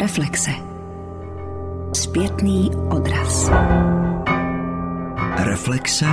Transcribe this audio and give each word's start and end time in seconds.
Reflexe. 0.00 0.50
Zpětný 1.94 2.70
odraz. 2.90 3.50
Reflexe. 5.36 6.06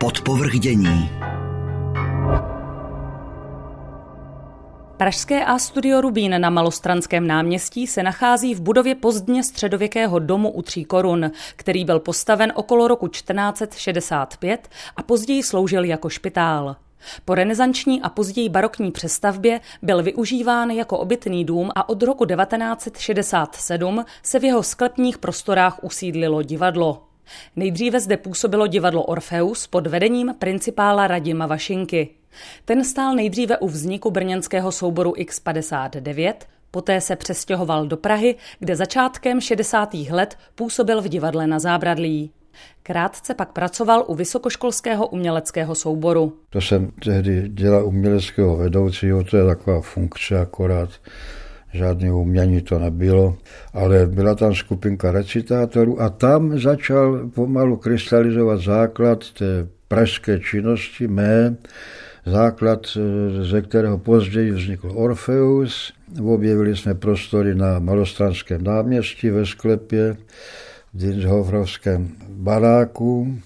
Podpovrchdění. 0.00 1.10
Pražské 4.96 5.44
A 5.44 5.58
studio 5.58 6.00
Rubín 6.00 6.40
na 6.40 6.50
Malostranském 6.50 7.26
náměstí 7.26 7.86
se 7.86 8.02
nachází 8.02 8.54
v 8.54 8.60
budově 8.60 8.94
pozdně 8.94 9.44
středověkého 9.44 10.18
domu 10.18 10.50
u 10.50 10.62
tří 10.62 10.84
korun, 10.84 11.30
který 11.56 11.84
byl 11.84 12.00
postaven 12.00 12.52
okolo 12.56 12.88
roku 12.88 13.08
1465 13.08 14.68
a 14.96 15.02
později 15.02 15.42
sloužil 15.42 15.84
jako 15.84 16.08
špitál. 16.08 16.76
Po 17.24 17.34
renesanční 17.34 18.02
a 18.02 18.08
později 18.08 18.48
barokní 18.48 18.92
přestavbě 18.92 19.60
byl 19.82 20.02
využíván 20.02 20.70
jako 20.70 20.98
obytný 20.98 21.44
dům 21.44 21.70
a 21.74 21.88
od 21.88 22.02
roku 22.02 22.26
1967 22.26 24.04
se 24.22 24.38
v 24.38 24.44
jeho 24.44 24.62
sklepních 24.62 25.18
prostorách 25.18 25.84
usídlilo 25.84 26.42
divadlo. 26.42 27.02
Nejdříve 27.56 28.00
zde 28.00 28.16
působilo 28.16 28.66
divadlo 28.66 29.02
Orfeus 29.02 29.66
pod 29.66 29.86
vedením 29.86 30.34
principála 30.38 31.06
Radima 31.06 31.46
Vašinky. 31.46 32.08
Ten 32.64 32.84
stál 32.84 33.14
nejdříve 33.14 33.58
u 33.58 33.68
vzniku 33.68 34.10
brněnského 34.10 34.72
souboru 34.72 35.12
X59, 35.12 36.34
poté 36.70 37.00
se 37.00 37.16
přestěhoval 37.16 37.86
do 37.86 37.96
Prahy, 37.96 38.36
kde 38.58 38.76
začátkem 38.76 39.40
60. 39.40 39.94
let 40.10 40.38
působil 40.54 41.02
v 41.02 41.08
divadle 41.08 41.46
na 41.46 41.58
Zábradlí. 41.58 42.32
Krátce 42.82 43.34
pak 43.34 43.52
pracoval 43.52 44.04
u 44.06 44.14
Vysokoškolského 44.14 45.06
uměleckého 45.06 45.74
souboru. 45.74 46.36
To 46.50 46.60
jsem 46.60 46.90
tehdy 47.04 47.48
dělal 47.48 47.86
uměleckého 47.86 48.56
vedoucího, 48.56 49.24
to 49.24 49.36
je 49.36 49.44
taková 49.44 49.80
funkce 49.80 50.38
akorát. 50.40 50.90
Žádné 51.72 52.12
umění 52.12 52.60
to 52.60 52.78
nebylo, 52.78 53.36
ale 53.72 54.06
byla 54.06 54.34
tam 54.34 54.54
skupinka 54.54 55.12
recitátorů 55.12 56.02
a 56.02 56.10
tam 56.10 56.58
začal 56.58 57.28
pomalu 57.34 57.76
krystalizovat 57.76 58.60
základ 58.60 59.30
té 59.32 59.68
pražské 59.88 60.40
činnosti 60.40 61.08
mé, 61.08 61.56
základ, 62.26 62.86
ze 63.40 63.62
kterého 63.62 63.98
později 63.98 64.50
vznikl 64.50 64.92
Orfeus. 64.94 65.92
Objevili 66.24 66.76
jsme 66.76 66.94
prostory 66.94 67.54
na 67.54 67.78
Malostranském 67.78 68.64
náměstí 68.64 69.30
ve 69.30 69.46
sklepě, 69.46 70.16
v 70.94 70.98
Dinshofrovském 70.98 72.08
baráku. 72.28 73.38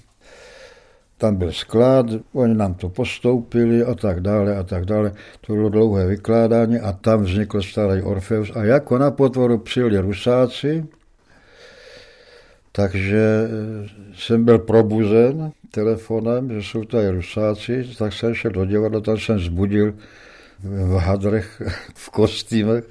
Tam 1.18 1.36
byl 1.36 1.52
sklad, 1.52 2.06
oni 2.32 2.54
nám 2.54 2.74
to 2.74 2.88
postoupili 2.88 3.84
a 3.84 3.94
tak 3.94 4.20
dále 4.20 4.56
a 4.56 4.62
tak 4.62 4.84
dále. 4.84 5.12
To 5.40 5.52
bylo 5.52 5.68
dlouhé 5.68 6.06
vykládání 6.06 6.78
a 6.80 6.92
tam 6.92 7.22
vznikl 7.22 7.62
starý 7.62 8.02
Orfeus. 8.02 8.50
A 8.54 8.64
jako 8.64 8.98
na 8.98 9.10
potvoru 9.10 9.58
přijeli 9.58 9.98
Rusáci, 9.98 10.86
takže 12.72 13.48
jsem 14.14 14.44
byl 14.44 14.58
probuzen 14.58 15.52
telefonem, 15.70 16.52
že 16.52 16.62
jsou 16.62 16.84
tady 16.84 17.10
Rusáci, 17.10 17.84
tak 17.98 18.12
jsem 18.12 18.34
šel 18.34 18.50
do 18.50 18.64
divadla, 18.64 19.00
tam 19.00 19.18
jsem 19.18 19.38
zbudil 19.38 19.94
v 20.62 20.96
hadrech, 20.96 21.62
v 21.94 22.10
kostýmech 22.10 22.84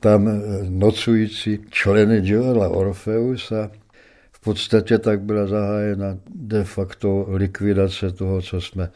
tam 0.00 0.28
eh, 0.28 0.40
nocující 0.68 1.58
členy 1.70 2.20
divadla 2.20 2.68
Orfeus 2.68 3.52
a 3.52 3.70
v 4.32 4.40
podstatě 4.40 4.98
tak 4.98 5.20
byla 5.20 5.46
zahájena 5.46 6.18
de 6.34 6.64
facto 6.64 7.26
likvidace 7.28 8.12
toho, 8.12 8.42
co 8.42 8.60
jsme 8.60 8.90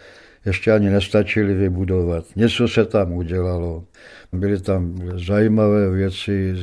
ještě 0.46 0.72
ani 0.72 0.90
nestačili 0.90 1.54
vybudovat. 1.54 2.24
Něco 2.36 2.68
se 2.68 2.84
tam 2.84 3.12
udělalo. 3.12 3.84
Byly 4.32 4.60
tam 4.60 4.98
zajímavé 5.26 5.90
věci, 5.90 6.54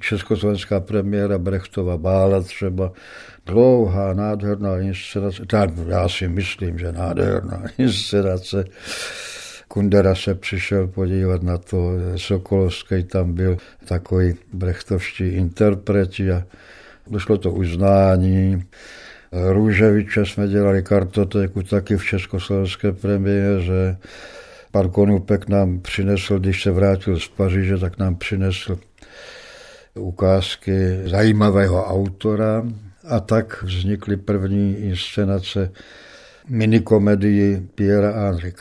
československá 0.00 0.80
premiéra 0.80 1.38
Brechtova 1.38 1.96
Bála 1.96 2.42
třeba, 2.42 2.92
dlouhá, 3.46 4.14
nádherná 4.14 4.78
inscenace, 4.78 5.46
tak 5.46 5.70
já 5.88 6.08
si 6.08 6.28
myslím, 6.28 6.78
že 6.78 6.92
nádherná 6.92 7.62
inscenace 7.78 8.64
Kundera 9.72 10.14
se 10.14 10.34
přišel 10.34 10.86
podívat 10.86 11.42
na 11.42 11.58
to, 11.58 11.90
Sokolovský 12.16 13.02
tam 13.02 13.32
byl 13.32 13.56
takový 13.84 14.34
brechtovští 14.52 15.28
interpreti 15.28 16.30
a 16.30 16.42
došlo 17.10 17.38
to 17.38 17.52
uznání. 17.52 18.64
Růževiče 19.32 20.26
jsme 20.26 20.48
dělali 20.48 20.82
kartotéku 20.82 21.62
taky 21.62 21.96
v 21.96 22.04
československé 22.04 22.92
premiéře. 22.92 23.98
Pan 24.70 24.90
Konupek 24.90 25.48
nám 25.48 25.80
přinesl, 25.80 26.38
když 26.38 26.62
se 26.62 26.70
vrátil 26.70 27.20
z 27.20 27.28
Paříže, 27.28 27.78
tak 27.78 27.98
nám 27.98 28.16
přinesl 28.16 28.78
ukázky 29.94 31.00
zajímavého 31.04 31.84
autora 31.84 32.66
a 33.08 33.20
tak 33.20 33.62
vznikly 33.62 34.16
první 34.16 34.76
inscenace 34.76 35.70
minikomedii 36.48 37.68
Piera 37.74 38.12
Henri 38.12 38.52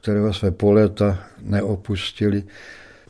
kterého 0.00 0.32
jsme 0.32 0.50
po 0.50 0.72
léta 0.72 1.18
neopustili 1.42 2.44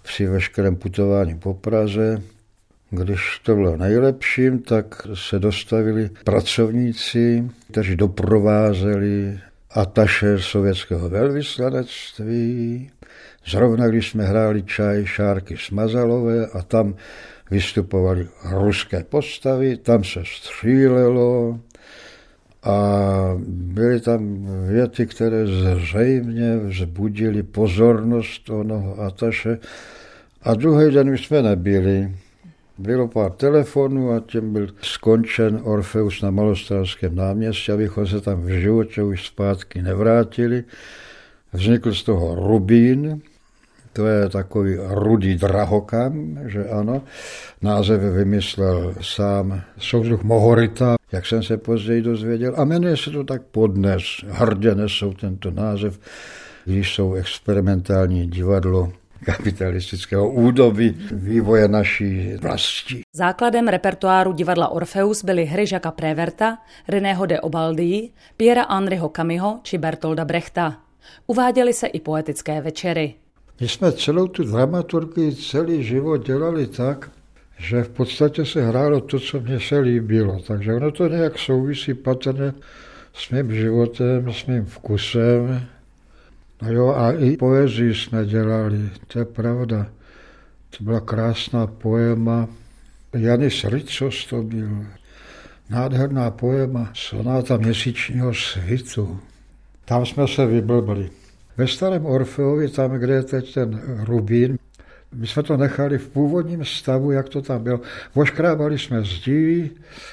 při 0.03 0.27
veškerém 0.27 0.77
putování 0.77 1.39
po 1.39 1.55
Praze. 1.55 2.23
Když 2.91 3.39
to 3.43 3.55
bylo 3.55 3.77
nejlepším, 3.77 4.59
tak 4.59 5.07
se 5.15 5.39
dostavili 5.39 6.11
pracovníci, 6.25 7.51
kteří 7.71 7.97
doprovázeli 7.97 9.39
ataše 9.71 10.39
sovětského 10.39 11.09
velvyslanectví. 11.09 12.91
Zrovna 13.47 13.89
když 13.89 14.11
jsme 14.11 14.25
hráli 14.25 14.63
čaj 14.63 15.07
Šárky 15.07 15.57
Smazalové 15.57 16.47
a 16.47 16.63
tam 16.63 16.95
vystupovali 17.51 18.29
ruské 18.51 19.05
postavy, 19.05 19.77
tam 19.77 20.05
se 20.05 20.23
střílelo, 20.25 21.61
a 22.63 22.77
byly 23.49 24.01
tam 24.01 24.47
věty, 24.69 25.07
které 25.07 25.47
zřejmě 25.47 26.57
vzbudily 26.57 27.43
pozornost 27.43 28.51
onoho 28.51 29.01
Ataše. 29.01 29.59
A 30.43 30.55
druhý 30.55 30.95
den 30.95 31.11
už 31.11 31.27
jsme 31.27 31.43
nebyli. 31.43 32.15
Bylo 32.79 33.09
pár 33.09 33.33
telefonů 33.33 34.13
a 34.13 34.21
tím 34.21 34.53
byl 34.53 34.69
skončen 34.83 35.61
Orfeus 35.63 36.23
na 36.23 36.31
Malostranském 36.31 37.15
náměstí, 37.15 37.73
abychom 37.73 38.07
se 38.07 38.21
tam 38.21 38.43
v 38.43 38.49
životě 38.49 39.03
už 39.03 39.27
zpátky 39.27 39.83
nevrátili. 39.83 40.65
Vznikl 41.53 41.95
z 41.95 42.03
toho 42.03 42.35
Rubín, 42.35 43.21
to 43.93 44.07
je 44.07 44.29
takový 44.29 44.77
rudý 44.89 45.35
drahokam, 45.37 46.39
že 46.47 46.69
ano. 46.69 47.03
Název 47.63 48.01
vymyslel 48.01 48.95
sám 49.01 49.63
soudruh 49.79 50.23
Mohorita, 50.23 50.97
jak 51.13 51.27
jsem 51.27 51.43
se 51.43 51.57
později 51.57 52.03
dozvěděl. 52.03 52.55
A 52.57 52.65
jmenuje 52.65 52.97
se 52.97 53.11
to 53.11 53.25
tak 53.25 53.43
podnes. 53.43 54.03
Hrdě 54.29 54.75
nesou 54.75 55.13
tento 55.13 55.51
název, 55.51 56.01
když 56.65 56.95
jsou 56.95 57.15
experimentální 57.15 58.27
divadlo 58.27 58.93
kapitalistického 59.25 60.31
údoby 60.31 60.95
vývoje 61.13 61.69
naší 61.69 62.35
vlasti. 62.35 63.01
Základem 63.13 63.69
repertoáru 63.69 64.33
divadla 64.33 64.69
Orfeus 64.69 65.25
byly 65.25 65.45
hry 65.45 65.67
Žaka 65.67 65.91
Préverta, 65.91 66.59
Reného 66.89 67.27
de 67.27 67.41
Obaldii, 67.41 68.13
Piera 68.37 68.63
Andriho 68.63 69.09
Kamiho 69.09 69.61
či 69.63 69.79
Bertolda 69.79 70.25
Brechta. 70.25 70.77
Uváděly 71.27 71.73
se 71.73 71.87
i 71.87 72.01
poetické 72.01 72.61
večery. 72.61 73.15
My 73.61 73.69
jsme 73.69 73.93
celou 73.93 74.29
tu 74.29 74.45
dramaturgii 74.45 75.35
celý 75.35 75.83
život 75.85 76.27
dělali 76.27 76.67
tak, 76.67 77.11
že 77.59 77.83
v 77.83 77.89
podstatě 77.89 78.45
se 78.45 78.67
hrálo 78.67 79.01
to, 79.01 79.21
co 79.21 79.41
mně 79.41 79.61
se 79.61 79.79
líbilo. 79.79 80.41
Takže 80.47 80.75
ono 80.75 80.91
to 80.91 81.09
nějak 81.09 81.39
souvisí 81.39 81.95
patrně 81.95 82.53
s 83.15 83.31
mým 83.31 83.55
životem, 83.55 84.33
s 84.33 84.47
mým 84.47 84.65
vkusem. 84.65 85.67
No 86.63 86.73
jo, 86.73 86.89
a 86.89 87.13
i 87.13 87.37
poezii 87.37 87.95
jsme 87.95 88.27
dělali, 88.27 88.91
to 89.07 89.19
je 89.19 89.25
pravda. 89.25 89.87
To 90.79 90.85
byla 90.85 91.01
krásná 91.01 91.67
poema. 91.67 92.49
Janis 93.13 93.65
Ricos 93.65 94.27
to 94.27 94.43
byl. 94.43 94.87
Nádherná 95.71 96.31
poema, 96.31 96.91
sonáta 96.95 97.57
měsíčního 97.57 98.35
svitu. 98.35 99.21
Tam 99.85 100.07
jsme 100.07 100.29
se 100.29 100.47
vyblbli. 100.47 101.11
Ve 101.61 101.67
starém 101.67 102.07
Orfeovi, 102.07 102.69
tam, 102.69 102.91
kde 102.91 103.15
je 103.15 103.23
teď 103.23 103.55
ten 103.55 103.81
Rubín, 104.05 104.59
my 105.15 105.27
jsme 105.27 105.43
to 105.43 105.57
nechali 105.57 105.99
v 105.99 106.09
původním 106.09 106.65
stavu, 106.65 107.11
jak 107.11 107.29
to 107.29 107.43
tam 107.43 107.63
bylo. 107.63 107.81
Voškrábali 108.15 108.79
jsme 108.79 109.03
zdí, 109.03 109.71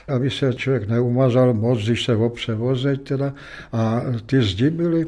aby 0.08 0.30
se 0.30 0.54
člověk 0.54 0.88
neumazal 0.88 1.54
moc, 1.54 1.86
když 1.86 2.06
se 2.06 2.16
opře 2.16 2.54
vozeď 2.54 3.02
teda. 3.04 3.34
A 3.72 4.02
ty 4.26 4.42
zdi 4.42 4.70
byly 4.70 5.08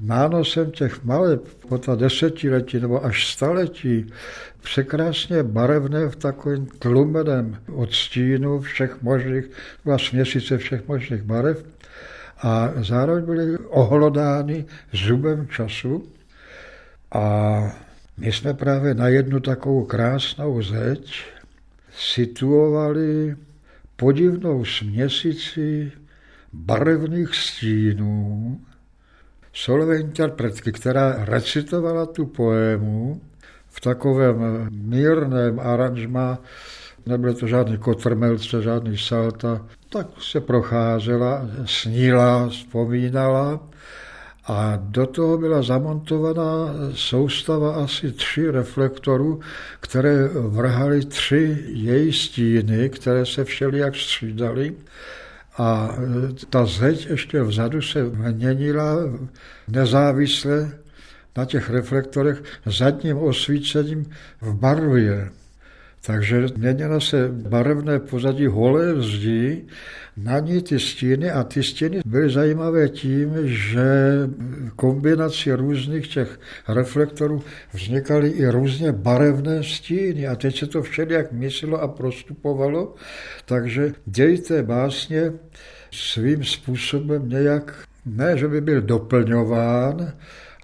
nánosem 0.00 0.70
těch 0.70 1.04
malé, 1.04 1.38
po 1.68 1.78
ta 1.78 1.94
desetiletí 1.94 2.80
nebo 2.80 3.04
až 3.04 3.32
staletí, 3.32 4.12
překrásně 4.62 5.42
barevné 5.42 6.08
v 6.08 6.16
takovém 6.16 6.66
tlumeném 6.66 7.56
odstínu 7.72 8.60
všech 8.60 9.02
možných, 9.02 9.44
byla 9.84 9.98
směsice 9.98 10.58
všech 10.58 10.88
možných 10.88 11.22
barev 11.22 11.64
a 12.42 12.70
zároveň 12.76 13.24
byly 13.24 13.58
ohlodány 13.58 14.64
zubem 14.92 15.48
času. 15.48 16.08
A 17.12 17.60
My 18.18 18.32
jsme 18.32 18.54
právě 18.54 18.94
na 18.94 19.08
jednu 19.08 19.40
takovou 19.40 19.84
krásnou 19.84 20.62
zeď 20.62 21.24
situovali 21.98 23.36
podivnou 23.96 24.64
směsici 24.64 25.92
barevných 26.52 27.34
stínů, 27.34 28.60
solové 29.52 30.00
interpretky, 30.00 30.72
která 30.72 31.24
recitovala 31.24 32.06
tu 32.06 32.26
poému 32.26 33.20
v 33.68 33.80
takovém 33.80 34.68
mírném 34.70 35.60
aranžma, 35.60 36.38
nebyly 37.08 37.34
to 37.34 37.46
žádný 37.46 37.78
kotrmelce, 37.78 38.62
žádný 38.62 38.98
salta, 38.98 39.66
tak 39.88 40.06
se 40.20 40.40
procházela, 40.40 41.48
sníla, 41.64 42.48
vzpomínala 42.48 43.60
a 44.44 44.78
do 44.80 45.06
toho 45.06 45.38
byla 45.38 45.62
zamontovaná 45.62 46.74
soustava 46.94 47.74
asi 47.84 48.12
tři 48.12 48.50
reflektorů, 48.50 49.40
které 49.80 50.28
vrhaly 50.28 51.04
tři 51.04 51.64
její 51.66 52.12
stíny, 52.12 52.88
které 52.88 53.26
se 53.26 53.44
všelijak 53.44 53.96
střídaly. 53.96 54.74
A 55.58 55.96
ta 56.50 56.66
zeď 56.66 57.06
ještě 57.10 57.42
vzadu 57.42 57.82
se 57.82 58.04
měnila 58.32 58.96
nezávisle 59.68 60.72
na 61.36 61.44
těch 61.44 61.70
reflektorech 61.70 62.42
zadním 62.66 63.18
osvícením 63.18 64.10
v 64.40 64.54
barvě. 64.54 65.30
Takže 66.06 66.46
měnila 66.56 67.00
se 67.00 67.28
barevné 67.28 67.98
pozadí 67.98 68.46
holé 68.46 69.02
zdi, 69.02 69.66
na 70.16 70.38
ní 70.38 70.62
ty 70.62 70.80
stíny 70.80 71.30
a 71.30 71.44
ty 71.44 71.62
stíny 71.62 72.00
byly 72.06 72.30
zajímavé 72.30 72.88
tím, 72.88 73.34
že 73.44 73.84
kombinací 74.76 75.52
různých 75.52 76.08
těch 76.08 76.40
reflektorů 76.68 77.42
vznikaly 77.72 78.28
i 78.28 78.48
různě 78.48 78.92
barevné 78.92 79.64
stíny. 79.64 80.26
A 80.26 80.36
teď 80.36 80.58
se 80.58 80.66
to 80.66 80.82
všelijak 80.82 81.32
myslelo 81.32 81.80
a 81.82 81.88
prostupovalo, 81.88 82.94
takže 83.44 83.92
děj 84.06 84.38
té 84.38 84.62
básně 84.62 85.32
svým 85.90 86.44
způsobem 86.44 87.28
nějak, 87.28 87.74
ne, 88.06 88.38
že 88.38 88.48
by 88.48 88.60
byl 88.60 88.80
doplňován, 88.80 90.12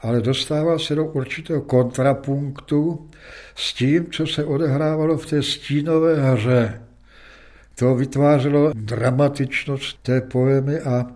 ale 0.03 0.21
dostával 0.21 0.79
se 0.79 0.95
do 0.95 1.05
určitého 1.05 1.63
kontrapunktu 1.63 3.09
s 3.55 3.75
tím, 3.75 4.07
co 4.11 4.27
se 4.27 4.45
odehrávalo 4.45 5.19
v 5.19 5.27
té 5.27 5.43
stínové 5.43 6.33
hře. 6.33 6.81
To 7.75 7.95
vytvářelo 7.95 8.73
dramatičnost 8.75 10.03
té 10.03 10.21
poemy 10.21 10.81
a 10.81 11.07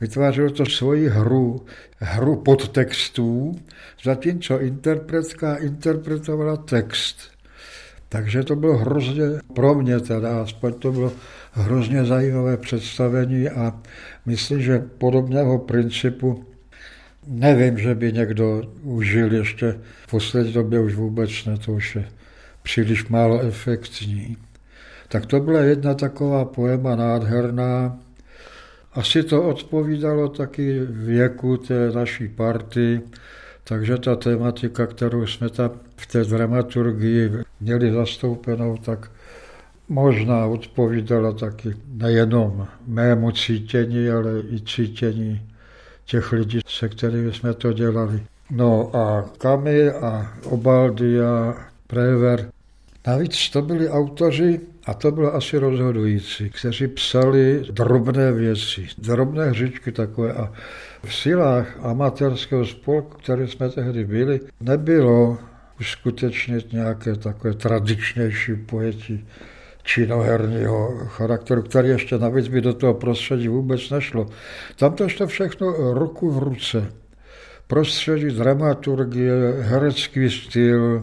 vytvářelo 0.00 0.50
to 0.50 0.66
svoji 0.66 1.08
hru, 1.08 1.64
hru 1.98 2.36
podtextů, 2.36 3.58
zatímco 4.04 4.60
interpretka 4.60 5.56
interpretovala 5.56 6.56
text. 6.56 7.16
Takže 8.08 8.42
to 8.42 8.56
bylo 8.56 8.76
hrozně, 8.76 9.24
pro 9.54 9.74
mě 9.74 10.00
teda, 10.00 10.42
aspoň 10.42 10.72
to 10.72 10.92
bylo 10.92 11.12
hrozně 11.52 12.04
zajímavé 12.04 12.56
představení 12.56 13.48
a 13.48 13.80
myslím, 14.26 14.62
že 14.62 14.78
podobného 14.98 15.58
principu 15.58 16.44
nevím, 17.30 17.78
že 17.78 17.94
by 17.94 18.12
někdo 18.12 18.62
užil 18.82 19.34
ještě 19.34 19.78
v 20.06 20.10
poslední 20.10 20.52
době 20.52 20.80
už 20.80 20.94
vůbec 20.94 21.44
ne, 21.44 21.56
to 21.58 21.72
už 21.72 21.96
je 21.96 22.04
příliš 22.62 23.08
málo 23.08 23.40
efektní. 23.40 24.36
Tak 25.08 25.26
to 25.26 25.40
byla 25.40 25.60
jedna 25.60 25.94
taková 25.94 26.44
poema 26.44 26.96
nádherná. 26.96 27.98
Asi 28.92 29.22
to 29.22 29.42
odpovídalo 29.42 30.28
taky 30.28 30.80
věku 30.84 31.56
té 31.56 31.90
naší 31.90 32.28
party, 32.28 33.00
takže 33.64 33.98
ta 33.98 34.16
tematika, 34.16 34.86
kterou 34.86 35.26
jsme 35.26 35.48
tam 35.48 35.70
v 35.96 36.06
té 36.06 36.24
dramaturgii 36.24 37.30
měli 37.60 37.92
zastoupenou, 37.92 38.76
tak 38.76 39.10
možná 39.88 40.46
odpovídala 40.46 41.32
taky 41.32 41.74
nejenom 41.92 42.68
mému 42.86 43.30
cítění, 43.30 44.08
ale 44.08 44.40
i 44.40 44.60
cítění 44.60 45.49
těch 46.10 46.32
lidí, 46.32 46.60
se 46.66 46.88
kterými 46.88 47.32
jsme 47.32 47.54
to 47.54 47.72
dělali. 47.72 48.22
No 48.50 48.96
a 48.96 49.30
Kamy 49.38 49.90
a 49.90 50.32
Obaldy 50.44 51.20
a 51.20 51.54
Prever. 51.86 52.50
Navíc 53.06 53.50
to 53.50 53.62
byli 53.62 53.88
autoři, 53.88 54.60
a 54.84 54.94
to 54.94 55.10
bylo 55.10 55.34
asi 55.34 55.58
rozhodující, 55.58 56.50
kteří 56.50 56.88
psali 56.88 57.62
drobné 57.70 58.32
věci, 58.32 58.88
drobné 58.98 59.50
hřičky 59.50 59.92
takové 59.92 60.32
a 60.32 60.52
v 61.04 61.14
silách 61.14 61.78
amatérského 61.82 62.66
spolku, 62.66 63.18
který 63.18 63.48
jsme 63.48 63.68
tehdy 63.68 64.04
byli, 64.04 64.40
nebylo 64.60 65.38
uskutečnit 65.80 66.72
nějaké 66.72 67.14
takové 67.16 67.54
tradičnější 67.54 68.54
pojetí 68.56 69.26
činoherního 69.94 70.94
charakteru, 71.06 71.62
který 71.62 71.88
ještě 71.88 72.18
navíc 72.18 72.48
by 72.48 72.60
do 72.60 72.74
toho 72.74 72.94
prostředí 72.94 73.48
vůbec 73.48 73.90
nešlo. 73.90 74.26
Tam 74.76 74.92
to 74.92 75.04
ještě 75.04 75.26
všechno 75.26 75.94
ruku 75.94 76.30
v 76.30 76.38
ruce. 76.38 76.92
Prostředí, 77.66 78.26
dramaturgie, 78.26 79.32
herecký 79.60 80.30
styl, 80.30 81.02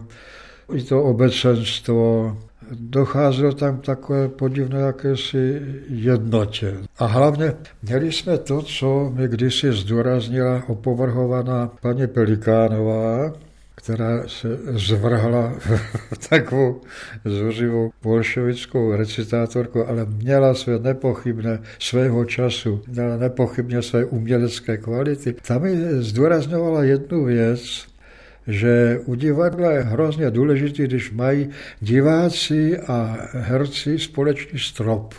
i 0.73 0.83
to 0.83 1.03
obecenstvo, 1.03 2.37
docházelo 2.71 3.53
tam 3.53 3.77
takové 3.77 4.27
podivné 4.27 4.79
jakési 4.79 5.61
jednotě. 5.89 6.73
A 6.99 7.05
hlavně 7.05 7.53
měli 7.83 8.11
jsme 8.11 8.37
to, 8.37 8.61
co 8.61 9.11
mi 9.15 9.27
kdysi 9.27 9.71
zdůraznila 9.71 10.63
opovrhovaná 10.67 11.71
paní 11.81 12.07
Pelikánová, 12.07 13.33
která 13.77 14.24
se 14.27 14.59
zvrhla 14.65 15.53
v 16.13 16.29
takovou 16.29 16.81
zuřivou 17.25 17.91
bolševickou 18.03 18.95
recitátorku, 18.95 19.88
ale 19.88 20.06
měla 20.06 20.53
své 20.53 20.79
nepochybné 20.79 21.59
svého 21.79 22.25
času, 22.25 22.81
měla 22.88 23.18
nepochybně 23.18 23.81
své 23.81 24.06
umělecké 24.06 24.77
kvality. 24.77 25.35
Tam 25.47 25.62
mi 25.62 25.75
zdůrazňovala 26.03 26.83
jednu 26.83 27.25
věc, 27.25 27.88
že 28.47 29.00
u 29.06 29.15
divadla 29.15 29.71
je 29.71 29.81
hrozně 29.81 30.31
důležité, 30.31 30.83
když 30.83 31.12
mají 31.12 31.50
diváci 31.80 32.80
a 32.80 33.18
herci 33.33 34.00
společný 34.00 34.59
strop. 34.59 35.13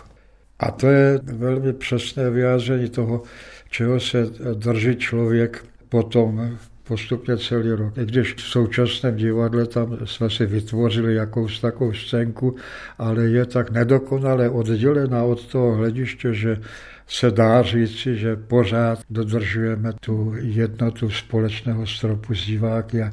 A 0.60 0.70
to 0.70 0.86
je 0.86 1.20
velmi 1.22 1.72
přesné 1.72 2.30
vyjádření 2.30 2.88
toho, 2.88 3.22
čeho 3.70 4.00
se 4.00 4.26
drží 4.54 4.96
člověk 4.96 5.64
potom 5.88 6.58
postupně 6.88 7.36
celý 7.36 7.70
rok. 7.70 7.98
I 7.98 8.04
když 8.04 8.34
v 8.34 8.40
současném 8.40 9.16
divadle 9.16 9.66
tam 9.66 9.98
jsme 10.04 10.30
si 10.30 10.46
vytvořili 10.46 11.14
jakousi 11.14 11.60
takovou 11.60 11.92
scénku, 11.92 12.56
ale 12.98 13.24
je 13.24 13.46
tak 13.46 13.70
nedokonale 13.70 14.50
oddělená 14.50 15.24
od 15.24 15.46
toho 15.46 15.74
hlediště, 15.74 16.34
že 16.34 16.60
se 17.08 17.30
dá 17.30 17.62
říci, 17.62 18.16
že 18.16 18.36
pořád 18.36 18.98
dodržujeme 19.10 19.92
tu 19.92 20.34
jednotu 20.40 21.10
společného 21.10 21.86
stropu 21.86 22.34
z 22.34 22.46
diváky 22.46 23.02
a 23.02 23.12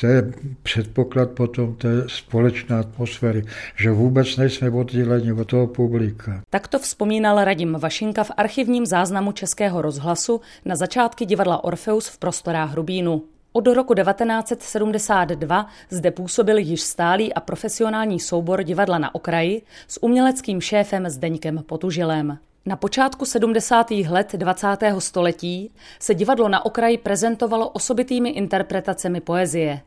to 0.00 0.06
je 0.06 0.32
předpoklad 0.62 1.30
potom 1.30 1.74
té 1.74 1.88
společné 2.06 2.76
atmosféry, 2.76 3.44
že 3.76 3.90
vůbec 3.90 4.36
nejsme 4.36 4.70
odděleni 4.70 5.32
od 5.32 5.48
toho 5.48 5.66
publika. 5.66 6.42
Tak 6.50 6.68
to 6.68 6.78
vzpomínal 6.78 7.44
Radim 7.44 7.76
Vašinka 7.78 8.24
v 8.24 8.30
archivním 8.36 8.86
záznamu 8.86 9.32
Českého 9.32 9.82
rozhlasu 9.82 10.40
na 10.64 10.76
začátky 10.76 11.26
divadla 11.26 11.64
Orfeus 11.64 12.08
v 12.08 12.18
prostorách 12.18 12.70
Hrubínu. 12.70 13.22
Od 13.52 13.66
roku 13.66 13.94
1972 13.94 15.66
zde 15.90 16.10
působil 16.10 16.58
již 16.58 16.80
stálý 16.80 17.34
a 17.34 17.40
profesionální 17.40 18.20
soubor 18.20 18.62
divadla 18.62 18.98
na 18.98 19.14
okraji 19.14 19.62
s 19.88 20.02
uměleckým 20.02 20.60
šéfem 20.60 21.10
Zdeňkem 21.10 21.62
Potužilem. 21.66 22.38
Na 22.66 22.76
počátku 22.76 23.24
70. 23.24 23.90
let 23.90 24.32
20. 24.32 24.76
století 24.98 25.70
se 25.98 26.14
divadlo 26.14 26.48
na 26.48 26.66
okraji 26.66 26.98
prezentovalo 26.98 27.68
osobitými 27.68 28.30
interpretacemi 28.30 29.20
poezie. 29.20 29.80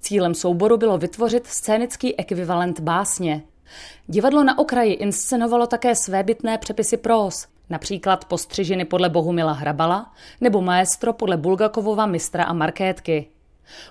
Cílem 0.00 0.34
souboru 0.34 0.76
bylo 0.76 0.98
vytvořit 0.98 1.46
scénický 1.46 2.18
ekvivalent 2.18 2.80
básně. 2.80 3.42
Divadlo 4.06 4.44
na 4.44 4.58
okraji 4.58 4.92
inscenovalo 4.92 5.66
také 5.66 5.94
svébytné 5.94 6.58
přepisy 6.58 6.96
prós, 6.96 7.46
například 7.70 8.24
postřižiny 8.24 8.84
podle 8.84 9.08
Bohumila 9.08 9.52
Hrabala 9.52 10.12
nebo 10.40 10.62
maestro 10.62 11.12
podle 11.12 11.36
Bulgakovova 11.36 12.06
mistra 12.06 12.44
a 12.44 12.52
markétky. 12.52 13.26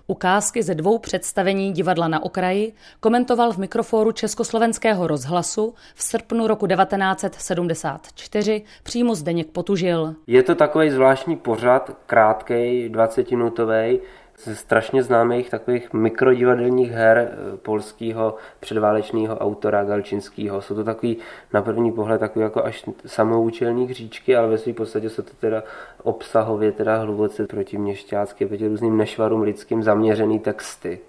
Ukázky 0.07 0.63
ze 0.63 0.75
dvou 0.75 0.97
představení 0.97 1.71
divadla 1.71 2.07
na 2.07 2.23
okraji 2.23 2.73
komentoval 2.99 3.53
v 3.53 3.57
mikrofóru 3.57 4.11
Československého 4.11 5.07
rozhlasu 5.07 5.73
v 5.95 6.03
srpnu 6.03 6.47
roku 6.47 6.67
1974 6.67 8.61
přímo 8.83 9.15
Zdeněk 9.15 9.47
Potužil. 9.47 10.15
Je 10.27 10.43
to 10.43 10.55
takový 10.55 10.89
zvláštní 10.89 11.35
pořad, 11.35 11.97
krátkej, 12.05 12.89
20-minutový, 12.89 13.99
ze 14.43 14.55
strašně 14.55 15.03
známých 15.03 15.49
takových 15.49 15.93
mikrodivadelních 15.93 16.91
her 16.91 17.17
eh, 17.17 17.57
polského 17.57 18.35
předválečného 18.59 19.37
autora 19.37 19.83
Galčinského. 19.83 20.61
Jsou 20.61 20.75
to 20.75 20.83
takový 20.83 21.17
na 21.53 21.61
první 21.61 21.91
pohled 21.91 22.19
takový 22.19 22.43
jako 22.43 22.65
až 22.65 22.85
samoučelní 23.05 23.87
hříčky, 23.87 24.35
ale 24.35 24.47
ve 24.47 24.57
své 24.57 24.73
podstatě 24.73 25.09
jsou 25.09 25.21
to 25.21 25.33
teda 25.39 25.63
obsahově 26.03 26.71
teda 26.71 26.97
hluboce 26.97 27.47
proti 27.47 27.77
měšťácky, 27.77 28.45
proti 28.45 28.67
různým 28.67 28.97
nešvarům 28.97 29.41
lidským 29.41 29.83
zaměřený 29.83 30.39
texty. 30.39 30.99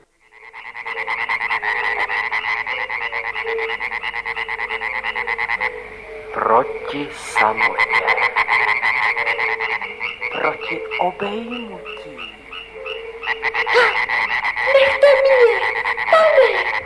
Proti 6.35 7.09
samotě. 7.13 7.97
Proti 10.33 10.81
obejmu 11.01 11.96
Nechte 14.73 15.07
mě, 15.23 15.61
pane! 16.11 16.77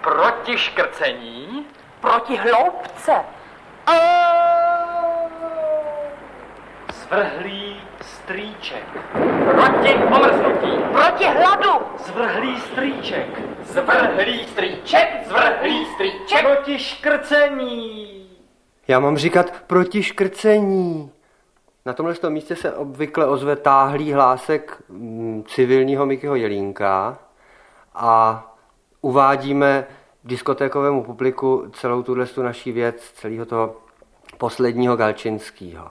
Proti 0.00 0.58
škrcení, 0.58 1.66
Proti 2.00 2.36
hloubce. 2.36 3.24
zvrhlý 7.12 7.71
strýček. 8.02 8.84
Proti 9.54 9.94
omrznutí, 9.94 10.72
Proti 10.92 11.24
hladu. 11.24 11.84
zvrhlý 12.06 12.60
strýček. 12.60 13.42
Zvrhlý 13.64 14.44
strýček, 14.46 15.08
zvrhlý 15.28 15.86
strýček. 15.94 16.46
Proti 16.46 16.78
škrcení. 16.78 18.26
Já 18.88 19.00
mám 19.00 19.16
říkat 19.16 19.50
proti 19.66 20.02
škrcení. 20.02 21.10
Na 21.86 21.92
tomhle 21.92 22.14
tom 22.14 22.32
místě 22.32 22.56
se 22.56 22.72
obvykle 22.72 23.26
ozve 23.26 23.56
táhlý 23.56 24.12
hlásek 24.12 24.82
mm, 24.88 25.44
civilního 25.48 26.06
Mikyho 26.06 26.34
Jelínka 26.34 27.18
a 27.94 28.44
uvádíme 29.00 29.86
diskotékovému 30.24 31.04
publiku 31.04 31.70
celou 31.72 32.02
tuhle 32.02 32.26
tu 32.26 32.42
naší 32.42 32.72
věc, 32.72 33.12
celého 33.14 33.46
toho 33.46 33.76
posledního 34.38 34.96
Galčinského. 34.96 35.88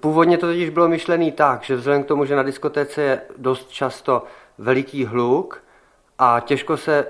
Původně 0.00 0.38
to 0.38 0.46
totiž 0.46 0.70
bylo 0.70 0.88
myšlené 0.88 1.32
tak, 1.32 1.64
že 1.64 1.76
vzhledem 1.76 2.04
k 2.04 2.06
tomu, 2.06 2.24
že 2.24 2.36
na 2.36 2.42
diskotéce 2.42 3.02
je 3.02 3.22
dost 3.36 3.70
často 3.70 4.22
veliký 4.58 5.04
hluk 5.04 5.62
a 6.18 6.40
těžko 6.40 6.76
se 6.76 7.06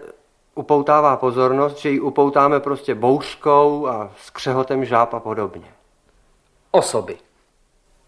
upoutává 0.55 1.17
pozornost, 1.17 1.79
že 1.79 1.91
ji 1.91 2.01
upoutáme 2.01 2.61
prostě 2.61 2.95
bouřkou 2.95 3.87
a 3.87 4.13
skřehotem 4.21 4.85
žáb 4.85 5.15
a 5.15 5.21
podobně. 5.21 5.75
Osoby. 6.71 7.19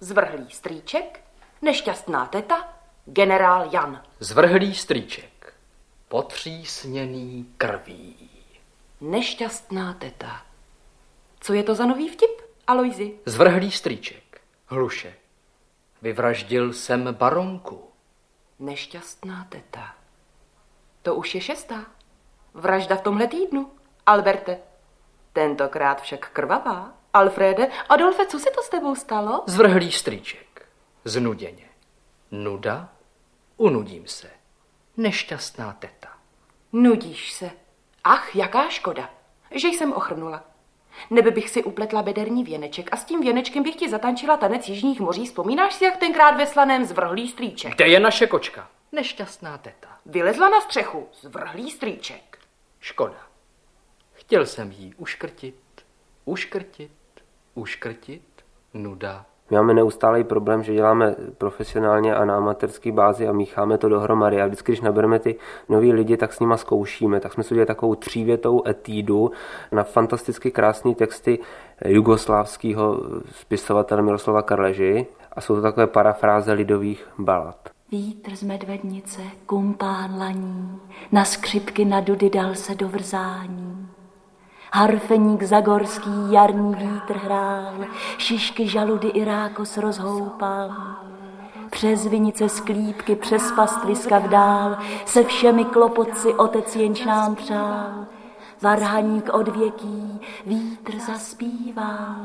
Zvrhlý 0.00 0.50
strýček, 0.50 1.21
nešťastná 1.62 2.26
teta, 2.26 2.69
generál 3.05 3.69
Jan. 3.73 4.02
Zvrhlý 4.21 4.75
strýček. 4.75 5.55
Potřísněný 6.09 7.47
krví. 7.57 8.31
Nešťastná 9.00 9.95
teta. 9.95 10.43
Co 11.40 11.52
je 11.52 11.62
to 11.62 11.75
za 11.75 11.87
nový 11.87 12.09
vtip, 12.09 12.43
Alojzi? 12.67 13.12
Zvrhlý 13.26 13.71
strýček. 13.71 14.27
Hluše. 14.71 15.15
Vyvraždil 16.03 16.73
jsem 16.73 17.15
baronku. 17.15 17.91
Nešťastná 18.59 19.47
teta. 19.49 19.95
To 21.03 21.15
už 21.15 21.35
je 21.35 21.41
šestá. 21.41 21.87
Vražda 22.55 22.97
v 22.97 23.03
tomhle 23.03 23.27
týdnu. 23.29 23.71
Alberte. 24.07 24.59
Tentokrát 25.33 26.03
však 26.03 26.31
krvavá. 26.31 26.93
Alfrede, 27.13 27.69
Adolfe, 27.89 28.27
co 28.27 28.39
se 28.39 28.51
to 28.51 28.63
s 28.63 28.69
tebou 28.69 28.95
stalo? 28.95 29.45
Zvrhlý 29.47 29.93
strýček. 29.93 30.69
Znuděně. 31.05 31.69
Nuda? 32.31 32.89
Unudím 33.57 34.07
se. 34.07 34.31
Nešťastná 34.97 35.73
teta. 35.73 36.09
Nudíš 36.73 37.33
se. 37.33 37.51
Ach, 38.05 38.37
jaká 38.37 38.69
škoda, 38.69 39.11
že 39.51 39.69
jsem 39.69 39.93
ochrnula. 39.93 40.45
Nebe 41.11 41.31
bych 41.31 41.50
si 41.50 41.64
upletla 41.64 42.02
bederní 42.02 42.45
věneček 42.45 42.88
a 42.93 42.97
s 42.97 43.05
tím 43.05 43.21
věnečkem 43.21 43.62
bych 43.62 43.76
ti 43.76 43.88
zatančila 43.88 44.37
tanec 44.37 44.69
jižních 44.69 45.00
moří. 45.00 45.26
Vzpomínáš 45.26 45.75
si, 45.75 45.85
jak 45.85 45.97
tenkrát 45.97 46.37
ve 46.37 46.47
slaném 46.47 46.85
zvrhlý 46.85 47.28
strýček? 47.28 47.75
Kde 47.75 47.88
je 47.88 48.00
naše 48.00 48.26
kočka? 48.26 48.69
Nešťastná 48.93 49.59
teta. 49.59 49.88
Vylezla 50.07 50.49
na 50.49 50.61
střechu 50.61 51.09
zvrhlý 51.21 51.71
strýček. 51.71 52.38
Škoda. 52.81 53.26
Chtěl 54.12 54.47
jsem 54.47 54.73
jí 54.73 54.95
uškrtit, 54.95 55.85
uškrtit, 56.25 56.90
uškrtit. 57.55 58.23
Nuda. 58.75 59.26
My 59.50 59.57
máme 59.57 59.75
neustálý 59.75 60.25
problém, 60.25 60.62
že 60.62 60.75
děláme 60.75 61.14
profesionálně 61.38 62.14
a 62.14 62.25
na 62.25 62.37
amatérský 62.37 62.93
bázi 62.93 63.28
a 63.28 63.33
mícháme 63.33 63.78
to 63.78 63.88
dohromady. 63.88 64.43
A 64.43 64.47
vždycky, 64.47 64.73
když 64.73 64.81
nabereme 64.81 65.19
ty 65.19 65.37
nový 65.69 65.93
lidi, 65.93 66.17
tak 66.17 66.33
s 66.33 66.40
nima 66.40 66.57
zkoušíme. 66.57 67.21
Tak 67.21 67.33
jsme 67.33 67.43
si 67.43 67.55
udělali 67.55 67.67
takovou 67.67 67.95
třívětou 67.95 68.62
etídu 68.67 69.31
na 69.73 69.85
fantasticky 69.85 70.50
krásné 70.50 70.95
texty 70.95 71.38
jugoslávského 71.85 73.00
spisovatele 73.31 74.02
Miroslava 74.02 74.43
Karleži. 74.43 75.07
A 75.33 75.40
jsou 75.40 75.55
to 75.55 75.62
takové 75.62 75.87
parafráze 75.87 76.52
lidových 76.52 77.09
balad. 77.19 77.69
Vítr 77.90 78.37
z 78.37 78.43
medvednice, 78.43 79.23
kumpán 79.47 80.19
laní, 80.19 80.81
na 81.12 81.25
skřipky 81.25 81.85
na 81.85 82.00
dudy 82.00 82.31
dal 82.31 82.55
se 82.55 82.75
do 82.75 82.88
vrzání. 82.88 83.88
Harfeník 84.73 85.43
zagorský 85.43 86.11
jarní 86.31 86.75
vítr 86.75 87.17
hrál, 87.17 87.75
šišky 88.19 88.69
žaludy 88.69 89.09
i 89.09 89.25
rákos 89.25 89.77
rozhoupal. 89.77 90.77
Přes 91.71 92.07
vinice 92.07 92.49
sklípky, 92.49 93.17
přes 93.17 93.53
pastviska 93.53 94.19
vdál, 94.19 94.79
se 95.07 95.25
všemi 95.25 95.65
klopotci 95.65 96.35
otec 96.35 96.77
jenž 96.77 97.05
nám 97.05 97.35
přál. 97.35 98.07
Varhaník 98.63 99.35
odvěký 99.35 100.21
vítr 100.47 100.99
zaspíval. 100.99 102.17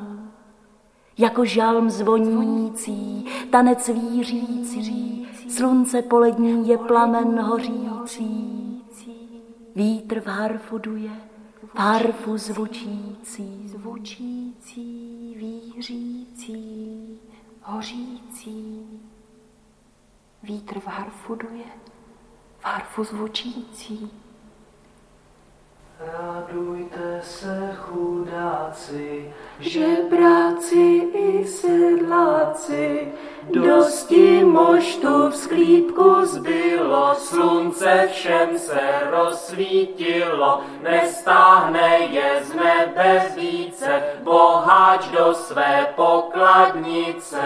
Jako 1.18 1.46
žalm 1.46 1.90
zvonící, 1.90 3.26
tanec 3.50 3.88
vířící, 3.88 5.28
slunce 5.50 6.02
polední 6.02 6.68
je 6.68 6.78
plamen 6.78 7.40
hořící. 7.42 8.84
Vítr 9.76 10.20
v 10.20 10.28
harfu 10.28 10.78
duje, 10.78 11.12
harfu 11.76 12.38
zvučící, 12.38 13.68
zvučící, 13.68 15.36
vířící, 15.38 17.20
hořící. 17.62 18.88
Vítr 20.44 20.80
v 20.80 20.88
harfu 20.88 21.36
duje, 21.36 21.66
v 22.60 22.66
harfu 22.66 23.04
zvučící. 23.04 24.23
Radujte 26.12 27.22
se 27.24 27.76
chudáci, 27.76 29.34
Žebráci 29.60 31.10
i 31.14 31.46
sedláci, 31.48 33.12
dosti 33.50 34.44
moštu 34.44 35.30
v 35.30 35.36
sklípku 35.36 36.26
zbylo, 36.26 37.16
slunce 37.16 38.10
všem 38.12 38.60
se 38.60 38.82
rozsvítilo, 39.12 40.62
nestáhne 40.82 41.98
je 42.12 42.42
z 42.44 42.54
nebe 42.54 43.32
více, 43.36 44.04
boháč 44.24 45.08
do 45.08 45.34
své 45.34 45.94
pokladnice. 45.96 47.40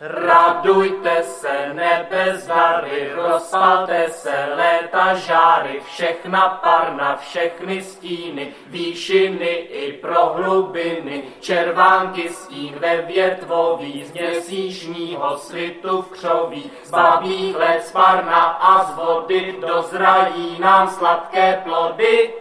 Radujte 0.00 1.22
se, 1.22 1.72
nebezdary, 1.74 3.12
rozpalte 3.14 4.08
se, 4.08 4.46
léta 4.56 5.14
žáry, 5.14 5.80
všechna 5.86 6.48
parna, 6.48 7.16
všechny 7.16 7.82
stíny, 7.82 8.52
výšiny 8.66 9.46
i 9.46 9.92
prohlubiny, 9.92 11.22
červánky 11.40 12.28
stín 12.28 12.74
ve 12.78 13.02
větvový, 13.02 14.04
z 14.04 14.12
měsíčního 14.12 15.36
svitu 15.36 16.02
v 16.02 16.10
křoví, 16.10 16.70
z 16.84 16.90
babích 16.90 17.56
let 17.56 17.86
z 17.86 17.92
parna 17.92 18.44
a 18.44 18.84
z 18.84 18.94
vody 18.96 19.56
dozrají 19.60 20.56
nám 20.60 20.88
sladké 20.90 21.60
plody. 21.64 22.34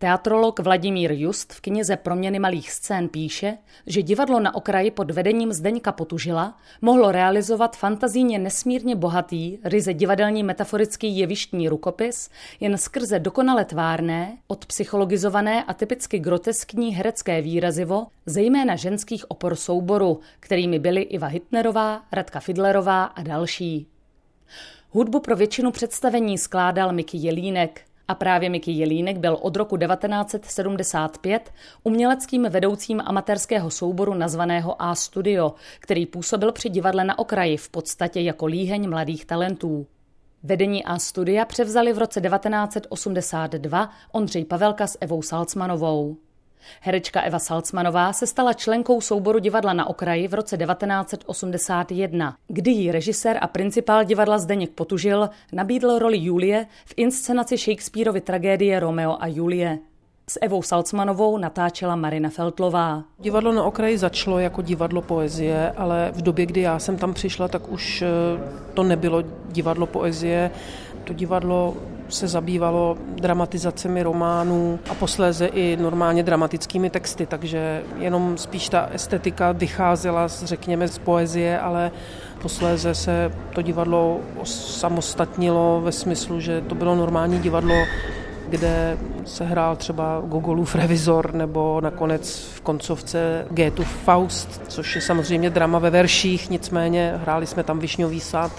Teatrolog 0.00 0.60
Vladimír 0.60 1.12
Just 1.12 1.52
v 1.52 1.60
knize 1.60 1.96
Proměny 1.96 2.38
malých 2.38 2.70
scén 2.70 3.08
píše, 3.08 3.58
že 3.86 4.02
divadlo 4.02 4.40
na 4.40 4.54
okraji 4.54 4.90
pod 4.90 5.10
vedením 5.10 5.52
Zdeňka 5.52 5.92
Potužila 5.92 6.58
mohlo 6.80 7.12
realizovat 7.12 7.76
fantazíně 7.76 8.38
nesmírně 8.38 8.96
bohatý, 8.96 9.58
ryze 9.64 9.94
divadelní 9.94 10.42
metaforický 10.42 11.18
jevištní 11.18 11.68
rukopis 11.68 12.30
jen 12.60 12.78
skrze 12.78 13.18
dokonale 13.18 13.64
tvárné, 13.64 14.38
odpsychologizované 14.46 15.64
a 15.64 15.74
typicky 15.74 16.18
groteskní 16.18 16.94
herecké 16.94 17.42
výrazivo, 17.42 18.06
zejména 18.26 18.76
ženských 18.76 19.30
opor 19.30 19.56
souboru, 19.56 20.20
kterými 20.40 20.78
byly 20.78 21.02
Iva 21.02 21.26
Hitnerová, 21.26 22.02
Radka 22.12 22.40
Fidlerová 22.40 23.04
a 23.04 23.22
další. 23.22 23.86
Hudbu 24.90 25.20
pro 25.20 25.36
většinu 25.36 25.70
představení 25.70 26.38
skládal 26.38 26.92
Miky 26.92 27.18
Jelínek, 27.18 27.80
a 28.08 28.14
právě 28.14 28.50
Miky 28.50 28.70
Jelínek 28.70 29.18
byl 29.18 29.38
od 29.40 29.56
roku 29.56 29.76
1975 29.76 31.52
uměleckým 31.82 32.46
vedoucím 32.50 33.02
amatérského 33.04 33.70
souboru 33.70 34.14
nazvaného 34.14 34.82
A 34.82 34.94
Studio, 34.94 35.54
který 35.80 36.06
působil 36.06 36.52
při 36.52 36.68
divadle 36.68 37.04
na 37.04 37.18
okraji 37.18 37.56
v 37.56 37.68
podstatě 37.68 38.20
jako 38.20 38.46
líheň 38.46 38.90
mladých 38.90 39.24
talentů. 39.24 39.86
Vedení 40.42 40.84
A 40.84 40.98
Studia 40.98 41.44
převzali 41.44 41.92
v 41.92 41.98
roce 41.98 42.20
1982 42.20 43.90
Ondřej 44.12 44.44
Pavelka 44.44 44.86
s 44.86 44.98
Evou 45.00 45.22
Salcmanovou. 45.22 46.16
Herečka 46.80 47.20
Eva 47.20 47.38
Salcmanová 47.38 48.12
se 48.12 48.26
stala 48.26 48.52
členkou 48.52 49.00
souboru 49.00 49.38
divadla 49.38 49.72
na 49.72 49.86
okraji 49.86 50.28
v 50.28 50.34
roce 50.34 50.56
1981, 50.56 52.36
kdy 52.48 52.70
jí 52.70 52.92
režisér 52.92 53.38
a 53.40 53.46
principál 53.46 54.04
divadla 54.04 54.38
Zdeněk 54.38 54.70
Potužil 54.70 55.30
nabídl 55.52 55.98
roli 55.98 56.18
Julie 56.18 56.66
v 56.86 56.94
inscenaci 56.96 57.56
Shakespeareovy 57.56 58.20
tragédie 58.20 58.80
Romeo 58.80 59.16
a 59.20 59.26
Julie. 59.26 59.78
S 60.30 60.38
Evou 60.42 60.62
Salcmanovou 60.62 61.38
natáčela 61.38 61.96
Marina 61.96 62.28
Feltlová. 62.30 63.04
Divadlo 63.18 63.52
na 63.52 63.64
okraji 63.64 63.98
začalo 63.98 64.38
jako 64.38 64.62
divadlo 64.62 65.02
poezie, 65.02 65.70
ale 65.76 66.12
v 66.14 66.22
době, 66.22 66.46
kdy 66.46 66.60
já 66.60 66.78
jsem 66.78 66.96
tam 66.96 67.14
přišla, 67.14 67.48
tak 67.48 67.68
už 67.68 68.02
eh, 68.02 68.08
to 68.74 68.82
nebylo 68.82 69.24
divadlo 69.48 69.86
poezie. 69.86 70.50
To 71.04 71.12
divadlo 71.12 71.76
se 72.08 72.28
zabývalo 72.28 72.96
dramatizacemi 73.14 74.02
románů 74.02 74.78
a 74.90 74.94
posléze 74.94 75.46
i 75.46 75.76
normálně 75.80 76.22
dramatickými 76.22 76.90
texty, 76.90 77.26
takže 77.26 77.82
jenom 77.98 78.38
spíš 78.38 78.68
ta 78.68 78.88
estetika 78.92 79.52
vycházela, 79.52 80.28
řekněme, 80.28 80.88
z 80.88 80.98
poezie, 80.98 81.58
ale 81.58 81.90
posléze 82.42 82.94
se 82.94 83.32
to 83.54 83.62
divadlo 83.62 84.20
samostatnilo 84.44 85.80
ve 85.84 85.92
smyslu, 85.92 86.40
že 86.40 86.60
to 86.60 86.74
bylo 86.74 86.96
normální 86.96 87.38
divadlo, 87.38 87.74
kde 88.48 88.98
se 89.24 89.44
hrál 89.44 89.76
třeba 89.76 90.22
Gogolův 90.26 90.74
revizor 90.74 91.34
nebo 91.34 91.80
nakonec 91.80 92.48
v 92.54 92.60
koncovce 92.60 93.46
Gétův 93.50 93.88
Faust, 93.88 94.62
což 94.68 94.94
je 94.94 95.00
samozřejmě 95.00 95.50
drama 95.50 95.78
ve 95.78 95.90
verších, 95.90 96.50
nicméně 96.50 97.14
hráli 97.16 97.46
jsme 97.46 97.62
tam 97.62 97.78
Višňový 97.78 98.20
sad, 98.20 98.52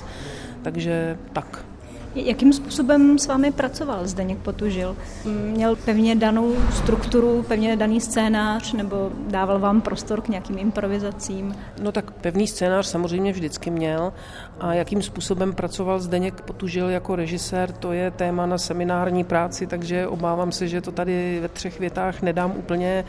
takže 0.61 1.17
tak. 1.33 1.68
Jakým 2.15 2.53
způsobem 2.53 3.19
s 3.19 3.27
vámi 3.27 3.51
pracoval 3.51 4.07
Zdeněk 4.07 4.37
Potužil? 4.37 4.95
Měl 5.25 5.75
pevně 5.75 6.15
danou 6.15 6.55
strukturu, 6.71 7.43
pevně 7.43 7.75
daný 7.75 8.01
scénář, 8.01 8.73
nebo 8.73 9.11
dával 9.27 9.59
vám 9.59 9.81
prostor 9.81 10.21
k 10.21 10.27
nějakým 10.27 10.57
improvizacím? 10.57 11.55
No 11.81 11.91
tak 11.91 12.11
pevný 12.11 12.47
scénář 12.47 12.85
samozřejmě 12.85 13.31
vždycky 13.31 13.69
měl. 13.69 14.13
A 14.59 14.73
jakým 14.73 15.01
způsobem 15.01 15.53
pracoval 15.53 15.99
Zdeněk 15.99 16.41
Potužil 16.41 16.89
jako 16.89 17.15
režisér, 17.15 17.71
to 17.71 17.91
je 17.91 18.11
téma 18.11 18.45
na 18.45 18.57
seminární 18.57 19.23
práci, 19.23 19.67
takže 19.67 20.07
obávám 20.07 20.51
se, 20.51 20.67
že 20.67 20.81
to 20.81 20.91
tady 20.91 21.39
ve 21.41 21.47
třech 21.47 21.79
větách 21.79 22.21
nedám 22.21 22.53
úplně 22.57 23.05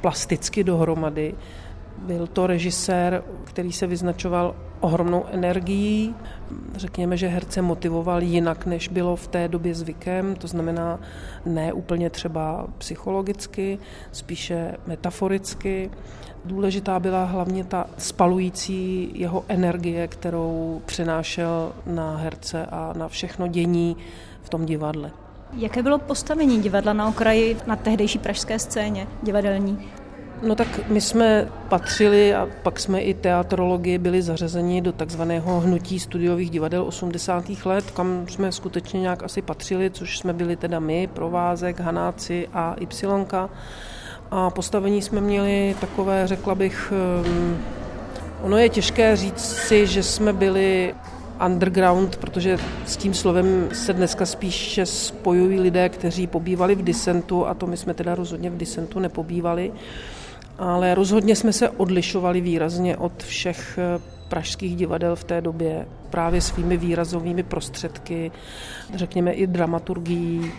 plasticky 0.00 0.64
dohromady. 0.64 1.34
Byl 2.00 2.26
to 2.26 2.46
režisér, 2.46 3.22
který 3.44 3.72
se 3.72 3.86
vyznačoval 3.86 4.54
ohromnou 4.80 5.24
energií. 5.30 6.14
Řekněme, 6.74 7.16
že 7.16 7.28
herce 7.28 7.62
motivoval 7.62 8.22
jinak, 8.22 8.66
než 8.66 8.88
bylo 8.88 9.16
v 9.16 9.28
té 9.28 9.48
době 9.48 9.74
zvykem, 9.74 10.34
to 10.36 10.46
znamená 10.46 11.00
ne 11.46 11.72
úplně 11.72 12.10
třeba 12.10 12.66
psychologicky, 12.78 13.78
spíše 14.12 14.74
metaforicky. 14.86 15.90
Důležitá 16.44 17.00
byla 17.00 17.24
hlavně 17.24 17.64
ta 17.64 17.86
spalující 17.98 19.10
jeho 19.14 19.44
energie, 19.48 20.08
kterou 20.08 20.82
přenášel 20.86 21.72
na 21.86 22.16
herce 22.16 22.66
a 22.66 22.92
na 22.96 23.08
všechno 23.08 23.46
dění 23.46 23.96
v 24.42 24.48
tom 24.48 24.66
divadle. 24.66 25.10
Jaké 25.56 25.82
bylo 25.82 25.98
postavení 25.98 26.62
divadla 26.62 26.92
na 26.92 27.08
okraji 27.08 27.56
na 27.66 27.76
tehdejší 27.76 28.18
pražské 28.18 28.58
scéně 28.58 29.06
divadelní? 29.22 29.88
No 30.42 30.54
tak 30.54 30.88
my 30.88 31.00
jsme 31.00 31.48
patřili 31.68 32.34
a 32.34 32.48
pak 32.62 32.80
jsme 32.80 33.00
i 33.00 33.14
teatrologii 33.14 33.98
byli 33.98 34.22
zařazeni 34.22 34.80
do 34.80 34.92
takzvaného 34.92 35.60
hnutí 35.60 36.00
studiových 36.00 36.50
divadel 36.50 36.84
80. 36.84 37.44
let, 37.64 37.90
kam 37.90 38.28
jsme 38.28 38.52
skutečně 38.52 39.00
nějak 39.00 39.22
asi 39.22 39.42
patřili, 39.42 39.90
což 39.90 40.18
jsme 40.18 40.32
byli 40.32 40.56
teda 40.56 40.80
my, 40.80 41.06
Provázek, 41.06 41.80
Hanáci 41.80 42.48
a 42.52 42.76
Y. 42.80 43.48
A 44.30 44.50
postavení 44.50 45.02
jsme 45.02 45.20
měli 45.20 45.76
takové, 45.80 46.26
řekla 46.26 46.54
bych, 46.54 46.92
um, 47.26 47.58
ono 48.42 48.58
je 48.58 48.68
těžké 48.68 49.16
říct 49.16 49.56
si, 49.56 49.86
že 49.86 50.02
jsme 50.02 50.32
byli 50.32 50.94
underground, 51.46 52.16
protože 52.16 52.58
s 52.86 52.96
tím 52.96 53.14
slovem 53.14 53.68
se 53.72 53.92
dneska 53.92 54.26
spíše 54.26 54.86
spojují 54.86 55.60
lidé, 55.60 55.88
kteří 55.88 56.26
pobývali 56.26 56.74
v 56.74 56.82
disentu 56.82 57.46
a 57.46 57.54
to 57.54 57.66
my 57.66 57.76
jsme 57.76 57.94
teda 57.94 58.14
rozhodně 58.14 58.50
v 58.50 58.56
disentu 58.56 58.98
nepobývali 58.98 59.72
ale 60.60 60.94
rozhodně 60.94 61.36
jsme 61.36 61.52
se 61.52 61.68
odlišovali 61.68 62.40
výrazně 62.40 62.96
od 62.96 63.22
všech 63.22 63.78
eh, 63.78 64.00
pražských 64.28 64.76
divadel 64.76 65.16
v 65.16 65.24
té 65.24 65.40
době 65.40 65.86
právě 66.10 66.40
svými 66.40 66.76
výrazovými 66.76 67.42
prostředky, 67.42 68.32
řekněme 68.94 69.32
i 69.32 69.46
dramaturgií. 69.46 70.52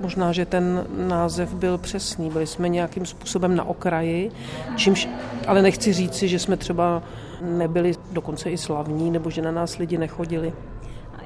Možná, 0.00 0.32
že 0.32 0.46
ten 0.46 0.86
název 1.08 1.54
byl 1.54 1.78
přesný. 1.78 2.30
Byli 2.30 2.46
jsme 2.46 2.68
nějakým 2.68 3.06
způsobem 3.06 3.56
na 3.56 3.64
okraji, 3.64 4.30
čímž, 4.76 5.08
ale 5.46 5.62
nechci 5.62 5.92
říci, 5.92 6.28
že 6.28 6.38
jsme 6.38 6.56
třeba 6.56 7.02
nebyli 7.40 7.92
dokonce 8.12 8.50
i 8.50 8.58
slavní, 8.58 9.10
nebo 9.10 9.30
že 9.30 9.42
na 9.42 9.50
nás 9.50 9.76
lidi 9.76 9.98
nechodili. 9.98 10.52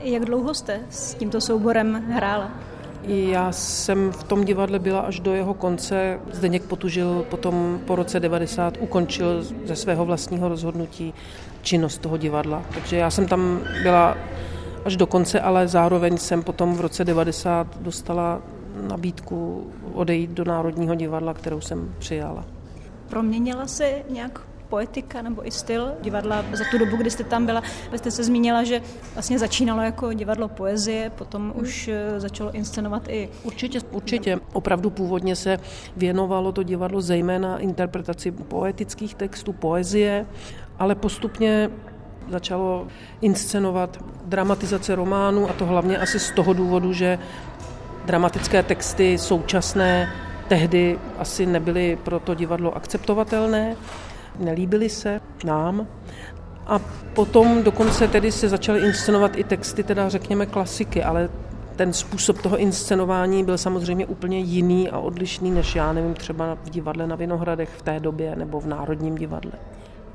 Jak 0.02 0.24
dlouho 0.24 0.54
jste 0.54 0.80
s 0.90 1.14
tímto 1.14 1.40
souborem 1.40 2.04
hrála? 2.10 2.50
Já 3.06 3.52
jsem 3.52 4.12
v 4.12 4.24
tom 4.24 4.44
divadle 4.44 4.78
byla 4.78 5.00
až 5.00 5.20
do 5.20 5.34
jeho 5.34 5.54
konce. 5.54 6.20
Zdeněk 6.32 6.62
Potužil 6.62 7.26
potom 7.30 7.80
po 7.86 7.96
roce 7.96 8.20
90 8.20 8.76
ukončil 8.80 9.44
ze 9.64 9.76
svého 9.76 10.04
vlastního 10.04 10.48
rozhodnutí 10.48 11.14
činnost 11.62 11.98
toho 11.98 12.16
divadla. 12.16 12.62
Takže 12.74 12.96
já 12.96 13.10
jsem 13.10 13.26
tam 13.26 13.60
byla 13.82 14.16
až 14.84 14.96
do 14.96 15.06
konce, 15.06 15.40
ale 15.40 15.68
zároveň 15.68 16.16
jsem 16.16 16.42
potom 16.42 16.74
v 16.74 16.80
roce 16.80 17.04
90 17.04 17.78
dostala 17.80 18.42
nabídku 18.88 19.66
odejít 19.92 20.30
do 20.30 20.44
Národního 20.44 20.94
divadla, 20.94 21.34
kterou 21.34 21.60
jsem 21.60 21.94
přijala. 21.98 22.44
Proměnila 23.08 23.66
se 23.66 24.02
nějak 24.10 24.40
poetika 24.74 25.22
nebo 25.22 25.46
i 25.46 25.50
styl 25.50 25.92
divadla 26.00 26.44
za 26.52 26.64
tu 26.70 26.78
dobu, 26.78 26.96
kdy 26.96 27.10
jste 27.10 27.24
tam 27.24 27.46
byla. 27.46 27.62
Vy 27.92 27.98
jste 27.98 28.10
se 28.10 28.24
zmínila, 28.24 28.64
že 28.64 28.82
vlastně 29.14 29.38
začínalo 29.38 29.82
jako 29.82 30.12
divadlo 30.12 30.48
poezie, 30.48 31.10
potom 31.10 31.42
hmm. 31.50 31.62
už 31.62 31.88
eh, 31.88 32.20
začalo 32.20 32.50
inscenovat 32.50 33.02
i... 33.08 33.28
Určitě, 33.42 33.78
určitě. 33.90 34.40
Opravdu 34.52 34.90
původně 34.90 35.36
se 35.36 35.58
věnovalo 35.96 36.52
to 36.52 36.62
divadlo 36.62 37.00
zejména 37.00 37.58
interpretaci 37.58 38.32
poetických 38.32 39.14
textů, 39.14 39.52
poezie, 39.52 40.26
ale 40.78 40.94
postupně 40.94 41.70
začalo 42.30 42.86
inscenovat 43.20 44.04
dramatizace 44.26 44.94
románů 44.94 45.50
a 45.50 45.52
to 45.52 45.66
hlavně 45.66 45.98
asi 45.98 46.18
z 46.18 46.30
toho 46.30 46.52
důvodu, 46.52 46.92
že 46.92 47.18
dramatické 48.06 48.62
texty 48.62 49.18
současné 49.18 50.10
tehdy 50.48 50.98
asi 51.18 51.46
nebyly 51.46 51.98
pro 52.04 52.20
to 52.20 52.34
divadlo 52.34 52.76
akceptovatelné 52.76 53.76
nelíbily 54.38 54.88
se 54.88 55.20
nám. 55.44 55.86
A 56.66 56.78
potom 57.14 57.62
dokonce 57.62 58.08
tedy 58.08 58.32
se 58.32 58.48
začaly 58.48 58.80
inscenovat 58.80 59.36
i 59.36 59.44
texty, 59.44 59.82
teda 59.82 60.08
řekněme 60.08 60.46
klasiky, 60.46 61.02
ale 61.02 61.28
ten 61.76 61.92
způsob 61.92 62.42
toho 62.42 62.56
inscenování 62.56 63.44
byl 63.44 63.58
samozřejmě 63.58 64.06
úplně 64.06 64.38
jiný 64.38 64.90
a 64.90 64.98
odlišný, 64.98 65.50
než 65.50 65.74
já 65.74 65.92
nevím, 65.92 66.14
třeba 66.14 66.54
v 66.64 66.70
divadle 66.70 67.06
na 67.06 67.16
Vinohradech 67.16 67.70
v 67.76 67.82
té 67.82 68.00
době 68.00 68.36
nebo 68.36 68.60
v 68.60 68.66
Národním 68.66 69.14
divadle. 69.14 69.52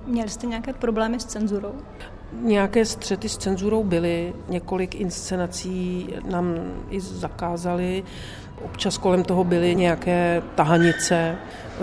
Měli 0.05 0.29
jste 0.29 0.47
nějaké 0.47 0.73
problémy 0.73 1.19
s 1.19 1.25
cenzurou? 1.25 1.73
Nějaké 2.33 2.85
střety 2.85 3.29
s 3.29 3.37
cenzurou 3.37 3.83
byly, 3.83 4.33
několik 4.49 4.95
inscenací 4.95 6.09
nám 6.29 6.55
i 6.89 6.99
zakázali, 6.99 8.03
občas 8.65 8.97
kolem 8.97 9.23
toho 9.23 9.43
byly 9.43 9.75
nějaké 9.75 10.41
tahanice, 10.55 11.35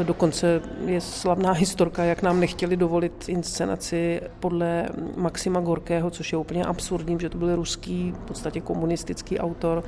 dokonce 0.03 0.61
je 0.87 1.01
slavná 1.01 1.53
historka, 1.53 2.05
jak 2.05 2.23
nám 2.23 2.41
nechtěli 2.41 2.77
dovolit 2.77 3.29
inscenaci 3.29 4.21
podle 4.41 4.89
Maxima 5.17 5.61
Gorkého, 5.61 6.11
což 6.11 6.33
je 6.33 6.39
úplně 6.39 6.65
absurdní, 6.65 7.21
že 7.21 7.29
to 7.29 7.39
byl 7.39 7.57
ruský, 7.57 8.13
v 8.13 8.19
podstatě 8.19 8.61
komunistický 8.61 9.39
autor, 9.39 9.85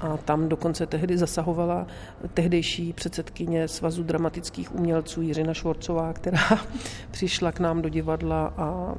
a 0.00 0.16
tam 0.16 0.48
dokonce 0.48 0.86
tehdy 0.86 1.18
zasahovala 1.18 1.86
tehdejší 2.34 2.92
předsedkyně 2.92 3.68
Svazu 3.68 4.02
dramatických 4.02 4.74
umělců 4.74 5.22
Jiřina 5.22 5.54
Švorcová, 5.54 6.12
která 6.12 6.48
přišla 7.10 7.52
k 7.52 7.60
nám 7.60 7.82
do 7.82 7.88
divadla 7.88 8.54
a 8.56 8.94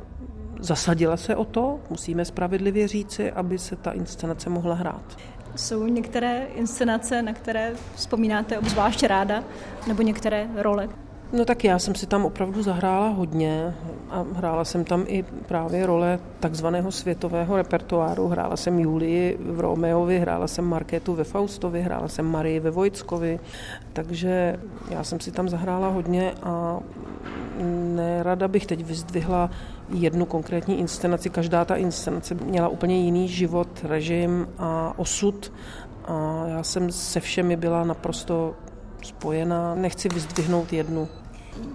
zasadila 0.61 1.17
se 1.17 1.35
o 1.35 1.45
to, 1.45 1.79
musíme 1.89 2.25
spravedlivě 2.25 2.87
říci, 2.87 3.31
aby 3.31 3.57
se 3.57 3.75
ta 3.75 3.91
inscenace 3.91 4.49
mohla 4.49 4.75
hrát. 4.75 5.17
Jsou 5.55 5.87
některé 5.87 6.47
inscenace, 6.55 7.21
na 7.21 7.33
které 7.33 7.73
vzpomínáte 7.95 8.59
obzvlášť 8.59 9.03
ráda, 9.03 9.43
nebo 9.87 10.01
některé 10.01 10.47
role? 10.55 10.89
No 11.33 11.45
tak 11.45 11.63
já 11.63 11.79
jsem 11.79 11.95
si 11.95 12.07
tam 12.07 12.25
opravdu 12.25 12.63
zahrála 12.63 13.07
hodně 13.07 13.73
a 14.09 14.25
hrála 14.33 14.65
jsem 14.65 14.83
tam 14.83 15.03
i 15.07 15.23
právě 15.23 15.85
role 15.85 16.19
takzvaného 16.39 16.91
světového 16.91 17.57
repertoáru. 17.57 18.27
Hrála 18.27 18.57
jsem 18.57 18.79
Julii 18.79 19.37
v 19.39 19.59
Romeovi, 19.59 20.19
hrála 20.19 20.47
jsem 20.47 20.65
Markétu 20.65 21.15
ve 21.15 21.23
Faustovi, 21.23 21.81
hrála 21.81 22.07
jsem 22.07 22.25
Marii 22.25 22.59
ve 22.59 22.71
Vojtskovi, 22.71 23.39
takže 23.93 24.59
já 24.89 25.03
jsem 25.03 25.19
si 25.19 25.31
tam 25.31 25.49
zahrála 25.49 25.87
hodně 25.87 26.33
a 26.43 26.79
nerada 27.95 28.47
bych 28.47 28.65
teď 28.65 28.85
vyzdvihla 28.85 29.49
jednu 29.93 30.25
konkrétní 30.25 30.79
inscenaci. 30.79 31.29
Každá 31.29 31.65
ta 31.65 31.75
inscenace 31.75 32.35
měla 32.35 32.67
úplně 32.67 33.01
jiný 33.01 33.27
život, 33.27 33.67
režim 33.83 34.47
a 34.57 34.93
osud 34.97 35.51
a 36.05 36.43
já 36.47 36.63
jsem 36.63 36.91
se 36.91 37.19
všemi 37.19 37.57
byla 37.57 37.83
naprosto 37.83 38.55
spojená. 39.03 39.75
Nechci 39.75 40.09
vyzdvihnout 40.09 40.73
jednu. 40.73 41.07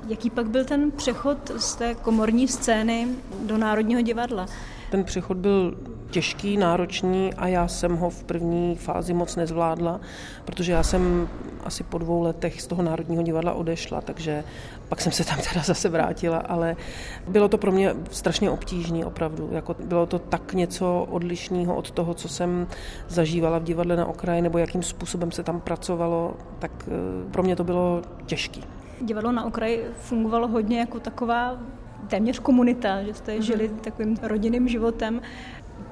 Jaký 0.09 0.31
pak 0.31 0.47
byl 0.47 0.65
ten 0.65 0.91
přechod 0.91 1.51
z 1.57 1.75
té 1.75 1.95
komorní 1.95 2.49
scény 2.49 3.09
do 3.47 3.59
Národního 3.59 4.01
divadla? 4.01 4.47
Ten 4.91 5.05
přechod 5.05 5.37
byl 5.37 5.75
těžký, 6.11 6.57
náročný 6.57 7.35
a 7.35 7.47
já 7.47 7.69
jsem 7.69 7.97
ho 7.97 8.11
v 8.11 8.25
první 8.25 8.77
fázi 8.77 9.15
moc 9.15 9.37
nezvládla, 9.37 10.01
protože 10.45 10.73
já 10.73 10.83
jsem 10.83 11.29
asi 11.65 11.85
po 11.85 11.99
dvou 11.99 12.23
letech 12.23 12.63
z 12.63 12.67
toho 12.67 12.83
Národního 12.83 13.23
divadla 13.23 13.53
odešla, 13.53 14.01
takže 14.01 14.45
pak 14.89 15.01
jsem 15.01 15.13
se 15.13 15.25
tam 15.25 15.39
teda 15.53 15.63
zase 15.63 15.89
vrátila, 15.89 16.39
ale 16.39 16.77
bylo 17.29 17.49
to 17.49 17.59
pro 17.59 17.73
mě 17.73 17.95
strašně 18.11 18.51
obtížné 18.51 19.07
opravdu. 19.07 19.49
Jako 19.53 19.77
bylo 19.85 20.07
to 20.07 20.19
tak 20.19 20.53
něco 20.53 21.07
odlišného 21.11 21.77
od 21.77 21.91
toho, 21.91 22.15
co 22.15 22.29
jsem 22.29 22.67
zažívala 23.09 23.59
v 23.59 23.65
divadle 23.65 23.97
na 23.97 24.07
okraji, 24.07 24.43
nebo 24.43 24.59
jakým 24.59 24.83
způsobem 24.83 25.33
se 25.33 25.43
tam 25.43 25.61
pracovalo, 25.61 26.35
tak 26.59 26.71
eh, 26.89 27.31
pro 27.31 27.43
mě 27.43 27.57
to 27.57 27.65
bylo 27.65 28.03
těžké. 28.27 28.61
Divadlo 29.01 29.33
na 29.33 29.45
okraji 29.45 29.85
fungovalo 29.99 30.49
hodně 30.49 30.79
jako 30.79 31.01
taková 31.01 31.59
téměř 32.09 32.39
komunita, 32.39 33.03
že 33.03 33.15
jste 33.15 33.43
žili 33.43 33.69
takovým 33.69 34.17
rodinným 34.23 34.69
životem. 34.69 35.21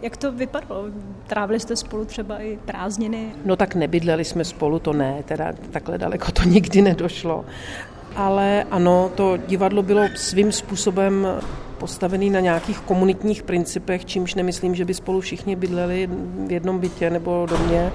Jak 0.02 0.16
to 0.16 0.32
vypadalo? 0.32 0.84
Trávili 1.26 1.60
jste 1.60 1.76
spolu 1.76 2.04
třeba 2.04 2.38
i 2.38 2.58
prázdniny? 2.64 3.32
No 3.44 3.56
tak 3.56 3.74
nebydleli 3.74 4.24
jsme 4.24 4.44
spolu, 4.44 4.78
to 4.78 4.92
ne, 4.92 5.22
teda 5.24 5.52
takhle 5.70 5.98
daleko 5.98 6.32
to 6.32 6.42
nikdy 6.42 6.82
nedošlo. 6.82 7.44
Ale 8.16 8.64
ano, 8.70 9.10
to 9.14 9.36
divadlo 9.36 9.82
bylo 9.82 10.02
svým 10.14 10.52
způsobem 10.52 11.26
postavený 11.78 12.30
na 12.30 12.40
nějakých 12.40 12.80
komunitních 12.80 13.42
principech, 13.42 14.04
čímž 14.04 14.34
nemyslím, 14.34 14.74
že 14.74 14.84
by 14.84 14.94
spolu 14.94 15.20
všichni 15.20 15.56
bydleli 15.56 16.08
v 16.46 16.52
jednom 16.52 16.78
bytě 16.78 17.10
nebo 17.10 17.46
domě. 17.50 17.92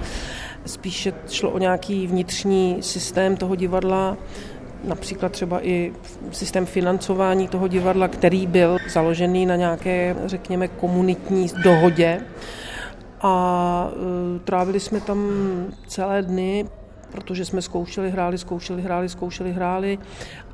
Spíše 0.66 1.12
šlo 1.30 1.50
o 1.50 1.58
nějaký 1.58 2.06
vnitřní 2.06 2.76
systém 2.80 3.36
toho 3.36 3.54
divadla, 3.54 4.16
například 4.84 5.32
třeba 5.32 5.66
i 5.66 5.92
systém 6.30 6.66
financování 6.66 7.48
toho 7.48 7.68
divadla, 7.68 8.08
který 8.08 8.46
byl 8.46 8.78
založený 8.92 9.46
na 9.46 9.56
nějaké, 9.56 10.16
řekněme, 10.24 10.68
komunitní 10.68 11.46
dohodě. 11.64 12.20
A 13.20 13.90
e, 14.36 14.38
trávili 14.38 14.80
jsme 14.80 15.00
tam 15.00 15.30
celé 15.86 16.22
dny, 16.22 16.66
protože 17.12 17.44
jsme 17.44 17.62
zkoušeli, 17.62 18.10
hráli, 18.10 18.38
zkoušeli, 18.38 18.82
hráli, 18.82 19.08
zkoušeli, 19.08 19.52
hráli 19.52 19.98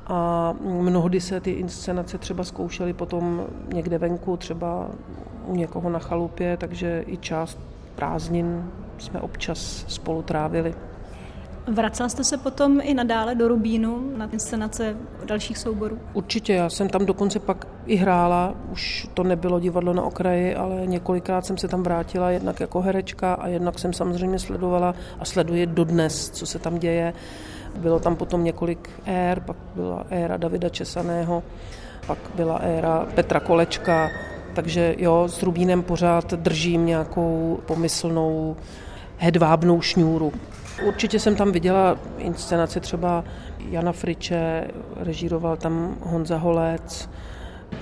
a 0.06 0.52
mnohdy 0.60 1.20
se 1.20 1.40
ty 1.40 1.50
inscenace 1.50 2.18
třeba 2.18 2.44
zkoušely 2.44 2.92
potom 2.92 3.46
někde 3.72 3.98
venku, 3.98 4.36
třeba 4.36 4.90
u 5.46 5.56
někoho 5.56 5.90
na 5.90 5.98
chalupě, 5.98 6.56
takže 6.56 7.04
i 7.06 7.16
část 7.16 7.58
prázdnin 7.96 8.70
jsme 8.98 9.20
občas 9.20 9.84
spolu 9.88 10.22
trávili. 10.22 10.74
Vracel 11.72 12.09
jste 12.09 12.24
se 12.24 12.37
potom 12.37 12.81
i 12.83 12.94
nadále 12.94 13.35
do 13.35 13.48
Rubínu 13.48 14.16
na 14.16 14.31
inscenace 14.33 14.96
dalších 15.24 15.59
souborů? 15.59 15.98
Určitě, 16.12 16.52
já 16.52 16.70
jsem 16.70 16.88
tam 16.88 17.07
dokonce 17.07 17.38
pak 17.38 17.66
i 17.87 17.96
hrála, 17.96 18.55
už 18.72 19.09
to 19.14 19.22
nebylo 19.22 19.61
divadlo 19.61 19.92
na 19.92 20.02
okraji, 20.02 20.55
ale 20.55 20.87
několikrát 20.87 21.46
jsem 21.46 21.59
se 21.59 21.68
tam 21.68 21.83
vrátila, 21.83 22.31
jednak 22.31 22.61
jako 22.61 22.81
herečka 22.81 23.35
a 23.35 23.48
jednak 23.48 23.79
jsem 23.79 23.92
samozřejmě 23.92 24.38
sledovala 24.38 24.94
a 25.20 25.24
sleduji 25.24 25.66
dodnes, 25.66 26.31
co 26.31 26.46
se 26.46 26.59
tam 26.59 26.79
děje. 26.79 27.12
Bylo 27.76 28.00
tam 28.00 28.16
potom 28.16 28.44
několik 28.44 28.90
ér, 29.07 29.40
pak 29.40 29.57
byla 29.74 30.07
éra 30.11 30.37
Davida 30.37 30.68
Česaného, 30.68 31.42
pak 32.07 32.18
byla 32.35 32.57
éra 32.57 33.07
Petra 33.14 33.40
Kolečka, 33.40 34.11
takže 34.55 34.94
jo, 34.98 35.24
s 35.29 35.42
Rubínem 35.42 35.83
pořád 35.83 36.35
držím 36.35 36.87
nějakou 36.87 37.59
pomyslnou 37.66 38.57
hedvábnou 39.18 39.81
šňůru. 39.81 40.33
Určitě 40.82 41.20
jsem 41.20 41.36
tam 41.36 41.52
viděla 41.52 41.98
inscenace 42.18 42.80
třeba 42.80 43.24
Jana 43.70 43.92
Friče, 43.92 44.68
režíroval 44.96 45.56
tam 45.56 45.96
Honza 46.00 46.36
Holec, 46.36 47.10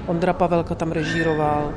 Ondra 0.06 0.32
Pavelka 0.32 0.74
tam 0.74 0.92
režíroval. 0.92 1.72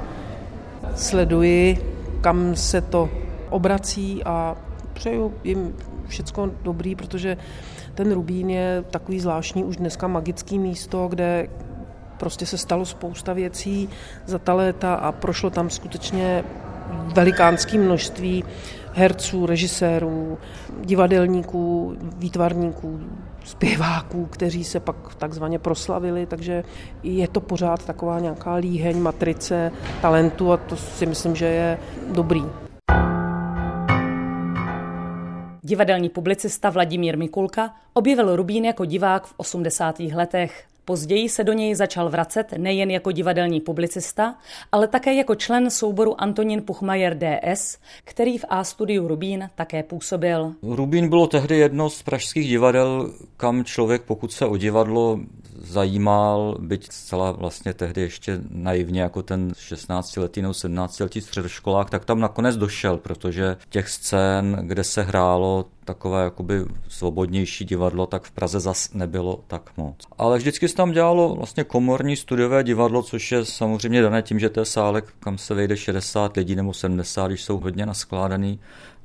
Sleduji, 0.95 1.77
kam 2.21 2.55
se 2.55 2.81
to 2.81 3.09
obrací 3.49 4.23
a 4.23 4.55
přeju 4.93 5.33
jim 5.43 5.75
všecko 6.07 6.51
dobrý, 6.61 6.95
protože 6.95 7.37
ten 7.95 8.11
Rubín 8.11 8.49
je 8.49 8.83
takový 8.89 9.19
zvláštní 9.19 9.63
už 9.63 9.77
dneska 9.77 10.07
magický 10.07 10.59
místo, 10.59 11.07
kde 11.07 11.47
prostě 12.17 12.45
se 12.45 12.57
stalo 12.57 12.85
spousta 12.85 13.33
věcí 13.33 13.89
za 14.25 14.39
ta 14.39 14.53
léta 14.53 14.93
a 14.93 15.11
prošlo 15.11 15.49
tam 15.49 15.69
skutečně 15.69 16.43
velikánské 17.15 17.77
množství 17.77 18.43
herců, 18.97 19.45
režisérů, 19.45 20.37
divadelníků, 20.81 21.95
výtvarníků, 22.17 22.99
zpěváků, 23.45 24.25
kteří 24.25 24.63
se 24.63 24.79
pak 24.79 25.15
takzvaně 25.15 25.59
proslavili, 25.59 26.25
takže 26.25 26.63
je 27.03 27.27
to 27.27 27.41
pořád 27.41 27.85
taková 27.85 28.19
nějaká 28.19 28.53
líheň, 28.53 28.99
matrice 28.99 29.71
talentu 30.01 30.51
a 30.51 30.57
to 30.57 30.75
si 30.75 31.05
myslím, 31.05 31.35
že 31.35 31.45
je 31.45 31.77
dobrý. 32.11 32.43
Divadelní 35.61 36.09
publicista 36.09 36.69
Vladimír 36.69 37.17
Mikulka 37.17 37.75
objevil 37.93 38.35
Rubín 38.35 38.65
jako 38.65 38.85
divák 38.85 39.25
v 39.25 39.33
80. 39.37 39.99
letech. 39.99 40.67
Později 40.87 41.29
se 41.29 41.43
do 41.43 41.53
něj 41.53 41.75
začal 41.75 42.09
vracet 42.09 42.53
nejen 42.57 42.91
jako 42.91 43.11
divadelní 43.11 43.61
publicista, 43.61 44.35
ale 44.71 44.87
také 44.87 45.13
jako 45.13 45.35
člen 45.35 45.71
souboru 45.71 46.21
Antonín 46.21 46.61
Puchmajer 46.61 47.17
DS, 47.17 47.77
který 48.03 48.37
v 48.37 48.45
A 48.49 48.63
studiu 48.63 49.07
Rubín 49.07 49.49
také 49.55 49.83
působil. 49.83 50.53
Rubín 50.63 51.09
bylo 51.09 51.27
tehdy 51.27 51.57
jedno 51.57 51.89
z 51.89 52.03
pražských 52.03 52.47
divadel, 52.47 53.13
kam 53.37 53.63
člověk, 53.63 54.01
pokud 54.01 54.31
se 54.31 54.45
o 54.45 54.57
divadlo 54.57 55.19
zajímal, 55.59 56.57
byť 56.59 56.91
zcela 56.91 57.31
vlastně 57.31 57.73
tehdy 57.73 58.01
ještě 58.01 58.39
naivně 58.49 59.01
jako 59.01 59.23
ten 59.23 59.51
16-letý 59.51 60.41
nebo 60.41 60.51
17-letý 60.51 61.21
středoškolák, 61.21 61.89
tak 61.89 62.05
tam 62.05 62.19
nakonec 62.19 62.57
došel, 62.57 62.97
protože 62.97 63.57
těch 63.69 63.89
scén, 63.89 64.57
kde 64.61 64.83
se 64.83 65.01
hrálo 65.01 65.65
takové 65.85 66.23
jakoby 66.23 66.65
svobodnější 66.87 67.65
divadlo, 67.65 68.05
tak 68.05 68.23
v 68.23 68.31
Praze 68.31 68.59
zas 68.59 68.93
nebylo 68.93 69.43
tak 69.47 69.77
moc. 69.77 69.95
Ale 70.17 70.37
vždycky 70.37 70.67
tam 70.77 70.91
dělalo 70.91 71.35
vlastně 71.35 71.63
komorní 71.63 72.15
studiové 72.15 72.63
divadlo, 72.63 73.03
což 73.03 73.31
je 73.31 73.45
samozřejmě 73.45 74.01
dané 74.01 74.21
tím, 74.21 74.39
že 74.39 74.49
to 74.49 74.59
je 74.59 74.65
sálek, 74.65 75.05
kam 75.19 75.37
se 75.37 75.53
vejde 75.53 75.77
60 75.77 76.37
lidí 76.37 76.55
nebo 76.55 76.73
70, 76.73 77.27
když 77.27 77.43
jsou 77.43 77.59
hodně 77.59 77.85
naskládaný 77.85 78.59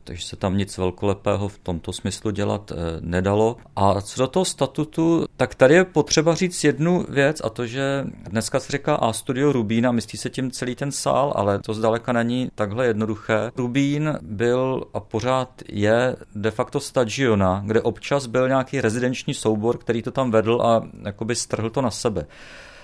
takže 0.05 0.27
se 0.27 0.37
tam 0.37 0.57
nic 0.57 0.79
velkolepého 0.79 1.49
v 1.49 1.59
tomto 1.59 1.93
smyslu 1.93 2.31
dělat 2.31 2.73
eh, 2.73 2.77
nedalo. 3.01 3.57
A 3.77 4.01
co 4.01 4.21
do 4.21 4.27
toho 4.27 4.45
statutu, 4.45 5.27
tak 5.37 5.55
tady 5.55 5.75
je 5.75 5.85
potřeba 5.85 6.35
říct 6.35 6.65
jednu 6.65 7.07
věc 7.09 7.41
a 7.45 7.49
to, 7.49 7.67
že 7.67 8.07
dneska 8.31 8.61
se 8.61 8.73
říká 8.73 8.95
A 8.95 9.13
studio 9.13 9.53
Rubín 9.53 9.87
a 9.87 9.93
myslí 9.93 10.19
se 10.19 10.31
tím 10.31 10.51
celý 10.51 10.75
ten 10.75 10.93
sál, 10.93 11.33
ale 11.37 11.59
to 11.59 11.75
zdaleka 11.75 12.13
není 12.13 12.51
takhle 12.55 12.87
jednoduché. 12.87 13.51
Rubín 13.57 14.19
byl 14.23 14.85
a 14.95 15.01
pořád 15.01 15.63
je 15.69 16.17
de 16.35 16.51
facto 16.51 16.81
stagiona, 16.81 17.63
kde 17.67 17.81
občas 17.81 18.27
byl 18.27 18.49
nějaký 18.49 18.81
rezidenční 18.81 19.35
soubor, 19.35 19.79
který 19.79 20.03
to 20.03 20.11
tam 20.11 20.31
vedl 20.31 20.63
a 20.63 20.89
jakoby 21.05 21.35
strhl 21.35 21.71
to 21.71 21.83
na 21.83 21.91
sebe. 21.91 22.27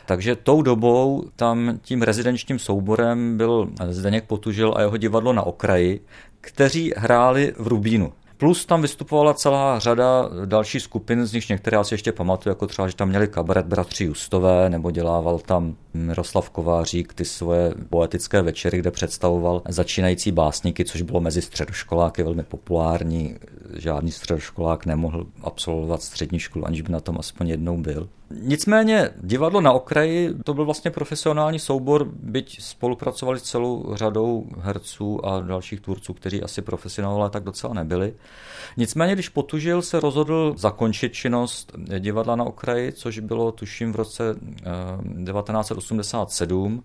Takže 0.09 0.37
tou 0.37 0.63
dobou 0.63 1.25
tam 1.37 1.79
tím 1.83 2.03
rezidenčním 2.03 2.59
souborem 2.59 3.37
byl 3.37 3.69
Zdeněk 3.89 4.25
Potužil 4.25 4.75
a 4.77 4.81
jeho 4.81 4.97
divadlo 4.97 5.33
na 5.33 5.43
okraji, 5.43 6.01
kteří 6.41 6.93
hráli 6.97 7.55
v 7.59 7.67
Rubínu. 7.67 8.13
Plus 8.37 8.67
tam 8.67 8.83
vystupovala 8.83 9.35
celá 9.35 9.79
řada 9.79 10.31
dalších 10.45 10.83
skupin, 10.83 11.27
z 11.27 11.33
nich 11.33 11.49
některé 11.49 11.77
asi 11.77 11.95
ještě 11.95 12.13
pamatuju, 12.13 12.51
jako 12.51 12.67
třeba, 12.67 12.89
že 12.89 12.97
tam 12.97 13.09
měli 13.09 13.29
kabaret 13.29 13.67
Bratři 13.67 14.05
Justové, 14.05 14.71
nebo 14.71 14.91
dělával 14.91 15.39
tam 15.39 15.77
Miroslav 15.95 16.51
Kovářík 16.51 17.15
ty 17.15 17.25
svoje 17.25 17.75
poetické 17.91 18.43
večery, 18.43 18.79
kde 18.79 18.91
představoval 18.91 19.63
začínající 19.69 20.33
básníky, 20.33 20.85
což 20.85 21.03
bylo 21.03 21.21
mezi 21.21 21.43
středoškoláky 21.43 22.23
velmi 22.23 22.43
populární. 22.43 23.37
Žádný 23.77 24.11
středoškolák 24.13 24.87
nemohl 24.87 25.27
absolvovat 25.43 26.03
střední 26.03 26.39
školu, 26.39 26.67
aniž 26.67 26.83
by 26.83 26.93
na 26.93 27.01
tom 27.01 27.17
aspoň 27.19 27.49
jednou 27.49 27.79
byl. 27.79 28.09
Nicméně 28.31 29.11
divadlo 29.17 29.61
na 29.61 29.73
okraji 29.73 30.35
to 30.45 30.55
byl 30.55 30.65
vlastně 30.65 30.91
profesionální 30.91 31.59
soubor, 31.59 32.05
byť 32.05 32.63
spolupracovali 32.63 33.39
s 33.39 33.43
celou 33.43 33.95
řadou 33.95 34.47
herců 34.61 35.27
a 35.27 35.41
dalších 35.41 35.81
tvůrců, 35.81 36.15
kteří 36.15 36.43
asi 36.43 36.63
profesionálové 36.63 37.31
tak 37.31 37.45
docela 37.45 37.75
nebyli. 37.75 38.15
Nicméně, 38.77 39.13
když 39.13 39.29
potužil, 39.29 39.83
se 39.83 40.01
rozhodl 40.01 40.55
zakončit 40.57 41.13
činnost 41.13 41.73
divadla 41.99 42.37
na 42.37 42.45
okraji, 42.45 42.93
což 42.93 43.19
bylo 43.19 43.53
tuším 43.53 43.93
v 43.93 43.97
roce 43.97 44.35
1987. 44.35 46.83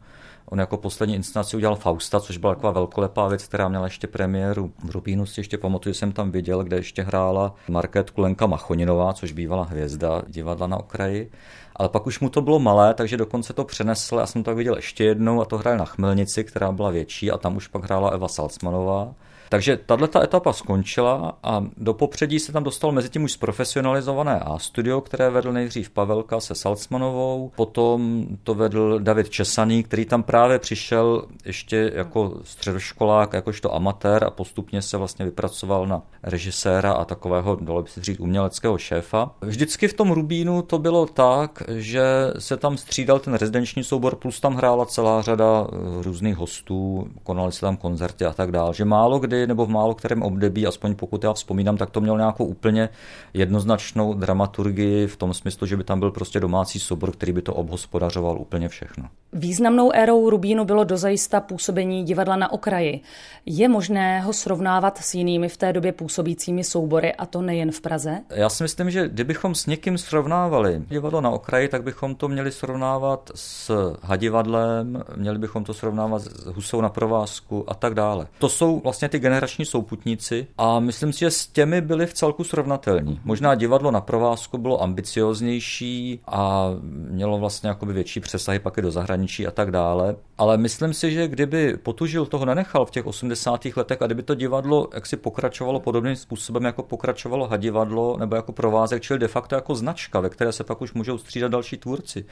On 0.53 0.59
jako 0.59 0.77
poslední 0.77 1.15
inscenaci 1.15 1.57
udělal 1.57 1.75
Fausta, 1.75 2.19
což 2.19 2.37
byla 2.37 2.55
taková 2.55 2.71
velkolepá 2.71 3.27
věc, 3.27 3.47
která 3.47 3.69
měla 3.69 3.85
ještě 3.85 4.07
premiéru 4.07 4.73
v 4.83 4.89
Rubínu. 4.89 5.25
Si 5.25 5.39
ještě 5.39 5.57
pamatuju, 5.57 5.93
jsem 5.93 6.11
tam 6.11 6.31
viděl, 6.31 6.63
kde 6.63 6.77
ještě 6.77 7.03
hrála 7.03 7.55
Market 7.69 8.09
Kulenka 8.09 8.47
Machoninová, 8.47 9.13
což 9.13 9.31
bývala 9.31 9.63
hvězda 9.63 10.21
divadla 10.27 10.67
na 10.67 10.77
okraji. 10.77 11.31
Ale 11.75 11.89
pak 11.89 12.07
už 12.07 12.19
mu 12.19 12.29
to 12.29 12.41
bylo 12.41 12.59
malé, 12.59 12.93
takže 12.93 13.17
dokonce 13.17 13.53
to 13.53 13.63
přenesl. 13.63 14.15
Já 14.15 14.25
jsem 14.25 14.43
to 14.43 14.51
tak 14.51 14.57
viděl 14.57 14.75
ještě 14.75 15.03
jednou 15.03 15.41
a 15.41 15.45
to 15.45 15.57
hráli 15.57 15.77
na 15.77 15.85
Chmelnici, 15.85 16.43
která 16.43 16.71
byla 16.71 16.89
větší 16.89 17.31
a 17.31 17.37
tam 17.37 17.55
už 17.55 17.67
pak 17.67 17.83
hrála 17.83 18.09
Eva 18.09 18.27
Salzmanová. 18.27 19.13
Takže 19.53 19.79
tahle 19.85 20.07
ta 20.07 20.23
etapa 20.23 20.53
skončila 20.53 21.37
a 21.43 21.63
do 21.77 21.93
popředí 21.93 22.39
se 22.39 22.51
tam 22.51 22.63
dostal 22.63 22.91
mezi 22.91 23.09
tím 23.09 23.23
už 23.23 23.31
zprofesionalizované 23.31 24.39
A 24.39 24.59
studio, 24.59 25.01
které 25.01 25.29
vedl 25.29 25.53
nejdřív 25.53 25.89
Pavelka 25.89 26.39
se 26.39 26.55
Salzmanovou, 26.55 27.51
potom 27.55 28.27
to 28.43 28.53
vedl 28.53 28.99
David 28.99 29.29
Česaný, 29.29 29.83
který 29.83 30.05
tam 30.05 30.23
právě 30.23 30.59
přišel 30.59 31.25
ještě 31.45 31.91
jako 31.95 32.39
středoškolák, 32.43 33.33
jakožto 33.33 33.75
amatér 33.75 34.23
a 34.23 34.29
postupně 34.29 34.81
se 34.81 34.97
vlastně 34.97 35.25
vypracoval 35.25 35.87
na 35.87 36.01
režiséra 36.23 36.91
a 36.91 37.05
takového, 37.05 37.57
dalo 37.61 37.81
by 37.81 37.89
se 37.89 38.01
říct, 38.01 38.19
uměleckého 38.19 38.77
šéfa. 38.77 39.31
Vždycky 39.41 39.87
v 39.87 39.93
tom 39.93 40.11
Rubínu 40.11 40.61
to 40.61 40.79
bylo 40.79 41.05
tak, 41.05 41.62
že 41.67 42.03
se 42.39 42.57
tam 42.57 42.77
střídal 42.77 43.19
ten 43.19 43.33
rezidenční 43.33 43.83
soubor, 43.83 44.15
plus 44.15 44.39
tam 44.39 44.55
hrála 44.55 44.85
celá 44.85 45.21
řada 45.21 45.67
eh, 45.67 45.75
různých 46.03 46.35
hostů, 46.35 47.07
konaly 47.23 47.51
se 47.51 47.61
tam 47.61 47.77
koncerty 47.77 48.25
a 48.25 48.33
tak 48.33 48.51
dále. 48.51 48.73
Že 48.73 48.85
málo 48.85 49.19
kdy 49.19 49.47
nebo 49.47 49.65
v 49.65 49.69
málo 49.69 49.95
kterém 49.95 50.23
období, 50.23 50.67
aspoň 50.67 50.95
pokud 50.95 51.23
já 51.23 51.33
vzpomínám, 51.33 51.77
tak 51.77 51.89
to 51.89 52.01
mělo 52.01 52.17
nějakou 52.17 52.45
úplně 52.45 52.89
jednoznačnou 53.33 54.13
dramaturgii 54.13 55.07
v 55.07 55.17
tom 55.17 55.33
smyslu, 55.33 55.67
že 55.67 55.77
by 55.77 55.83
tam 55.83 55.99
byl 55.99 56.11
prostě 56.11 56.39
domácí 56.39 56.79
soubor, 56.79 57.11
který 57.11 57.31
by 57.31 57.41
to 57.41 57.53
obhospodařoval 57.53 58.37
úplně 58.37 58.69
všechno. 58.69 59.09
Významnou 59.35 59.91
érou 59.91 60.29
Rubínu 60.29 60.65
bylo 60.65 60.83
dozajista 60.83 61.41
působení 61.41 62.03
divadla 62.03 62.35
na 62.35 62.51
okraji. 62.51 63.01
Je 63.45 63.69
možné 63.69 64.21
ho 64.21 64.33
srovnávat 64.33 64.97
s 64.97 65.13
jinými 65.13 65.49
v 65.49 65.57
té 65.57 65.73
době 65.73 65.91
působícími 65.91 66.63
soubory 66.63 67.13
a 67.13 67.25
to 67.25 67.41
nejen 67.41 67.71
v 67.71 67.81
Praze? 67.81 68.21
Já 68.29 68.49
si 68.49 68.63
myslím, 68.63 68.91
že 68.91 69.09
kdybychom 69.09 69.55
s 69.55 69.65
někým 69.65 69.97
srovnávali 69.97 70.81
divadlo 70.89 71.21
na 71.21 71.29
okraji, 71.29 71.67
tak 71.67 71.83
bychom 71.83 72.15
to 72.15 72.27
měli 72.27 72.51
srovnávat 72.51 73.31
s 73.35 73.71
Hadivadlem, 74.01 75.03
měli 75.15 75.39
bychom 75.39 75.63
to 75.63 75.73
srovnávat 75.73 76.21
s 76.21 76.45
Husou 76.45 76.81
na 76.81 76.89
provázku 76.89 77.63
a 77.67 77.73
tak 77.73 77.93
dále. 77.93 78.27
To 78.39 78.49
jsou 78.49 78.79
vlastně 78.79 79.09
ty 79.09 79.19
generační 79.19 79.65
souputníci 79.65 80.47
a 80.57 80.79
myslím 80.79 81.13
si, 81.13 81.19
že 81.19 81.31
s 81.31 81.47
těmi 81.47 81.81
byli 81.81 82.05
v 82.05 82.13
celku 82.13 82.43
srovnatelní. 82.43 83.19
Možná 83.23 83.55
divadlo 83.55 83.91
na 83.91 84.01
provázku 84.01 84.57
bylo 84.57 84.83
ambicioznější 84.83 86.19
a 86.27 86.69
mělo 87.09 87.37
vlastně 87.37 87.69
jakoby 87.69 87.93
větší 87.93 88.19
přesahy 88.19 88.59
pak 88.59 88.77
i 88.77 88.81
do 88.81 88.91
zahraničí 88.91 89.22
a 89.47 89.51
tak 89.51 89.71
dále. 89.71 90.15
Ale 90.43 90.57
myslím 90.57 90.93
si, 90.93 91.11
že 91.11 91.27
kdyby 91.27 91.77
Potužil 91.77 92.25
toho 92.25 92.45
nenechal 92.45 92.85
v 92.85 92.91
těch 92.91 93.05
80. 93.05 93.65
letech 93.75 94.01
a 94.01 94.05
kdyby 94.05 94.23
to 94.23 94.35
divadlo 94.35 94.87
jaksi 94.93 95.17
pokračovalo 95.17 95.79
podobným 95.79 96.15
způsobem, 96.15 96.63
jako 96.63 96.83
pokračovalo 96.83 97.47
Hadivadlo 97.47 98.17
nebo 98.19 98.35
jako 98.35 98.51
provázek, 98.51 99.03
čili 99.03 99.19
de 99.19 99.27
facto 99.27 99.55
jako 99.55 99.75
značka, 99.75 100.19
ve 100.19 100.29
které 100.29 100.51
se 100.51 100.63
pak 100.63 100.81
už 100.81 100.93
můžou 100.93 101.17
střídat 101.17 101.51
další 101.51 101.77
tvůrci. 101.77 102.25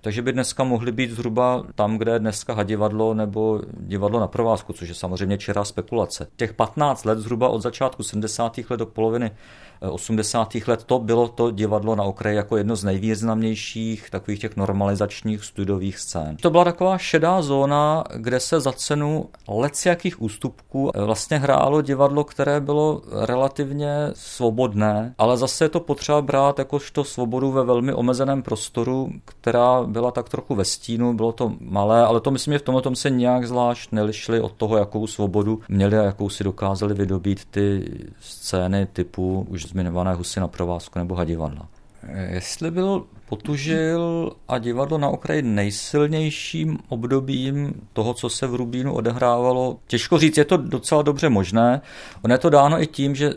Takže 0.00 0.22
by 0.22 0.32
dneska 0.32 0.64
mohli 0.64 0.92
být 0.92 1.10
zhruba 1.10 1.64
tam, 1.74 1.98
kde 1.98 2.12
je 2.12 2.18
dneska 2.18 2.54
Hadivadlo 2.54 3.14
nebo 3.14 3.60
divadlo 3.80 4.20
na 4.20 4.26
provázku, 4.26 4.72
což 4.72 4.88
je 4.88 4.94
samozřejmě 4.94 5.38
čirá 5.38 5.64
spekulace. 5.64 6.26
Těch 6.36 6.52
15 6.52 7.04
let 7.04 7.18
zhruba 7.18 7.48
od 7.48 7.60
začátku 7.60 8.02
70. 8.02 8.58
let 8.70 8.76
do 8.76 8.86
poloviny 8.86 9.30
80. 9.80 10.54
let 10.66 10.84
to 10.84 10.98
bylo 10.98 11.28
to 11.28 11.50
divadlo 11.50 11.96
na 11.96 12.04
okraji 12.04 12.36
jako 12.36 12.56
jedno 12.56 12.76
z 12.76 12.84
nejvýznamnějších 12.84 14.10
takových 14.10 14.40
těch 14.40 14.56
normalizačních 14.56 15.44
studových 15.44 15.98
scén. 15.98 16.36
To 16.36 16.50
byla 16.50 16.64
taková 16.64 16.98
šedá 16.98 17.42
zóna, 17.42 17.57
kde 18.14 18.40
se 18.40 18.60
za 18.60 18.72
cenu 18.72 19.28
jakých 19.86 20.22
ústupků 20.22 20.90
vlastně 20.94 21.38
hrálo 21.38 21.82
divadlo, 21.82 22.24
které 22.24 22.60
bylo 22.60 23.02
relativně 23.12 24.10
svobodné, 24.12 25.14
ale 25.18 25.36
zase 25.36 25.64
je 25.64 25.68
to 25.68 25.80
potřeba 25.80 26.22
brát 26.22 26.58
jakožto 26.58 27.04
svobodu 27.04 27.52
ve 27.52 27.64
velmi 27.64 27.94
omezeném 27.94 28.42
prostoru, 28.42 29.10
která 29.24 29.82
byla 29.82 30.10
tak 30.10 30.28
trochu 30.28 30.54
ve 30.54 30.64
stínu, 30.64 31.14
bylo 31.14 31.32
to 31.32 31.52
malé, 31.60 32.04
ale 32.04 32.20
to 32.20 32.30
myslím, 32.30 32.54
že 32.54 32.58
v 32.58 32.62
tomhle 32.62 32.82
tom 32.82 32.96
se 32.96 33.10
nějak 33.10 33.48
zvlášť 33.48 33.92
nelišili 33.92 34.40
od 34.40 34.52
toho, 34.52 34.76
jakou 34.76 35.06
svobodu 35.06 35.60
měli 35.68 35.98
a 35.98 36.02
jakou 36.02 36.28
si 36.28 36.44
dokázali 36.44 36.94
vydobít 36.94 37.44
ty 37.44 37.92
scény 38.20 38.86
typu 38.92 39.46
už 39.50 39.66
zmiňované 39.66 40.14
Husy 40.14 40.40
na 40.40 40.48
provázku 40.48 40.98
nebo 40.98 41.14
Hadivadla. 41.14 41.68
Jestli 42.14 42.70
byl 42.70 43.06
Potužil 43.28 44.32
a 44.48 44.58
divadlo 44.58 44.98
na 44.98 45.08
okraji 45.08 45.42
nejsilnějším 45.42 46.78
obdobím 46.88 47.74
toho, 47.92 48.14
co 48.14 48.28
se 48.28 48.46
v 48.46 48.54
Rubínu 48.54 48.94
odehrávalo, 48.94 49.78
těžko 49.86 50.18
říct, 50.18 50.36
je 50.36 50.44
to 50.44 50.56
docela 50.56 51.02
dobře 51.02 51.28
možné. 51.28 51.80
Ono 52.22 52.34
je 52.34 52.38
to 52.38 52.50
dáno 52.50 52.82
i 52.82 52.86
tím, 52.86 53.14
že 53.14 53.32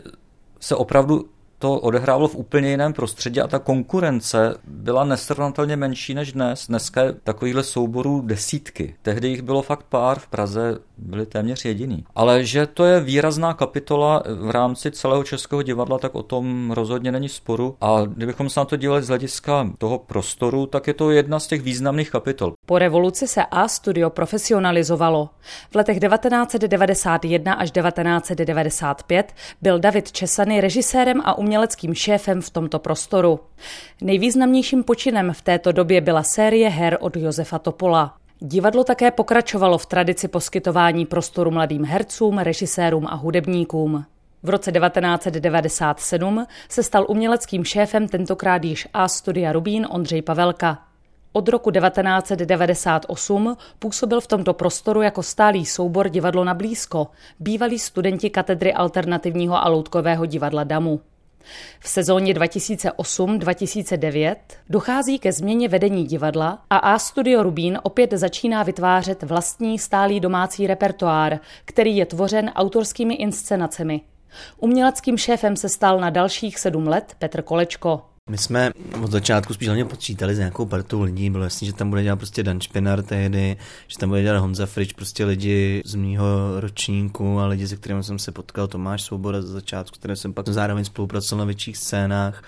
se 0.60 0.76
opravdu 0.76 1.24
to 1.58 1.80
odehrávalo 1.80 2.28
v 2.28 2.36
úplně 2.36 2.70
jiném 2.70 2.92
prostředí 2.92 3.40
a 3.40 3.46
ta 3.46 3.58
konkurence 3.58 4.54
byla 4.64 5.04
nesrovnatelně 5.04 5.76
menší 5.76 6.14
než 6.14 6.32
dnes. 6.32 6.66
Dneska 6.66 7.02
je 7.02 7.12
takovýchhle 7.12 7.62
souborů 7.62 8.20
desítky. 8.20 8.94
Tehdy 9.02 9.28
jich 9.28 9.42
bylo 9.42 9.62
fakt 9.62 9.86
pár, 9.88 10.18
v 10.18 10.26
Praze 10.26 10.78
byli 11.02 11.26
téměř 11.26 11.64
jediný. 11.64 12.04
Ale 12.14 12.44
že 12.44 12.66
to 12.66 12.84
je 12.84 13.00
výrazná 13.00 13.54
kapitola 13.54 14.22
v 14.26 14.50
rámci 14.50 14.90
celého 14.90 15.24
českého 15.24 15.62
divadla, 15.62 15.98
tak 15.98 16.14
o 16.14 16.22
tom 16.22 16.70
rozhodně 16.70 17.12
není 17.12 17.28
sporu. 17.28 17.76
A 17.80 18.02
kdybychom 18.06 18.50
se 18.50 18.60
na 18.60 18.64
to 18.64 18.76
dívali 18.76 19.02
z 19.02 19.08
hlediska 19.08 19.70
toho 19.78 19.98
prostoru, 19.98 20.66
tak 20.66 20.86
je 20.86 20.94
to 20.94 21.10
jedna 21.10 21.40
z 21.40 21.46
těch 21.46 21.62
významných 21.62 22.10
kapitol. 22.10 22.52
Po 22.66 22.78
revoluci 22.78 23.28
se 23.28 23.42
A 23.50 23.68
studio 23.68 24.10
profesionalizovalo. 24.10 25.28
V 25.70 25.74
letech 25.74 26.00
1991 26.00 27.52
až 27.52 27.70
1995 27.70 29.32
byl 29.62 29.78
David 29.78 30.12
Česany 30.12 30.60
režisérem 30.60 31.20
a 31.24 31.38
uměleckým 31.38 31.94
šéfem 31.94 32.40
v 32.40 32.50
tomto 32.50 32.78
prostoru. 32.78 33.40
Nejvýznamnějším 34.00 34.84
počinem 34.84 35.32
v 35.32 35.42
této 35.42 35.72
době 35.72 36.00
byla 36.00 36.22
série 36.22 36.68
her 36.68 36.98
od 37.00 37.16
Josefa 37.16 37.58
Topola. 37.58 38.21
Divadlo 38.44 38.84
také 38.84 39.10
pokračovalo 39.10 39.78
v 39.78 39.86
tradici 39.86 40.28
poskytování 40.28 41.06
prostoru 41.06 41.50
mladým 41.50 41.84
hercům, 41.84 42.38
režisérům 42.38 43.06
a 43.06 43.14
hudebníkům. 43.14 44.04
V 44.42 44.48
roce 44.48 44.72
1997 44.72 46.46
se 46.68 46.82
stal 46.82 47.06
uměleckým 47.08 47.64
šéfem 47.64 48.08
tentokrát 48.08 48.64
již 48.64 48.88
A 48.92 49.08
studia 49.08 49.52
Rubín 49.52 49.86
Ondřej 49.90 50.22
Pavelka. 50.22 50.78
Od 51.32 51.48
roku 51.48 51.70
1998 51.70 53.56
působil 53.78 54.20
v 54.20 54.26
tomto 54.26 54.54
prostoru 54.54 55.02
jako 55.02 55.22
stálý 55.22 55.66
soubor 55.66 56.08
divadlo 56.08 56.44
na 56.44 56.54
blízko, 56.54 57.08
bývalí 57.40 57.78
studenti 57.78 58.30
katedry 58.30 58.72
alternativního 58.72 59.64
a 59.64 59.68
loutkového 59.68 60.26
divadla 60.26 60.64
Damu. 60.64 61.00
V 61.80 61.88
sezóně 61.88 62.34
2008-2009 62.34 64.36
dochází 64.70 65.18
ke 65.18 65.32
změně 65.32 65.68
vedení 65.68 66.04
divadla 66.04 66.58
a 66.70 66.76
A 66.76 66.98
Studio 66.98 67.42
Rubín 67.42 67.78
opět 67.82 68.12
začíná 68.12 68.62
vytvářet 68.62 69.22
vlastní 69.22 69.78
stálý 69.78 70.20
domácí 70.20 70.66
repertoár, 70.66 71.38
který 71.64 71.96
je 71.96 72.06
tvořen 72.06 72.50
autorskými 72.54 73.14
inscenacemi. 73.14 74.00
Uměleckým 74.58 75.18
šéfem 75.18 75.56
se 75.56 75.68
stal 75.68 76.00
na 76.00 76.10
dalších 76.10 76.58
sedm 76.58 76.86
let 76.86 77.14
Petr 77.18 77.42
Kolečko. 77.42 78.11
My 78.30 78.38
jsme 78.38 78.70
od 79.02 79.10
začátku 79.10 79.54
spíš 79.54 79.68
hlavně 79.68 79.84
počítali 79.84 80.34
s 80.34 80.38
nějakou 80.38 80.66
partou 80.66 81.02
lidí, 81.02 81.30
bylo 81.30 81.44
jasné, 81.44 81.66
že 81.66 81.72
tam 81.72 81.90
bude 81.90 82.02
dělat 82.02 82.16
prostě 82.16 82.42
Dan 82.42 82.60
Špinar 82.60 83.02
tehdy, 83.02 83.56
že 83.88 83.98
tam 83.98 84.08
bude 84.08 84.22
dělat 84.22 84.38
Honza 84.38 84.66
Frič, 84.66 84.92
prostě 84.92 85.24
lidi 85.24 85.82
z 85.84 85.94
mýho 85.94 86.60
ročníku 86.60 87.40
a 87.40 87.46
lidi, 87.46 87.68
se 87.68 87.76
kterými 87.76 88.04
jsem 88.04 88.18
se 88.18 88.32
potkal, 88.32 88.68
Tomáš 88.68 89.02
Svoboda 89.02 89.42
za 89.42 89.52
začátku, 89.52 89.94
s 89.94 89.98
kterým 89.98 90.16
jsem 90.16 90.32
pak 90.32 90.48
zároveň 90.48 90.84
spolupracoval 90.84 91.38
na 91.38 91.44
větších 91.44 91.76
scénách. 91.76 92.42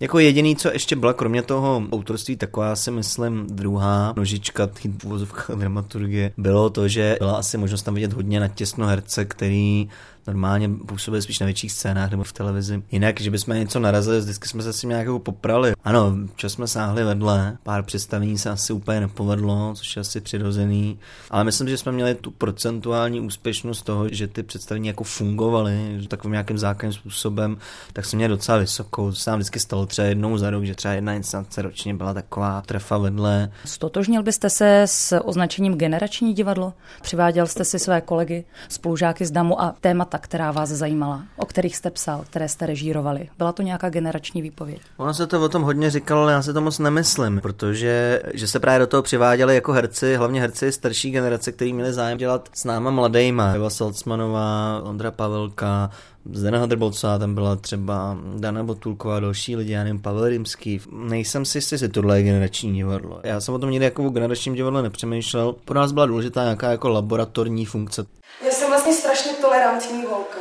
Jako 0.00 0.18
jediný, 0.18 0.56
co 0.56 0.72
ještě 0.72 0.96
byla, 0.96 1.12
kromě 1.12 1.42
toho 1.42 1.82
autorství, 1.92 2.36
taková 2.36 2.76
si 2.76 2.90
myslím 2.90 3.46
druhá 3.50 4.12
nožička 4.16 4.66
té 4.66 4.88
dramaturgie, 5.56 6.32
bylo 6.36 6.70
to, 6.70 6.88
že 6.88 7.16
byla 7.18 7.36
asi 7.36 7.58
možnost 7.58 7.82
tam 7.82 7.94
vidět 7.94 8.12
hodně 8.12 8.40
natěsno 8.40 8.86
herce, 8.86 9.24
který 9.24 9.88
normálně 10.28 10.68
působili 10.68 11.22
spíš 11.22 11.40
na 11.40 11.44
větších 11.44 11.72
scénách 11.72 12.10
nebo 12.10 12.24
v 12.24 12.32
televizi. 12.32 12.82
Jinak, 12.90 13.20
že 13.20 13.30
bychom 13.30 13.54
něco 13.54 13.80
narazili, 13.80 14.20
vždycky 14.20 14.48
jsme 14.48 14.62
se 14.62 14.72
s 14.72 14.80
tím 14.80 14.90
nějak 14.90 15.06
jako 15.06 15.18
poprali. 15.18 15.72
Ano, 15.84 16.16
čas 16.36 16.52
jsme 16.52 16.68
sáhli 16.68 17.04
vedle, 17.04 17.56
pár 17.62 17.82
představení 17.82 18.38
se 18.38 18.50
asi 18.50 18.72
úplně 18.72 19.00
nepovedlo, 19.00 19.74
což 19.76 19.96
je 19.96 20.00
asi 20.00 20.20
přirozený, 20.20 20.98
ale 21.30 21.44
myslím, 21.44 21.68
že 21.68 21.78
jsme 21.78 21.92
měli 21.92 22.14
tu 22.14 22.30
procentuální 22.30 23.20
úspěšnost 23.20 23.82
toho, 23.82 24.08
že 24.08 24.26
ty 24.26 24.42
představení 24.42 24.88
jako 24.88 25.04
fungovaly, 25.04 26.06
takovým 26.08 26.32
nějakým 26.32 26.58
základním 26.58 27.00
způsobem, 27.00 27.58
tak 27.92 28.04
jsme 28.04 28.16
měli 28.16 28.28
docela 28.28 28.58
vysokou. 28.58 29.10
To 29.10 29.16
se 29.16 29.30
nám 29.30 29.38
vždycky 29.38 29.60
stalo 29.60 29.86
třeba 29.88 30.08
jednou 30.08 30.38
za 30.38 30.50
rok, 30.50 30.64
že 30.64 30.74
třeba 30.74 30.94
jedna 30.94 31.12
instance 31.12 31.62
ročně 31.62 31.94
byla 31.94 32.14
taková 32.14 32.62
trefa 32.66 32.98
vedle. 32.98 33.50
Stotožnil 33.64 34.22
byste 34.22 34.50
se 34.50 34.82
s 34.82 35.20
označením 35.20 35.74
generační 35.74 36.34
divadlo? 36.34 36.72
Přiváděl 37.02 37.46
jste 37.46 37.64
si 37.64 37.78
své 37.78 38.00
kolegy, 38.00 38.44
spolužáky 38.68 39.26
z 39.26 39.30
DAMu 39.30 39.62
a 39.62 39.74
témata 39.80 40.18
která 40.18 40.52
vás 40.52 40.68
zajímala, 40.68 41.22
o 41.36 41.46
kterých 41.46 41.76
jste 41.76 41.90
psal, 41.90 42.24
které 42.30 42.48
jste 42.48 42.66
režírovali? 42.66 43.28
Byla 43.38 43.52
to 43.52 43.62
nějaká 43.62 43.90
generační 43.90 44.42
výpověď? 44.42 44.80
Ono 44.96 45.14
se 45.14 45.26
to 45.26 45.44
o 45.44 45.48
tom 45.48 45.62
hodně 45.62 45.90
říkalo, 45.90 46.22
ale 46.22 46.32
já 46.32 46.42
si 46.42 46.52
to 46.52 46.60
moc 46.60 46.78
nemyslím, 46.78 47.40
protože 47.40 48.22
že 48.34 48.48
se 48.48 48.60
právě 48.60 48.78
do 48.78 48.86
toho 48.86 49.02
přiváděli 49.02 49.54
jako 49.54 49.72
herci, 49.72 50.16
hlavně 50.16 50.40
herci 50.40 50.72
starší 50.72 51.10
generace, 51.10 51.52
kteří 51.52 51.72
měli 51.72 51.92
zájem 51.92 52.18
dělat 52.18 52.48
s 52.52 52.64
náma 52.64 52.90
mladejma. 52.90 53.52
Eva 53.52 53.70
Salcmanová, 53.70 54.80
Ondra 54.84 55.10
Pavelka, 55.10 55.90
Zdena 56.32 56.58
Hadrbolcová, 56.58 57.18
tam 57.18 57.34
byla 57.34 57.56
třeba 57.56 58.16
Dana 58.36 58.62
Botulková, 58.64 59.20
další 59.20 59.56
lidi, 59.56 59.72
já 59.72 59.84
nevím, 59.84 60.02
Pavel 60.02 60.28
Rimský. 60.28 60.80
Nejsem 60.92 61.44
si 61.44 61.58
jistý, 61.58 61.74
jestli 61.74 61.88
tohle 61.88 62.18
je 62.18 62.22
generační 62.22 62.74
divadlo. 62.74 63.20
Já 63.22 63.40
jsem 63.40 63.54
o 63.54 63.58
tom 63.58 63.70
nikdy 63.70 63.84
jako 63.84 64.04
o 64.04 64.10
generačním 64.10 64.54
divadle 64.54 64.82
nepřemýšlel. 64.82 65.52
Pro 65.64 65.80
nás 65.80 65.92
byla 65.92 66.06
důležitá 66.06 66.42
nějaká 66.42 66.70
jako 66.70 66.88
laboratorní 66.88 67.66
funkce. 67.66 68.06
Já 68.44 68.50
jsem 68.50 68.68
vlastně 68.68 68.92
strašně 68.92 69.32
tolerantní 69.32 70.04
holka. 70.04 70.38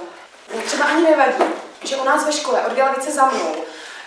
Mě 0.53 0.61
třeba 0.61 0.85
ani 0.85 1.03
nevadí, 1.03 1.53
že 1.85 1.95
u 1.95 2.05
nás 2.05 2.25
ve 2.25 2.31
škole 2.31 2.61
od 2.67 2.75
Galavice 2.75 3.11
za 3.11 3.25
mnou 3.25 3.55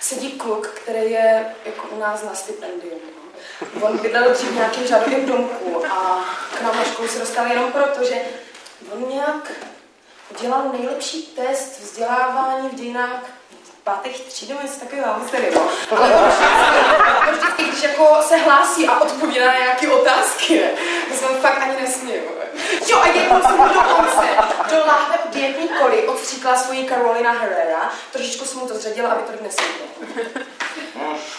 sedí 0.00 0.30
kluk, 0.32 0.66
který 0.66 1.10
je 1.10 1.44
jako 1.66 1.88
u 1.96 2.00
nás 2.00 2.24
na 2.24 2.34
stipendium. 2.34 3.00
On 3.80 3.98
bydlel 3.98 4.32
dřív 4.34 4.50
v 4.50 4.54
nějakém 4.54 4.86
řadovém 4.86 5.26
domku 5.26 5.84
a 5.86 6.24
k 6.58 6.62
nám 6.62 6.76
na 6.76 6.84
školu 6.84 7.08
se 7.08 7.18
dostal 7.18 7.46
jenom 7.46 7.72
proto, 7.72 8.04
že 8.04 8.14
on 8.92 9.08
nějak 9.08 9.52
dělal 10.40 10.62
nejlepší 10.72 11.22
test 11.22 11.80
vzdělávání 11.80 12.68
v 12.68 12.74
dějinách 12.74 13.22
pátých 13.84 14.48
nebo 14.48 14.62
něco 14.62 14.80
takového, 14.80 15.18
moc 15.18 15.32
nevím. 15.32 15.58
Ale 15.96 16.14
on 16.14 16.28
vždycky, 16.28 17.30
vždycky, 17.32 17.64
když 17.64 17.82
jako 17.82 18.22
se 18.22 18.36
hlásí 18.36 18.88
a 18.88 19.00
odpovídá 19.00 19.46
na 19.46 19.58
nějaké 19.58 19.88
otázky, 19.88 20.60
ne? 20.60 20.70
to 21.08 21.14
jsem 21.14 21.36
fakt 21.36 21.62
ani 21.62 21.82
nesměl. 21.82 22.22
Jo, 22.86 22.98
a 23.02 23.08
jednou 23.08 23.42
jsem 23.42 23.56
mu 23.56 23.68
dokonce 23.68 24.28
do 24.70 24.86
láhve 24.86 25.18
dietní 25.32 25.68
koly 25.68 26.08
odstříkla 26.08 26.56
svoji 26.56 26.88
Carolina 26.88 27.32
Herrera, 27.32 27.90
trošičku 28.12 28.44
jsem 28.44 28.58
mu 28.58 28.66
to 28.66 28.74
zředila, 28.74 29.10
aby 29.10 29.22
to 29.22 29.42
nesvěděl. 29.42 29.86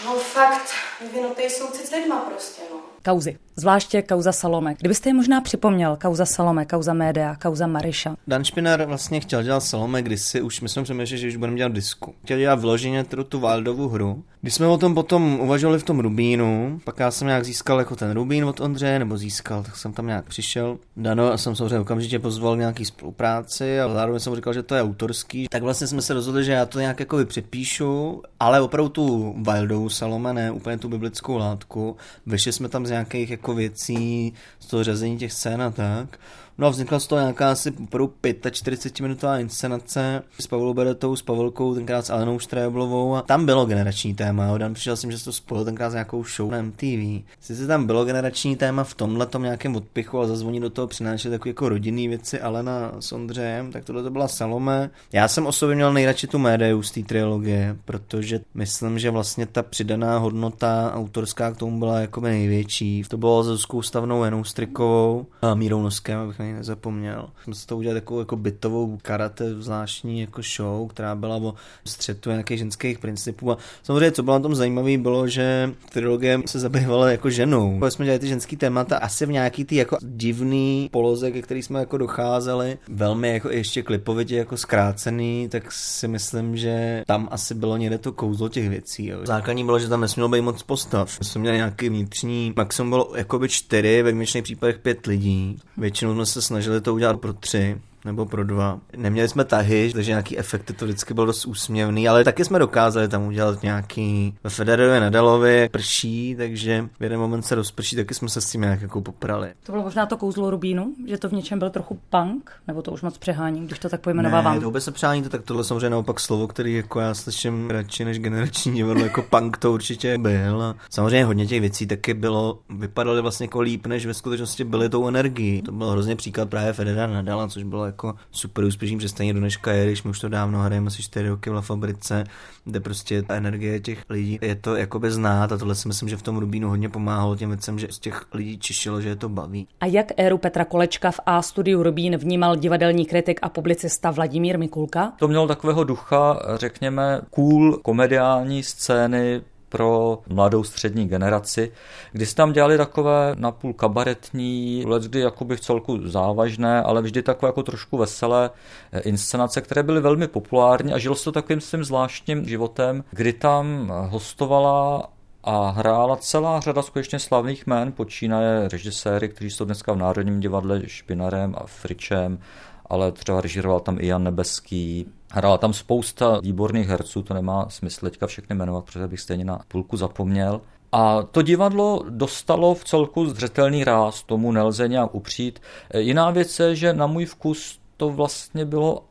No 0.05 0.15
fakt, 0.15 0.73
vyvinutý 1.01 1.49
soucit 1.49 1.87
s 1.87 1.91
lidma 1.91 2.15
prostě, 2.15 2.61
no. 2.71 2.90
Kauzy, 3.05 3.37
zvláště 3.55 4.01
kauza 4.01 4.31
Salome. 4.31 4.75
Kdybyste 4.79 5.09
je 5.09 5.13
možná 5.13 5.41
připomněl, 5.41 5.97
kauza 6.01 6.25
Salome, 6.25 6.65
kauza 6.65 6.93
média, 6.93 7.35
kauza 7.35 7.67
Mariša. 7.67 8.15
Dan 8.27 8.43
Špinar 8.43 8.85
vlastně 8.85 9.19
chtěl 9.19 9.43
dělat 9.43 9.59
Salome 9.59 10.01
kdysi, 10.01 10.41
už 10.41 10.61
my 10.61 10.69
jsme 10.69 10.83
přemýšleli, 10.83 11.21
že 11.21 11.27
už 11.27 11.35
budeme 11.35 11.57
dělat 11.57 11.71
disku. 11.71 12.13
Chtěl 12.23 12.37
dělat 12.37 12.59
vyloženě 12.59 13.03
tu, 13.03 13.23
tu 13.23 13.39
Wildovou 13.39 13.87
hru. 13.87 14.23
Když 14.41 14.53
jsme 14.53 14.67
o 14.67 14.77
tom 14.77 14.93
potom 14.95 15.39
uvažovali 15.39 15.79
v 15.79 15.83
tom 15.83 15.99
Rubínu, 15.99 16.81
pak 16.83 16.99
já 16.99 17.11
jsem 17.11 17.27
nějak 17.27 17.45
získal 17.45 17.79
jako 17.79 17.95
ten 17.95 18.11
Rubín 18.11 18.45
od 18.45 18.59
Ondřeje, 18.59 18.99
nebo 18.99 19.17
získal, 19.17 19.63
tak 19.63 19.77
jsem 19.77 19.93
tam 19.93 20.07
nějak 20.07 20.25
přišel. 20.25 20.77
Dano 20.97 21.31
a 21.33 21.37
jsem 21.37 21.55
samozřejmě 21.55 21.79
okamžitě 21.79 22.19
pozval 22.19 22.57
nějaký 22.57 22.85
spolupráci 22.85 23.81
a 23.81 23.93
zároveň 23.93 24.19
jsem 24.19 24.35
říkal, 24.35 24.53
že 24.53 24.63
to 24.63 24.75
je 24.75 24.81
autorský. 24.81 25.47
Tak 25.49 25.63
vlastně 25.63 25.87
jsme 25.87 26.01
se 26.01 26.13
rozhodli, 26.13 26.43
že 26.43 26.51
já 26.51 26.65
to 26.65 26.79
nějak 26.79 26.99
jako 26.99 27.25
přepíšu, 27.25 28.21
ale 28.39 28.61
opravdu 28.61 28.89
tu 28.89 29.35
Wildovou 29.37 29.89
Salome, 29.89 30.33
ne 30.33 30.51
úplně 30.51 30.77
tu 30.77 30.89
biblickou 30.89 31.37
látku. 31.37 31.97
Vyšli 32.25 32.51
jsme 32.51 32.69
tam 32.69 32.85
z 32.85 32.90
nějakých 32.91 33.29
jako 33.29 33.53
věcí, 33.53 34.33
z 34.59 34.65
toho 34.65 34.83
řazení 34.83 35.17
těch 35.17 35.33
scén 35.33 35.61
a 35.61 35.71
tak. 35.71 36.19
No 36.57 36.67
a 36.67 36.69
vznikla 36.69 36.99
z 36.99 37.07
toho 37.07 37.21
nějaká 37.21 37.51
asi 37.51 37.71
opravdu 37.83 38.13
45 38.51 39.03
minutová 39.03 39.39
inscenace 39.39 40.23
s 40.39 40.47
Pavlou 40.47 40.73
Beretou, 40.73 41.15
s 41.15 41.21
Pavelkou, 41.21 41.75
tenkrát 41.75 42.05
s 42.05 42.09
Alenou 42.09 42.39
Štreblovou 42.39 43.15
a 43.15 43.21
tam 43.21 43.45
bylo 43.45 43.65
generační 43.65 44.15
téma. 44.15 44.57
Dan 44.57 44.73
přišel 44.73 44.95
jsem, 44.95 45.11
že 45.11 45.19
se 45.19 45.25
to 45.25 45.33
spojil 45.33 45.65
tenkrát 45.65 45.89
s 45.89 45.93
nějakou 45.93 46.23
show 46.23 46.51
na 46.51 46.61
MTV. 46.61 47.23
Sice 47.39 47.67
tam 47.67 47.85
bylo 47.85 48.05
generační 48.05 48.55
téma 48.55 48.83
v 48.83 48.93
tomhle 48.93 49.25
tom 49.25 49.43
nějakém 49.43 49.75
odpichu 49.75 50.19
a 50.19 50.27
zazvoní 50.27 50.59
do 50.59 50.69
toho 50.69 50.87
přinášet 50.87 51.29
takové 51.29 51.49
jako 51.49 51.69
rodinné 51.69 52.07
věci 52.07 52.41
Alena 52.41 52.91
s 52.99 53.11
Ondřejem, 53.11 53.71
tak 53.71 53.85
tohle 53.85 54.03
to 54.03 54.09
byla 54.09 54.27
Salome. 54.27 54.89
Já 55.13 55.27
jsem 55.27 55.47
osobně 55.47 55.75
měl 55.75 55.93
nejradši 55.93 56.27
tu 56.27 56.39
médiu 56.39 56.83
z 56.83 56.91
té 56.91 57.01
trilogie, 57.01 57.75
protože 57.85 58.39
myslím, 58.53 58.99
že 58.99 59.09
vlastně 59.09 59.45
ta 59.45 59.63
přidaná 59.63 60.17
hodnota 60.17 60.91
autorská 60.93 61.51
k 61.51 61.57
tomu 61.57 61.79
byla 61.79 61.99
jako 61.99 62.21
největší. 62.21 63.03
To 63.07 63.17
bylo 63.17 63.43
se 63.43 63.49
Zuzkou 63.49 63.81
Stavnou 63.81 64.23
Jenou 64.23 64.43
Strikovou 64.43 65.25
a 65.41 65.55
Mírou 65.55 65.81
Noskem, 65.81 66.19
abych 66.19 66.40
na 66.41 66.57
nezapomněl. 66.57 67.29
Jsme 67.43 67.55
se 67.55 67.67
to 67.67 67.77
udělali 67.77 68.01
takovou 68.01 68.19
jako 68.19 68.35
bytovou 68.35 68.97
karate 69.01 69.61
zvláštní 69.61 70.21
jako 70.21 70.41
show, 70.55 70.87
která 70.87 71.15
byla 71.15 71.35
o 71.35 71.53
střetu 71.85 72.29
nějakých 72.29 72.57
ženských 72.57 72.99
principů. 72.99 73.51
A 73.51 73.57
samozřejmě, 73.83 74.11
co 74.11 74.23
bylo 74.23 74.35
na 74.35 74.43
tom 74.43 74.55
zajímavé, 74.55 74.97
bylo, 74.97 75.27
že 75.27 75.73
trilogie 75.89 76.39
se 76.45 76.59
zabývala 76.59 77.11
jako 77.11 77.29
ženou. 77.29 77.79
Když 77.79 77.93
jsme 77.93 78.05
dělali 78.05 78.19
ty 78.19 78.27
ženský 78.27 78.57
témata, 78.57 78.97
asi 78.97 79.25
v 79.25 79.31
nějaký 79.31 79.65
ty 79.65 79.75
jako 79.75 79.97
divný 80.01 80.89
poloze, 80.91 81.31
ke 81.31 81.41
který 81.41 81.63
jsme 81.63 81.79
jako 81.79 81.97
docházeli, 81.97 82.77
velmi 82.87 83.33
jako 83.33 83.49
ještě 83.49 83.83
klipovitě 83.83 84.35
jako 84.35 84.57
zkrácený, 84.57 85.49
tak 85.49 85.71
si 85.71 86.07
myslím, 86.07 86.57
že 86.57 87.03
tam 87.07 87.27
asi 87.31 87.55
bylo 87.55 87.77
někde 87.77 87.97
to 87.97 88.11
kouzlo 88.11 88.49
těch 88.49 88.69
věcí. 88.69 89.07
Jo. 89.07 89.19
Základní 89.23 89.65
bylo, 89.65 89.79
že 89.79 89.87
tam 89.87 90.01
nesmělo 90.01 90.29
být 90.29 90.41
moc 90.41 90.63
postav. 90.63 91.17
Jsme 91.21 91.41
měli 91.41 91.57
nějaký 91.57 91.89
vnitřní, 91.89 92.53
maximum 92.55 92.89
bylo 92.89 93.11
jakoby 93.15 93.49
čtyři, 93.49 94.03
ve 94.03 94.11
většiných 94.11 94.43
případech 94.43 94.79
pět 94.79 95.05
lidí. 95.05 95.57
Většinou 95.77 96.13
jsme 96.13 96.25
se 96.31 96.41
snažili 96.41 96.81
to 96.81 96.93
udělat 96.93 97.19
pro 97.19 97.33
tři 97.33 97.81
nebo 98.05 98.25
pro 98.25 98.43
dva. 98.43 98.79
Neměli 98.97 99.29
jsme 99.29 99.45
tahy, 99.45 99.91
takže 99.93 100.11
nějaký 100.11 100.37
efekty 100.37 100.73
to 100.73 100.85
vždycky 100.85 101.13
bylo 101.13 101.25
dost 101.25 101.45
úsměvný, 101.45 102.09
ale 102.09 102.23
taky 102.23 102.45
jsme 102.45 102.59
dokázali 102.59 103.07
tam 103.07 103.23
udělat 103.27 103.63
nějaký 103.63 104.35
ve 104.43 104.49
Federově 104.49 104.99
Nadalovi 104.99 105.69
prší, 105.71 106.35
takže 106.37 106.89
v 106.99 107.03
jeden 107.03 107.19
moment 107.19 107.41
se 107.41 107.55
rozprší, 107.55 107.95
taky 107.95 108.13
jsme 108.13 108.29
se 108.29 108.41
s 108.41 108.49
tím 108.49 108.61
nějak 108.61 108.81
jako 108.81 109.01
poprali. 109.01 109.53
To 109.63 109.71
bylo 109.71 109.83
možná 109.83 110.05
to 110.05 110.17
kouzlo 110.17 110.49
Rubínu, 110.49 110.93
že 111.07 111.17
to 111.17 111.29
v 111.29 111.31
něčem 111.31 111.59
byl 111.59 111.69
trochu 111.69 111.99
punk, 112.09 112.51
nebo 112.67 112.81
to 112.81 112.91
už 112.91 113.01
moc 113.01 113.17
přeháním, 113.17 113.65
když 113.65 113.79
to 113.79 113.89
tak 113.89 114.01
pojmenovávám. 114.01 114.53
Ne, 114.53 114.59
to 114.59 114.65
vůbec 114.65 114.83
se 114.83 114.91
přehání, 114.91 115.23
to 115.23 115.29
tak 115.29 115.41
tohle 115.41 115.63
samozřejmě 115.63 115.89
naopak 115.89 116.19
slovo, 116.19 116.47
který 116.47 116.75
jako 116.75 116.99
já 116.99 117.13
slyším 117.13 117.69
radši 117.69 118.05
než 118.05 118.19
generační 118.19 118.73
divadlo, 118.73 119.03
jako 119.03 119.21
punk 119.21 119.57
to 119.57 119.71
určitě 119.71 120.17
byl. 120.17 120.61
A 120.63 120.75
samozřejmě 120.89 121.25
hodně 121.25 121.47
těch 121.47 121.61
věcí 121.61 121.87
taky 121.87 122.13
bylo, 122.13 122.59
vypadaly 122.69 123.21
vlastně 123.21 123.43
jako 123.43 123.61
líp, 123.61 123.87
než 123.87 124.05
ve 124.05 124.13
skutečnosti 124.13 124.63
byly 124.63 124.89
tou 124.89 125.07
energií. 125.07 125.61
To 125.61 125.71
byl 125.71 125.89
hrozně 125.89 126.15
příklad 126.15 126.49
právě 126.49 126.73
Federa 126.73 127.07
Nadala, 127.07 127.47
což 127.47 127.63
bylo 127.63 127.85
jako 127.91 128.15
super 128.31 128.63
úspěšný 128.63 128.97
přestání 128.97 129.33
do 129.33 129.39
dneška 129.39 129.71
je, 129.71 129.85
když 129.85 130.03
my 130.03 130.09
už 130.09 130.19
to 130.19 130.29
dávno 130.29 130.59
hrajeme 130.59 130.87
asi 130.87 131.03
4 131.03 131.29
roky 131.29 131.49
v 131.49 131.53
La 131.53 131.61
Fabrice, 131.61 132.23
kde 132.65 132.79
prostě 132.79 133.23
ta 133.23 133.35
energie 133.35 133.79
těch 133.79 134.03
lidí 134.09 134.39
je 134.41 134.55
to 134.55 134.75
jakoby 134.75 135.11
znát 135.11 135.51
a 135.51 135.57
tohle 135.57 135.75
si 135.75 135.87
myslím, 135.87 136.09
že 136.09 136.17
v 136.17 136.21
tom 136.21 136.37
Rubínu 136.37 136.69
hodně 136.69 136.89
pomáhalo 136.89 137.35
těm 137.35 137.49
věcem, 137.49 137.79
že 137.79 137.87
z 137.89 137.99
těch 137.99 138.25
lidí 138.33 138.57
čišilo, 138.57 139.01
že 139.01 139.09
je 139.09 139.15
to 139.15 139.29
baví. 139.29 139.67
A 139.81 139.85
jak 139.85 140.11
éru 140.17 140.37
Petra 140.37 140.65
Kolečka 140.65 141.11
v 141.11 141.19
A 141.25 141.41
studiu 141.41 141.83
Rubín 141.83 142.17
vnímal 142.17 142.55
divadelní 142.55 143.05
kritik 143.05 143.39
a 143.41 143.49
publicista 143.49 144.11
Vladimír 144.11 144.59
Mikulka? 144.59 145.13
To 145.19 145.27
mělo 145.27 145.47
takového 145.47 145.83
ducha, 145.83 146.39
řekněme, 146.55 147.21
cool 147.29 147.77
komediální 147.77 148.63
scény, 148.63 149.41
pro 149.71 150.19
mladou 150.29 150.63
střední 150.63 151.07
generaci, 151.07 151.71
kdy 152.11 152.25
se 152.25 152.35
tam 152.35 152.53
dělali 152.53 152.77
takové 152.77 153.35
napůl 153.37 153.73
kabaretní, 153.73 154.83
let 154.87 155.03
kdy 155.03 155.19
jakoby 155.19 155.55
v 155.55 155.59
celku 155.59 156.07
závažné, 156.07 156.81
ale 156.81 157.01
vždy 157.01 157.21
takové 157.21 157.47
jako 157.47 157.63
trošku 157.63 157.97
veselé 157.97 158.49
eh, 158.91 158.99
inscenace, 158.99 159.61
které 159.61 159.83
byly 159.83 160.01
velmi 160.01 160.27
populární 160.27 160.93
a 160.93 160.97
žilo 160.97 161.15
se 161.15 161.23
to 161.23 161.31
takovým 161.31 161.61
svým 161.61 161.83
zvláštním 161.83 162.45
životem, 162.45 163.03
kdy 163.11 163.33
tam 163.33 163.93
hostovala 164.09 165.09
a 165.43 165.69
hrála 165.69 166.15
celá 166.15 166.59
řada 166.59 166.81
skutečně 166.81 167.19
slavných 167.19 167.67
jmén, 167.67 167.91
počínaje 167.91 168.67
režiséry, 168.67 169.29
kteří 169.29 169.49
jsou 169.49 169.65
dneska 169.65 169.93
v 169.93 169.97
Národním 169.97 170.39
divadle 170.39 170.81
Špinarem 170.85 171.55
a 171.57 171.63
Fričem, 171.65 172.39
ale 172.85 173.11
třeba 173.11 173.41
režíroval 173.41 173.79
tam 173.79 173.97
i 173.99 174.07
Jan 174.07 174.23
Nebeský, 174.23 175.05
Hrála 175.33 175.57
tam 175.57 175.73
spousta 175.73 176.39
výborných 176.39 176.87
herců, 176.87 177.23
to 177.23 177.33
nemá 177.33 177.69
smysl 177.69 178.05
teďka 178.05 178.27
všechny 178.27 178.55
jmenovat, 178.55 178.85
protože 178.85 179.07
bych 179.07 179.19
stejně 179.19 179.45
na 179.45 179.59
půlku 179.67 179.97
zapomněl. 179.97 180.61
A 180.91 181.23
to 181.23 181.41
divadlo 181.41 182.03
dostalo 182.09 182.75
v 182.75 182.83
celku 182.83 183.25
zřetelný 183.25 183.83
ráz, 183.83 184.23
tomu 184.23 184.51
nelze 184.51 184.87
nějak 184.87 185.15
upřít. 185.15 185.59
Jiná 185.97 186.31
věc 186.31 186.59
je, 186.59 186.75
že 186.75 186.93
na 186.93 187.07
můj 187.07 187.25
vkus 187.25 187.79
to 187.97 188.09
vlastně 188.09 188.65
bylo 188.65 189.03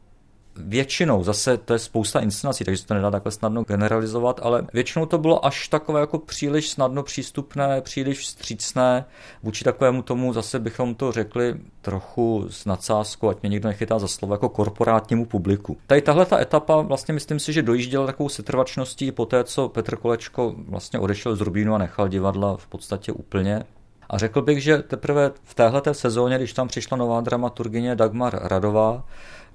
většinou, 0.64 1.24
zase 1.24 1.58
to 1.58 1.72
je 1.72 1.78
spousta 1.78 2.20
inscenací, 2.20 2.64
takže 2.64 2.82
se 2.82 2.86
to 2.86 2.94
nedá 2.94 3.10
takhle 3.10 3.32
snadno 3.32 3.62
generalizovat, 3.62 4.40
ale 4.42 4.66
většinou 4.72 5.06
to 5.06 5.18
bylo 5.18 5.46
až 5.46 5.68
takové 5.68 6.00
jako 6.00 6.18
příliš 6.18 6.68
snadno 6.68 7.02
přístupné, 7.02 7.80
příliš 7.80 8.18
vstřícné 8.18 9.04
vůči 9.42 9.64
takovému 9.64 10.02
tomu, 10.02 10.32
zase 10.32 10.58
bychom 10.58 10.94
to 10.94 11.12
řekli 11.12 11.54
trochu 11.80 12.46
s 12.50 12.64
nadsázkou, 12.64 13.28
ať 13.28 13.42
mě 13.42 13.48
někdo 13.48 13.68
nechytá 13.68 13.98
za 13.98 14.08
slovo, 14.08 14.34
jako 14.34 14.48
korporátnímu 14.48 15.26
publiku. 15.26 15.76
Tady 15.86 16.02
tahle 16.02 16.26
ta 16.26 16.40
etapa, 16.40 16.80
vlastně 16.80 17.14
myslím 17.14 17.38
si, 17.38 17.52
že 17.52 17.62
dojížděla 17.62 18.06
takovou 18.06 18.28
setrvačností 18.28 19.12
po 19.12 19.26
té, 19.26 19.44
co 19.44 19.68
Petr 19.68 19.96
Kolečko 19.96 20.54
vlastně 20.68 20.98
odešel 20.98 21.36
z 21.36 21.40
Rubínu 21.40 21.74
a 21.74 21.78
nechal 21.78 22.08
divadla 22.08 22.56
v 22.56 22.66
podstatě 22.66 23.12
úplně 23.12 23.64
a 24.10 24.18
řekl 24.18 24.42
bych, 24.42 24.62
že 24.62 24.78
teprve 24.78 25.30
v 25.44 25.54
téhleté 25.54 25.94
sezóně, 25.94 26.38
když 26.38 26.52
tam 26.52 26.68
přišla 26.68 26.96
nová 26.96 27.20
dramaturgině 27.20 27.96
Dagmar 27.96 28.38
Radová, 28.42 29.04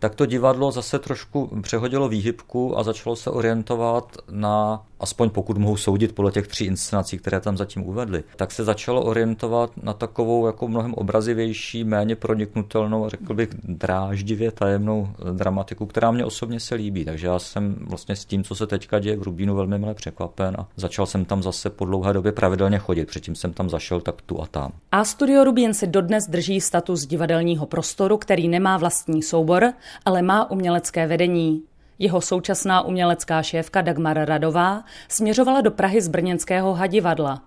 tak 0.05 0.15
to 0.15 0.25
divadlo 0.25 0.71
zase 0.71 0.99
trošku 0.99 1.61
přehodilo 1.61 2.09
výhybku 2.09 2.77
a 2.77 2.83
začalo 2.83 3.15
se 3.15 3.29
orientovat 3.29 4.17
na 4.31 4.85
aspoň 4.99 5.29
pokud 5.29 5.57
mohu 5.57 5.77
soudit 5.77 6.15
podle 6.15 6.31
těch 6.31 6.47
tří 6.47 6.65
inscenací, 6.65 7.17
které 7.17 7.39
tam 7.39 7.57
zatím 7.57 7.87
uvedli, 7.87 8.23
tak 8.35 8.51
se 8.51 8.63
začalo 8.63 9.03
orientovat 9.03 9.71
na 9.83 9.93
takovou 9.93 10.45
jako 10.45 10.67
mnohem 10.67 10.93
obrazivější, 10.93 11.83
méně 11.83 12.15
proniknutelnou, 12.15 13.09
řekl 13.09 13.33
bych 13.33 13.49
dráždivě 13.63 14.51
tajemnou 14.51 15.07
dramatiku, 15.31 15.85
která 15.85 16.11
mě 16.11 16.25
osobně 16.25 16.59
se 16.59 16.75
líbí. 16.75 17.05
Takže 17.05 17.27
já 17.27 17.39
jsem 17.39 17.75
vlastně 17.79 18.15
s 18.15 18.25
tím, 18.25 18.43
co 18.43 18.55
se 18.55 18.67
teďka 18.67 18.99
děje 18.99 19.17
v 19.17 19.23
Rubínu, 19.23 19.55
velmi 19.55 19.79
milé 19.79 19.93
překvapen 19.93 20.55
a 20.59 20.67
začal 20.75 21.05
jsem 21.05 21.25
tam 21.25 21.43
zase 21.43 21.69
po 21.69 21.85
dlouhé 21.85 22.13
době 22.13 22.31
pravidelně 22.31 22.77
chodit. 22.77 23.05
Předtím 23.05 23.35
jsem 23.35 23.53
tam 23.53 23.69
zašel 23.69 24.01
tak 24.01 24.21
tu 24.21 24.41
a 24.41 24.45
tam. 24.45 24.71
A 24.91 25.05
Studio 25.05 25.43
Rubín 25.43 25.73
si 25.73 25.87
dodnes 25.87 26.27
drží 26.27 26.61
status 26.61 27.05
divadelního 27.05 27.65
prostoru, 27.65 28.17
který 28.17 28.47
nemá 28.47 28.77
vlastní 28.77 29.23
soubor, 29.23 29.73
ale 30.05 30.21
má 30.21 30.51
umělecké 30.51 31.07
vedení. 31.07 31.63
Jeho 31.99 32.21
současná 32.21 32.81
umělecká 32.81 33.43
šéfka 33.43 33.81
Dagmar 33.81 34.25
Radová 34.25 34.83
směřovala 35.07 35.61
do 35.61 35.71
Prahy 35.71 36.01
z 36.01 36.07
brněnského 36.07 36.73
hadivadla. 36.73 37.41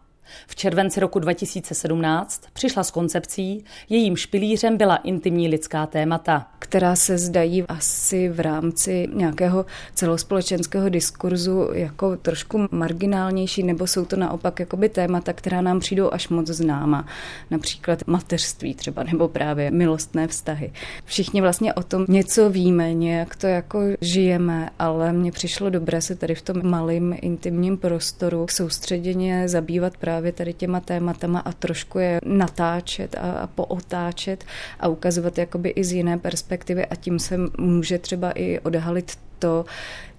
V 0.47 0.57
červenci 0.57 1.01
roku 1.01 1.19
2017 1.19 2.43
přišla 2.53 2.85
s 2.85 2.91
koncepcí, 2.91 3.65
jejím 3.89 4.17
špilířem 4.17 4.77
byla 4.77 4.97
intimní 4.97 5.49
lidská 5.49 5.87
témata. 5.87 6.47
Která 6.59 6.97
se 6.97 7.19
zdají 7.19 7.65
asi 7.69 8.29
v 8.29 8.41
rámci 8.41 9.09
nějakého 9.15 9.67
celospolečenského 9.95 10.89
diskurzu 10.89 11.69
jako 11.73 12.17
trošku 12.17 12.69
marginálnější, 12.71 13.63
nebo 13.63 13.87
jsou 13.87 14.05
to 14.05 14.17
naopak 14.17 14.61
jakoby 14.61 14.89
témata, 14.89 15.33
která 15.33 15.61
nám 15.61 15.81
přijdou 15.81 16.13
až 16.13 16.29
moc 16.29 16.47
známa. 16.47 17.07
Například 17.51 18.07
mateřství 18.07 18.75
třeba, 18.75 19.03
nebo 19.03 19.29
právě 19.29 19.71
milostné 19.71 20.29
vztahy. 20.29 20.73
Všichni 21.05 21.41
vlastně 21.41 21.75
o 21.75 21.83
tom 21.83 22.05
něco 22.09 22.51
víme, 22.51 22.95
nějak 22.95 23.37
to 23.37 23.47
jako 23.47 23.81
žijeme, 24.01 24.71
ale 24.79 25.13
mně 25.13 25.33
přišlo 25.33 25.71
dobré 25.71 26.01
se 26.01 26.15
tady 26.15 26.35
v 26.35 26.43
tom 26.43 26.71
malém 26.71 27.17
intimním 27.23 27.77
prostoru 27.77 28.47
soustředěně 28.51 29.49
zabývat 29.49 29.97
právě 29.97 30.18
právě 30.19 30.33
tady 30.33 30.53
těma 30.53 30.81
tématama 30.81 31.41
a 31.41 31.53
trošku 31.53 31.99
je 31.99 32.21
natáčet 32.25 33.15
a, 33.15 33.31
a 33.31 33.47
pootáčet 33.47 34.45
a 34.81 34.89
ukazovat 34.89 35.39
jakoby 35.39 35.69
i 35.69 35.85
z 35.85 35.93
jiné 35.93 36.19
perspektivy 36.19 36.87
a 36.87 36.95
tím 36.95 37.19
se 37.19 37.37
může 37.59 37.99
třeba 37.99 38.31
i 38.31 38.59
odhalit 38.59 39.19
to, 39.39 39.65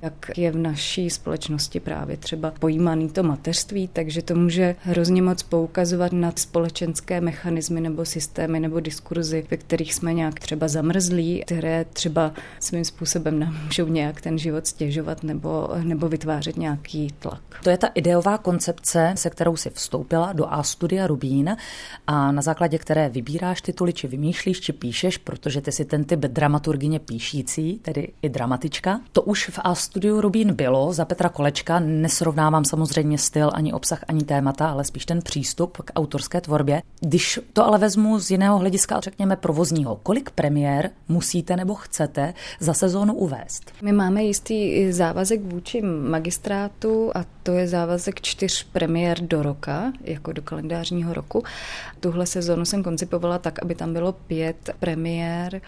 jak 0.01 0.31
je 0.37 0.51
v 0.51 0.57
naší 0.57 1.09
společnosti 1.09 1.79
právě 1.79 2.17
třeba 2.17 2.51
pojímaný 2.59 3.09
to 3.09 3.23
mateřství, 3.23 3.87
takže 3.87 4.21
to 4.21 4.35
může 4.35 4.75
hrozně 4.79 5.21
moc 5.21 5.43
poukazovat 5.43 6.11
na 6.11 6.33
společenské 6.35 7.21
mechanismy 7.21 7.81
nebo 7.81 8.05
systémy 8.05 8.59
nebo 8.59 8.79
diskurzy, 8.79 9.45
ve 9.51 9.57
kterých 9.57 9.93
jsme 9.93 10.13
nějak 10.13 10.39
třeba 10.39 10.67
zamrzlí, 10.67 11.43
které 11.45 11.85
třeba 11.85 12.33
svým 12.59 12.85
způsobem 12.85 13.39
nám 13.39 13.57
můžou 13.65 13.87
nějak 13.87 14.21
ten 14.21 14.37
život 14.37 14.67
stěžovat 14.67 15.23
nebo, 15.23 15.69
nebo 15.83 16.09
vytvářet 16.09 16.57
nějaký 16.57 17.13
tlak. 17.19 17.41
To 17.63 17.69
je 17.69 17.77
ta 17.77 17.87
ideová 17.87 18.37
koncepce, 18.37 19.13
se 19.17 19.29
kterou 19.29 19.55
si 19.55 19.69
vstoupila 19.69 20.33
do 20.33 20.53
A 20.53 20.63
studia 20.63 21.07
Rubín 21.07 21.55
a 22.07 22.31
na 22.31 22.41
základě 22.41 22.77
které 22.77 23.09
vybíráš 23.09 23.61
tituly, 23.61 23.93
či 23.93 24.07
vymýšlíš, 24.07 24.61
či 24.61 24.73
píšeš, 24.73 25.17
protože 25.17 25.61
ty 25.61 25.71
si 25.71 25.85
ten 25.85 26.03
typ 26.03 26.19
dramaturgině 26.19 26.99
píšící, 26.99 27.79
tedy 27.81 28.07
i 28.21 28.29
dramatička. 28.29 29.01
To 29.11 29.21
už 29.21 29.49
v 29.49 29.59
A 29.63 29.75
studiu 29.75 30.21
Rubín 30.21 30.53
bylo 30.53 30.93
za 30.93 31.05
Petra 31.05 31.29
Kolečka. 31.29 31.79
Nesrovnávám 31.79 32.65
samozřejmě 32.65 33.17
styl, 33.17 33.51
ani 33.53 33.73
obsah, 33.73 34.03
ani 34.07 34.23
témata, 34.23 34.69
ale 34.69 34.83
spíš 34.83 35.05
ten 35.05 35.21
přístup 35.21 35.77
k 35.77 35.91
autorské 35.95 36.41
tvorbě. 36.41 36.81
Když 36.99 37.39
to 37.53 37.65
ale 37.65 37.77
vezmu 37.77 38.19
z 38.19 38.31
jiného 38.31 38.57
hlediska, 38.57 38.99
řekněme 38.99 39.35
provozního, 39.35 39.95
kolik 39.95 40.29
premiér 40.29 40.89
musíte 41.07 41.55
nebo 41.55 41.75
chcete 41.75 42.33
za 42.59 42.73
sezónu 42.73 43.13
uvést? 43.13 43.71
My 43.81 43.91
máme 43.91 44.23
jistý 44.23 44.91
závazek 44.91 45.41
vůči 45.41 45.81
magistrátu 46.09 47.11
a 47.15 47.25
to 47.43 47.51
je 47.51 47.67
závazek 47.67 48.21
čtyř 48.21 48.63
premiér 48.63 49.21
do 49.21 49.43
roka, 49.43 49.93
jako 50.01 50.31
do 50.31 50.41
kalendářního 50.41 51.13
roku. 51.13 51.43
Tuhle 51.99 52.25
sezónu 52.25 52.65
jsem 52.65 52.83
koncipovala 52.83 53.39
tak, 53.39 53.59
aby 53.61 53.75
tam 53.75 53.93
bylo 53.93 54.11
pět 54.11 54.69
premiér 54.79 55.61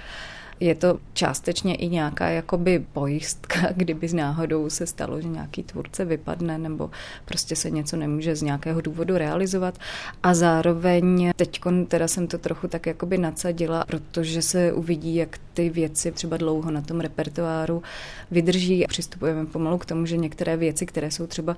je 0.61 0.75
to 0.75 0.99
částečně 1.13 1.75
i 1.75 1.89
nějaká 1.89 2.29
jakoby 2.29 2.85
pojistka, 2.93 3.59
kdyby 3.75 4.07
z 4.07 4.13
náhodou 4.13 4.69
se 4.69 4.85
stalo, 4.85 5.21
že 5.21 5.27
nějaký 5.27 5.63
tvůrce 5.63 6.05
vypadne 6.05 6.57
nebo 6.57 6.89
prostě 7.25 7.55
se 7.55 7.69
něco 7.69 7.97
nemůže 7.97 8.35
z 8.35 8.41
nějakého 8.41 8.81
důvodu 8.81 9.17
realizovat. 9.17 9.77
A 10.23 10.33
zároveň 10.33 11.31
teď 11.35 11.61
teda 11.87 12.07
jsem 12.07 12.27
to 12.27 12.37
trochu 12.37 12.67
tak 12.67 12.85
jakoby 12.85 13.17
nadsadila, 13.17 13.85
protože 13.87 14.41
se 14.41 14.73
uvidí, 14.73 15.15
jak 15.15 15.37
ty 15.53 15.69
věci 15.69 16.11
třeba 16.11 16.37
dlouho 16.37 16.71
na 16.71 16.81
tom 16.81 16.99
repertoáru 16.99 17.83
vydrží. 18.31 18.85
Přistupujeme 18.87 19.45
pomalu 19.45 19.77
k 19.77 19.85
tomu, 19.85 20.05
že 20.05 20.17
některé 20.17 20.57
věci, 20.57 20.85
které 20.85 21.11
jsou 21.11 21.27
třeba 21.27 21.57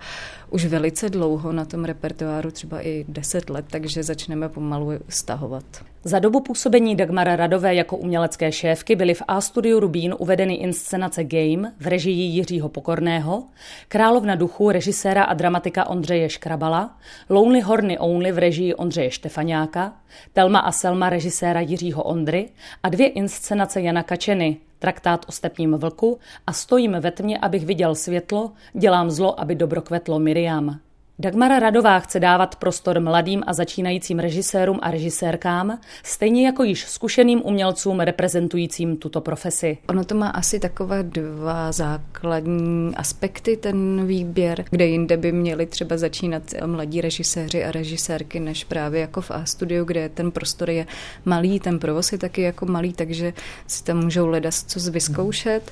už 0.50 0.66
velice 0.66 1.10
dlouho 1.10 1.52
na 1.52 1.66
tom 1.66 1.86
repertoáru, 1.86 2.52
třeba 2.52 2.88
i 2.88 3.06
deset 3.08 3.50
let, 3.50 3.66
takže 3.70 4.04
začneme 4.04 4.50
pomalu 4.50 4.92
stahovat. 5.10 5.66
Za 6.06 6.20
dobu 6.20 6.40
působení 6.40 6.96
Dagmara 6.96 7.36
Radové 7.36 7.76
jako 7.76 7.98
umělecké 7.98 8.52
šéfky 8.52 8.93
byly 8.96 9.14
v 9.14 9.22
A-studiu 9.28 9.80
Rubín 9.80 10.16
uvedeny 10.20 10.54
inscenace 10.54 11.24
Game 11.24 11.74
v 11.80 11.88
režii 11.88 12.24
Jiřího 12.24 12.70
Pokorného, 12.70 13.44
Královna 13.88 14.36
duchu 14.36 14.72
režiséra 14.72 15.24
a 15.24 15.34
dramatika 15.34 15.90
Ondřeje 15.90 16.30
Škrabala, 16.30 16.98
Lonely 17.30 17.62
Horny 17.62 18.00
Only 18.00 18.32
v 18.32 18.38
režii 18.38 18.74
Ondřeje 18.74 19.12
Štefaňáka, 19.12 19.94
Telma 20.34 20.60
a 20.60 20.72
Selma 20.72 21.10
režiséra 21.10 21.60
Jiřího 21.60 22.04
Ondry 22.04 22.50
a 22.84 22.90
dvě 22.90 23.08
inscenace 23.08 23.82
Jana 23.82 24.04
Kačeny, 24.04 24.58
traktát 24.80 25.26
o 25.30 25.32
stepním 25.32 25.74
vlku 25.74 26.20
a 26.48 26.54
Stojím 26.54 26.96
ve 27.00 27.12
tmě, 27.12 27.38
abych 27.38 27.66
viděl 27.66 27.96
světlo, 27.96 28.52
dělám 28.74 29.12
zlo, 29.12 29.40
aby 29.40 29.56
dobro 29.56 29.82
kvetlo 29.82 30.20
Miriam. 30.20 30.80
Dagmara 31.20 31.60
Radová 31.60 32.00
chce 32.00 32.20
dávat 32.20 32.56
prostor 32.56 33.00
mladým 33.00 33.44
a 33.48 33.54
začínajícím 33.54 34.20
režisérům 34.20 34.80
a 34.82 34.92
režisérkám, 34.92 35.80
stejně 36.04 36.46
jako 36.46 36.64
již 36.64 36.86
zkušeným 36.86 37.42
umělcům 37.46 38.00
reprezentujícím 38.00 38.98
tuto 38.98 39.22
profesi. 39.22 39.78
Ono 39.90 40.04
to 40.06 40.16
má 40.16 40.28
asi 40.28 40.60
takové 40.60 41.04
dva 41.04 41.72
základní 41.72 42.96
aspekty, 42.96 43.58
ten 43.58 44.08
výběr, 44.08 44.66
kde 44.70 44.86
jinde 44.86 45.18
by 45.18 45.32
měli 45.32 45.66
třeba 45.66 45.98
začínat 45.98 46.44
mladí 46.66 47.02
režiséři 47.02 47.64
a 47.64 47.72
režisérky, 47.72 48.40
než 48.40 48.64
právě 48.64 49.02
jako 49.02 49.22
v 49.22 49.32
A-studiu, 49.32 49.86
kde 49.86 50.10
ten 50.10 50.32
prostor 50.32 50.70
je 50.70 50.86
malý, 51.26 51.60
ten 51.60 51.80
provoz 51.80 52.12
je 52.12 52.18
taky 52.18 52.42
jako 52.42 52.66
malý, 52.66 52.94
takže 52.94 53.34
si 53.68 53.84
tam 53.84 54.04
můžou 54.04 54.28
ledas 54.28 54.64
co 54.64 54.92
vyzkoušet 54.92 55.72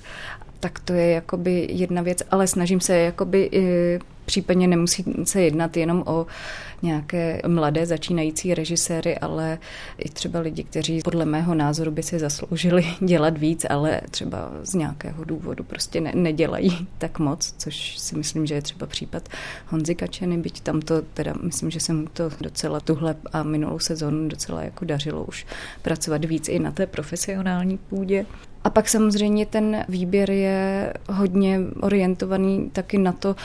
tak 0.62 0.80
to 0.80 0.94
je 0.94 1.12
jakoby 1.12 1.68
jedna 1.72 2.02
věc, 2.02 2.24
ale 2.32 2.48
snažím 2.48 2.80
se 2.80 2.98
jakoby 2.98 3.50
případně 4.26 4.68
nemusí 4.68 5.06
se 5.24 5.42
jednat 5.42 5.78
jenom 5.78 6.04
o 6.06 6.26
nějaké 6.82 7.42
mladé 7.48 7.86
začínající 7.86 8.54
režiséry, 8.54 9.18
ale 9.18 9.58
i 9.98 10.10
třeba 10.10 10.40
lidi, 10.40 10.64
kteří 10.64 11.02
podle 11.04 11.26
mého 11.26 11.56
názoru 11.56 11.92
by 11.92 12.04
si 12.04 12.20
zasloužili 12.20 12.86
dělat 13.00 13.38
víc, 13.38 13.66
ale 13.70 14.02
třeba 14.12 14.52
z 14.64 14.74
nějakého 14.74 15.24
důvodu 15.24 15.64
prostě 15.64 16.02
ne, 16.02 16.12
nedělají 16.16 16.88
tak 16.98 17.20
moc, 17.20 17.54
což 17.58 17.98
si 17.98 18.18
myslím, 18.18 18.46
že 18.46 18.56
je 18.56 18.62
třeba 18.62 18.86
případ 18.86 19.30
Honzy 19.68 19.96
Kačeny, 19.96 20.38
byť 20.38 20.62
tam 20.62 20.82
to 20.82 21.02
teda, 21.02 21.34
myslím, 21.42 21.72
že 21.72 21.80
se 21.80 21.94
mu 21.94 22.08
to 22.14 22.32
docela 22.42 22.80
tuhle 22.80 23.16
a 23.34 23.44
minulou 23.44 23.80
sezónu 23.80 24.28
docela 24.28 24.64
jako 24.64 24.86
dařilo 24.86 25.24
už 25.24 25.46
pracovat 25.82 26.26
víc 26.26 26.50
i 26.50 26.60
na 26.60 26.72
té 26.72 26.88
profesionální 26.88 27.78
půdě. 27.78 28.26
A 28.64 28.70
pak 28.70 28.90
samozřejmě 28.90 29.46
ten 29.46 29.86
výběr 29.90 30.32
je 30.32 30.94
hodně 31.10 31.60
orientovaný 31.82 32.70
taky 32.70 32.98
na 32.98 33.12
to, 33.12 33.36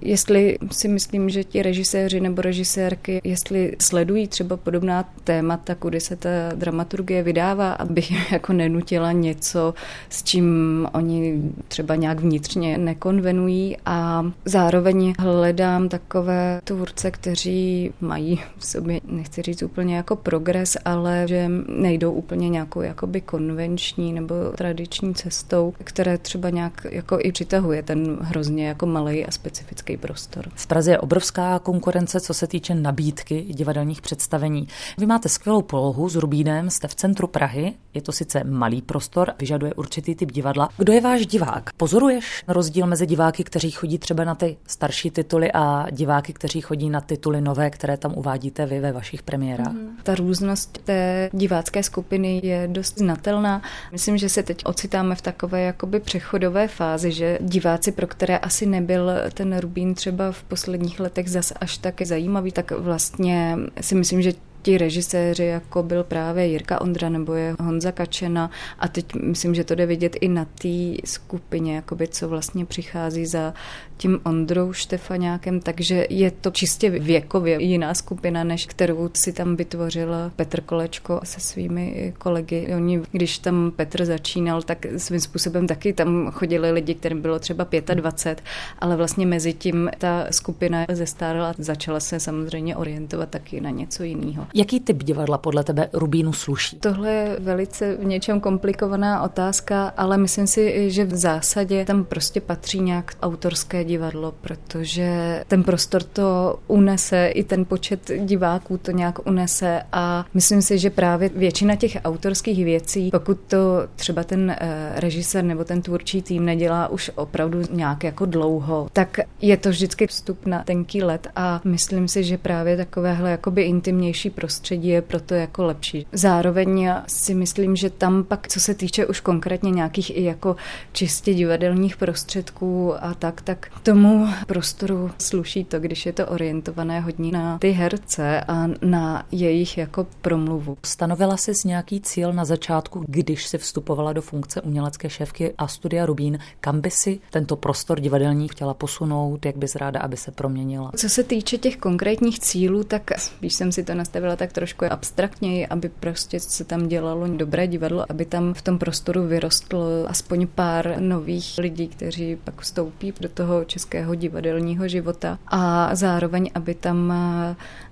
Jestli 0.00 0.58
si 0.72 0.88
myslím, 0.88 1.30
že 1.30 1.44
ti 1.44 1.62
režiséři 1.62 2.20
nebo 2.20 2.42
režisérky, 2.42 3.20
jestli 3.24 3.76
sledují 3.80 4.28
třeba 4.28 4.56
podobná 4.56 5.02
témata, 5.24 5.74
kudy 5.74 6.00
se 6.00 6.16
ta 6.16 6.28
dramaturgie 6.54 7.22
vydává, 7.22 7.72
abych 7.72 8.12
jako 8.32 8.52
nenutila 8.52 9.12
něco, 9.12 9.74
s 10.08 10.22
čím 10.22 10.46
oni 10.92 11.42
třeba 11.68 11.94
nějak 11.94 12.20
vnitřně 12.20 12.78
nekonvenují. 12.78 13.76
A 13.86 14.26
zároveň 14.44 15.14
hledám 15.18 15.88
takové 15.88 16.60
tvůrce, 16.64 17.10
kteří 17.10 17.92
mají 18.00 18.40
v 18.58 18.66
sobě, 18.66 19.00
nechci 19.08 19.42
říct 19.42 19.62
úplně 19.62 19.96
jako 19.96 20.16
progres, 20.16 20.76
ale 20.84 21.24
že 21.28 21.50
nejdou 21.68 22.12
úplně 22.12 22.48
nějakou 22.48 22.80
jakoby 22.80 23.20
konvenční 23.20 24.12
nebo 24.12 24.34
tradiční 24.56 25.14
cestou, 25.14 25.74
které 25.84 26.18
třeba 26.18 26.50
nějak 26.50 26.86
jako 26.90 27.18
i 27.20 27.32
přitahuje 27.32 27.82
ten 27.82 28.18
hrozně 28.20 28.68
jako 28.68 28.86
malý 28.86 29.26
a 29.26 29.30
specifický 29.30 29.85
umělecký 29.86 29.96
prostor. 29.96 30.48
V 30.54 30.66
Praze 30.66 30.90
je 30.90 30.98
obrovská 30.98 31.58
konkurence, 31.58 32.20
co 32.20 32.34
se 32.34 32.46
týče 32.46 32.74
nabídky 32.74 33.46
divadelních 33.50 34.02
představení. 34.02 34.68
Vy 34.98 35.06
máte 35.06 35.28
skvělou 35.28 35.62
polohu 35.62 36.08
s 36.08 36.16
Rubínem, 36.16 36.70
jste 36.70 36.88
v 36.88 36.94
centru 36.94 37.26
Prahy, 37.26 37.74
Je 37.96 38.02
to 38.02 38.12
sice 38.12 38.44
malý 38.44 38.82
prostor, 38.82 39.32
vyžaduje 39.40 39.74
určitý 39.74 40.14
typ 40.14 40.32
divadla. 40.32 40.68
Kdo 40.78 40.92
je 40.92 41.00
váš 41.00 41.26
divák? 41.26 41.70
Pozoruješ 41.76 42.44
rozdíl 42.48 42.86
mezi 42.86 43.06
diváky, 43.06 43.44
kteří 43.44 43.70
chodí 43.70 43.98
třeba 43.98 44.24
na 44.24 44.34
ty 44.34 44.56
starší 44.66 45.10
tituly 45.10 45.52
a 45.52 45.86
diváky, 45.90 46.32
kteří 46.32 46.60
chodí 46.60 46.90
na 46.90 47.00
tituly 47.00 47.40
nové, 47.40 47.70
které 47.70 47.96
tam 47.96 48.12
uvádíte 48.16 48.66
vy 48.66 48.80
ve 48.80 48.92
vašich 48.92 49.22
premiérách? 49.22 49.72
Mm. 49.72 49.96
Ta 50.02 50.14
různost 50.14 50.78
té 50.84 51.30
divácké 51.32 51.82
skupiny 51.82 52.40
je 52.44 52.68
dost 52.72 52.98
znatelná. 52.98 53.62
Myslím, 53.92 54.18
že 54.18 54.28
se 54.28 54.42
teď 54.42 54.62
ocitáme 54.64 55.14
v 55.14 55.22
takové 55.22 55.62
jakoby 55.62 56.00
přechodové 56.00 56.68
fázi, 56.68 57.12
že 57.12 57.38
diváci, 57.40 57.92
pro 57.92 58.06
které 58.06 58.38
asi 58.38 58.66
nebyl 58.66 59.10
ten 59.34 59.58
Rubín 59.58 59.94
třeba 59.94 60.32
v 60.32 60.42
posledních 60.42 61.00
letech 61.00 61.30
zas 61.30 61.52
až 61.60 61.78
tak 61.78 62.02
zajímavý, 62.02 62.52
tak 62.52 62.70
vlastně 62.70 63.56
si 63.80 63.94
myslím, 63.94 64.22
že 64.22 64.32
ti 64.66 64.78
režiséři, 64.78 65.44
jako 65.44 65.82
byl 65.82 66.04
právě 66.04 66.46
Jirka 66.46 66.80
Ondra 66.80 67.08
nebo 67.08 67.34
je 67.34 67.54
Honza 67.60 67.92
Kačena 67.92 68.50
a 68.78 68.88
teď 68.88 69.14
myslím, 69.14 69.54
že 69.54 69.64
to 69.64 69.74
jde 69.74 69.86
vidět 69.86 70.16
i 70.20 70.28
na 70.28 70.44
té 70.44 70.94
skupině, 71.04 71.76
jakoby, 71.76 72.08
co 72.08 72.28
vlastně 72.28 72.64
přichází 72.64 73.26
za 73.26 73.54
tím 73.96 74.20
Ondrou 74.24 74.72
Štefaňákem, 74.72 75.60
takže 75.60 76.06
je 76.10 76.30
to 76.30 76.50
čistě 76.50 76.90
věkově 76.90 77.62
jiná 77.62 77.94
skupina, 77.94 78.44
než 78.44 78.66
kterou 78.66 79.10
si 79.14 79.32
tam 79.32 79.56
vytvořil 79.56 80.14
Petr 80.36 80.60
Kolečko 80.60 81.20
se 81.24 81.40
svými 81.40 82.14
kolegy. 82.18 82.74
Oni, 82.76 83.00
když 83.12 83.38
tam 83.38 83.72
Petr 83.76 84.04
začínal, 84.04 84.62
tak 84.62 84.86
svým 84.96 85.20
způsobem 85.20 85.66
taky 85.66 85.92
tam 85.92 86.30
chodili 86.30 86.70
lidi, 86.70 86.94
kterým 86.94 87.22
bylo 87.22 87.38
třeba 87.38 87.66
25, 87.94 88.42
ale 88.78 88.96
vlastně 88.96 89.26
mezi 89.26 89.52
tím 89.52 89.90
ta 89.98 90.26
skupina 90.30 90.86
zestárla 90.92 91.54
začala 91.58 92.00
se 92.00 92.20
samozřejmě 92.20 92.76
orientovat 92.76 93.28
taky 93.28 93.60
na 93.60 93.70
něco 93.70 94.02
jiného. 94.02 94.46
Jaký 94.58 94.80
typ 94.80 95.02
divadla 95.02 95.38
podle 95.38 95.64
tebe 95.64 95.88
Rubínu 95.92 96.32
sluší? 96.32 96.76
Tohle 96.76 97.12
je 97.12 97.36
velice 97.40 97.96
v 97.96 98.04
něčem 98.04 98.40
komplikovaná 98.40 99.22
otázka, 99.22 99.92
ale 99.96 100.18
myslím 100.18 100.46
si, 100.46 100.90
že 100.90 101.04
v 101.04 101.16
zásadě 101.16 101.84
tam 101.84 102.04
prostě 102.04 102.40
patří 102.40 102.80
nějak 102.80 103.16
autorské 103.22 103.84
divadlo, 103.84 104.34
protože 104.40 105.40
ten 105.48 105.62
prostor 105.62 106.02
to 106.02 106.58
unese, 106.66 107.26
i 107.26 107.44
ten 107.44 107.64
počet 107.64 108.10
diváků 108.18 108.78
to 108.78 108.90
nějak 108.90 109.26
unese 109.26 109.82
a 109.92 110.24
myslím 110.34 110.62
si, 110.62 110.78
že 110.78 110.90
právě 110.90 111.28
většina 111.28 111.76
těch 111.76 111.98
autorských 112.04 112.64
věcí, 112.64 113.10
pokud 113.10 113.38
to 113.46 113.58
třeba 113.96 114.24
ten 114.24 114.50
eh, 114.50 114.92
režisér 114.94 115.44
nebo 115.44 115.64
ten 115.64 115.82
tvůrčí 115.82 116.22
tým 116.22 116.44
nedělá 116.44 116.88
už 116.88 117.10
opravdu 117.14 117.62
nějak 117.70 118.04
jako 118.04 118.26
dlouho, 118.26 118.88
tak 118.92 119.20
je 119.40 119.56
to 119.56 119.68
vždycky 119.68 120.06
vstup 120.06 120.46
na 120.46 120.64
tenký 120.64 121.02
let 121.02 121.28
a 121.36 121.60
myslím 121.64 122.08
si, 122.08 122.24
že 122.24 122.38
právě 122.38 122.76
takovéhle 122.76 123.30
jakoby 123.30 123.62
intimnější 123.62 124.30
prostředí 124.30 124.45
je 124.70 125.02
proto 125.02 125.34
jako 125.34 125.64
lepší. 125.64 126.06
Zároveň 126.12 126.90
si 127.06 127.34
myslím, 127.34 127.76
že 127.76 127.90
tam 127.90 128.24
pak, 128.24 128.48
co 128.48 128.60
se 128.60 128.74
týče 128.74 129.06
už 129.06 129.20
konkrétně 129.20 129.70
nějakých 129.70 130.16
i 130.16 130.24
jako 130.24 130.56
čistě 130.92 131.34
divadelních 131.34 131.96
prostředků 131.96 132.94
a 133.04 133.14
tak, 133.14 133.40
tak 133.40 133.70
tomu 133.82 134.28
prostoru 134.46 135.10
sluší 135.18 135.64
to, 135.64 135.80
když 135.80 136.06
je 136.06 136.12
to 136.12 136.26
orientované 136.26 137.00
hodně 137.00 137.32
na 137.32 137.58
ty 137.58 137.70
herce 137.70 138.40
a 138.40 138.68
na 138.82 139.26
jejich 139.32 139.78
jako 139.78 140.06
promluvu. 140.22 140.76
Stanovila 140.84 141.36
jsi 141.36 141.52
nějaký 141.64 142.00
cíl 142.00 142.32
na 142.32 142.44
začátku, 142.44 143.04
když 143.08 143.46
si 143.46 143.58
vstupovala 143.58 144.12
do 144.12 144.22
funkce 144.22 144.62
umělecké 144.62 145.10
šéfky 145.10 145.54
a 145.58 145.68
studia 145.68 146.06
Rubín, 146.06 146.38
kam 146.60 146.80
by 146.80 146.90
si 146.90 147.20
tento 147.30 147.56
prostor 147.56 148.00
divadelní 148.00 148.48
chtěla 148.48 148.74
posunout, 148.74 149.46
jak 149.46 149.56
bys 149.56 149.76
ráda, 149.76 150.00
aby 150.00 150.16
se 150.16 150.30
proměnila? 150.30 150.90
Co 150.96 151.08
se 151.08 151.22
týče 151.22 151.58
těch 151.58 151.76
konkrétních 151.76 152.40
cílů, 152.40 152.84
tak 152.84 153.10
když 153.40 153.54
jsem 153.54 153.72
si 153.72 153.84
to 153.84 153.94
nastavila 153.94 154.25
tak 154.36 154.52
trošku 154.52 154.84
abstraktněji, 154.90 155.66
aby 155.66 155.88
prostě 155.88 156.40
se 156.40 156.64
tam 156.64 156.88
dělalo 156.88 157.26
dobré 157.28 157.66
divadlo, 157.66 158.04
aby 158.08 158.24
tam 158.24 158.54
v 158.54 158.62
tom 158.62 158.78
prostoru 158.78 159.26
vyrostlo 159.26 159.86
aspoň 160.06 160.46
pár 160.46 160.94
nových 160.98 161.58
lidí, 161.58 161.88
kteří 161.88 162.36
pak 162.44 162.60
vstoupí 162.60 163.12
do 163.20 163.28
toho 163.28 163.64
českého 163.64 164.14
divadelního 164.14 164.88
života 164.88 165.38
a 165.48 165.94
zároveň, 165.94 166.50
aby 166.54 166.74
tam 166.74 167.12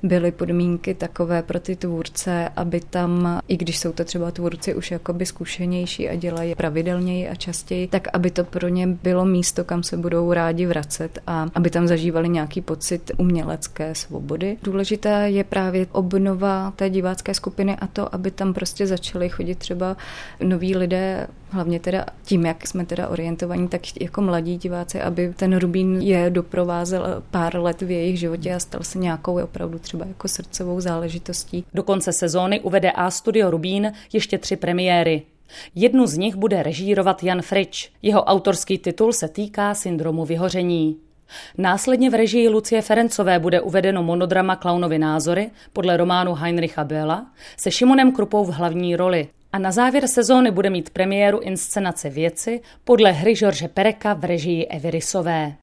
byly 0.03 0.33
podmínky 0.33 0.95
takové 0.95 1.43
pro 1.43 1.61
ty 1.61 1.77
tvůrce, 1.77 2.49
aby 2.57 2.81
tam, 2.81 3.41
i 3.49 3.57
když 3.57 3.79
jsou 3.79 3.93
to 3.93 4.05
třeba 4.05 4.31
tvůrci 4.31 4.75
už 4.75 4.91
jakoby 4.91 5.27
zkušenější 5.27 6.09
a 6.09 6.15
dělají 6.15 6.55
pravidelněji 6.55 7.29
a 7.29 7.35
častěji, 7.35 7.87
tak 7.89 8.09
aby 8.13 8.31
to 8.31 8.45
pro 8.45 8.69
ně 8.69 8.87
bylo 8.87 9.25
místo, 9.25 9.65
kam 9.65 9.83
se 9.83 9.97
budou 9.97 10.33
rádi 10.33 10.67
vracet 10.67 11.19
a 11.27 11.49
aby 11.55 11.71
tam 11.71 11.89
zažívali 11.89 12.29
nějaký 12.29 12.61
pocit 12.61 13.13
umělecké 13.17 13.95
svobody. 13.95 14.57
Důležitá 14.63 15.19
je 15.19 15.45
právě 15.45 15.87
obnova 16.25 16.73
té 16.77 16.91
divácké 16.91 17.35
skupiny 17.35 17.77
a 17.77 17.87
to, 17.87 18.15
aby 18.15 18.31
tam 18.31 18.55
prostě 18.55 18.87
začali 18.87 19.29
chodit 19.29 19.59
třeba 19.59 19.97
noví 20.43 20.77
lidé, 20.77 21.27
hlavně 21.51 21.81
teda 21.81 22.07
tím, 22.25 22.47
jak 22.47 22.67
jsme 22.67 22.87
teda 22.87 23.09
orientovaní, 23.09 23.69
tak 23.69 24.01
jako 24.01 24.21
mladí 24.21 24.57
diváci, 24.57 25.01
aby 25.01 25.35
ten 25.37 25.57
Rubín 25.59 26.01
je 26.01 26.31
doprovázel 26.31 27.23
pár 27.31 27.57
let 27.57 27.83
v 27.83 27.91
jejich 27.91 28.19
životě 28.19 28.55
a 28.55 28.59
stal 28.59 28.83
se 28.83 28.99
nějakou 28.99 29.43
opravdu 29.43 29.79
třeba 29.79 30.07
jako 30.07 30.29
srdcovou 30.29 30.81
záležitostí. 30.81 31.65
Do 31.75 31.83
konce 31.83 32.13
sezóny 32.13 32.61
uvede 32.61 32.91
A 32.91 33.11
Studio 33.11 33.51
Rubín 33.51 33.93
ještě 34.13 34.39
tři 34.39 34.57
premiéry. 34.57 35.23
Jednu 35.75 36.07
z 36.07 36.17
nich 36.17 36.37
bude 36.37 36.63
režírovat 36.63 37.23
Jan 37.23 37.43
Frič. 37.43 37.93
Jeho 38.03 38.25
autorský 38.25 38.79
titul 38.79 39.13
se 39.13 39.29
týká 39.29 39.75
syndromu 39.75 40.25
vyhoření. 40.25 40.97
Následně 41.59 42.11
v 42.11 42.15
režii 42.15 42.49
Lucie 42.49 42.83
Ferencové 42.83 43.39
bude 43.39 43.61
uvedeno 43.61 44.03
monodrama 44.03 44.57
Klaunovi 44.57 44.99
názory 44.99 45.51
podle 45.73 45.97
románu 45.97 46.35
Heinricha 46.35 46.85
Böhla 46.85 47.27
se 47.57 47.71
Šimonem 47.71 48.13
Krupou 48.13 48.45
v 48.45 48.55
hlavní 48.55 48.97
roli. 48.97 49.29
A 49.53 49.59
na 49.59 49.73
závěr 49.73 50.07
sezóny 50.07 50.51
bude 50.51 50.71
mít 50.71 50.91
premiéru 50.91 51.41
inscenace 51.41 52.11
Věci 52.11 52.61
podle 52.85 53.13
hry 53.13 53.35
George 53.35 53.69
Pereka 53.75 54.15
v 54.15 54.25
režii 54.25 54.67
Evy 54.67 54.91
Rysové. 54.91 55.53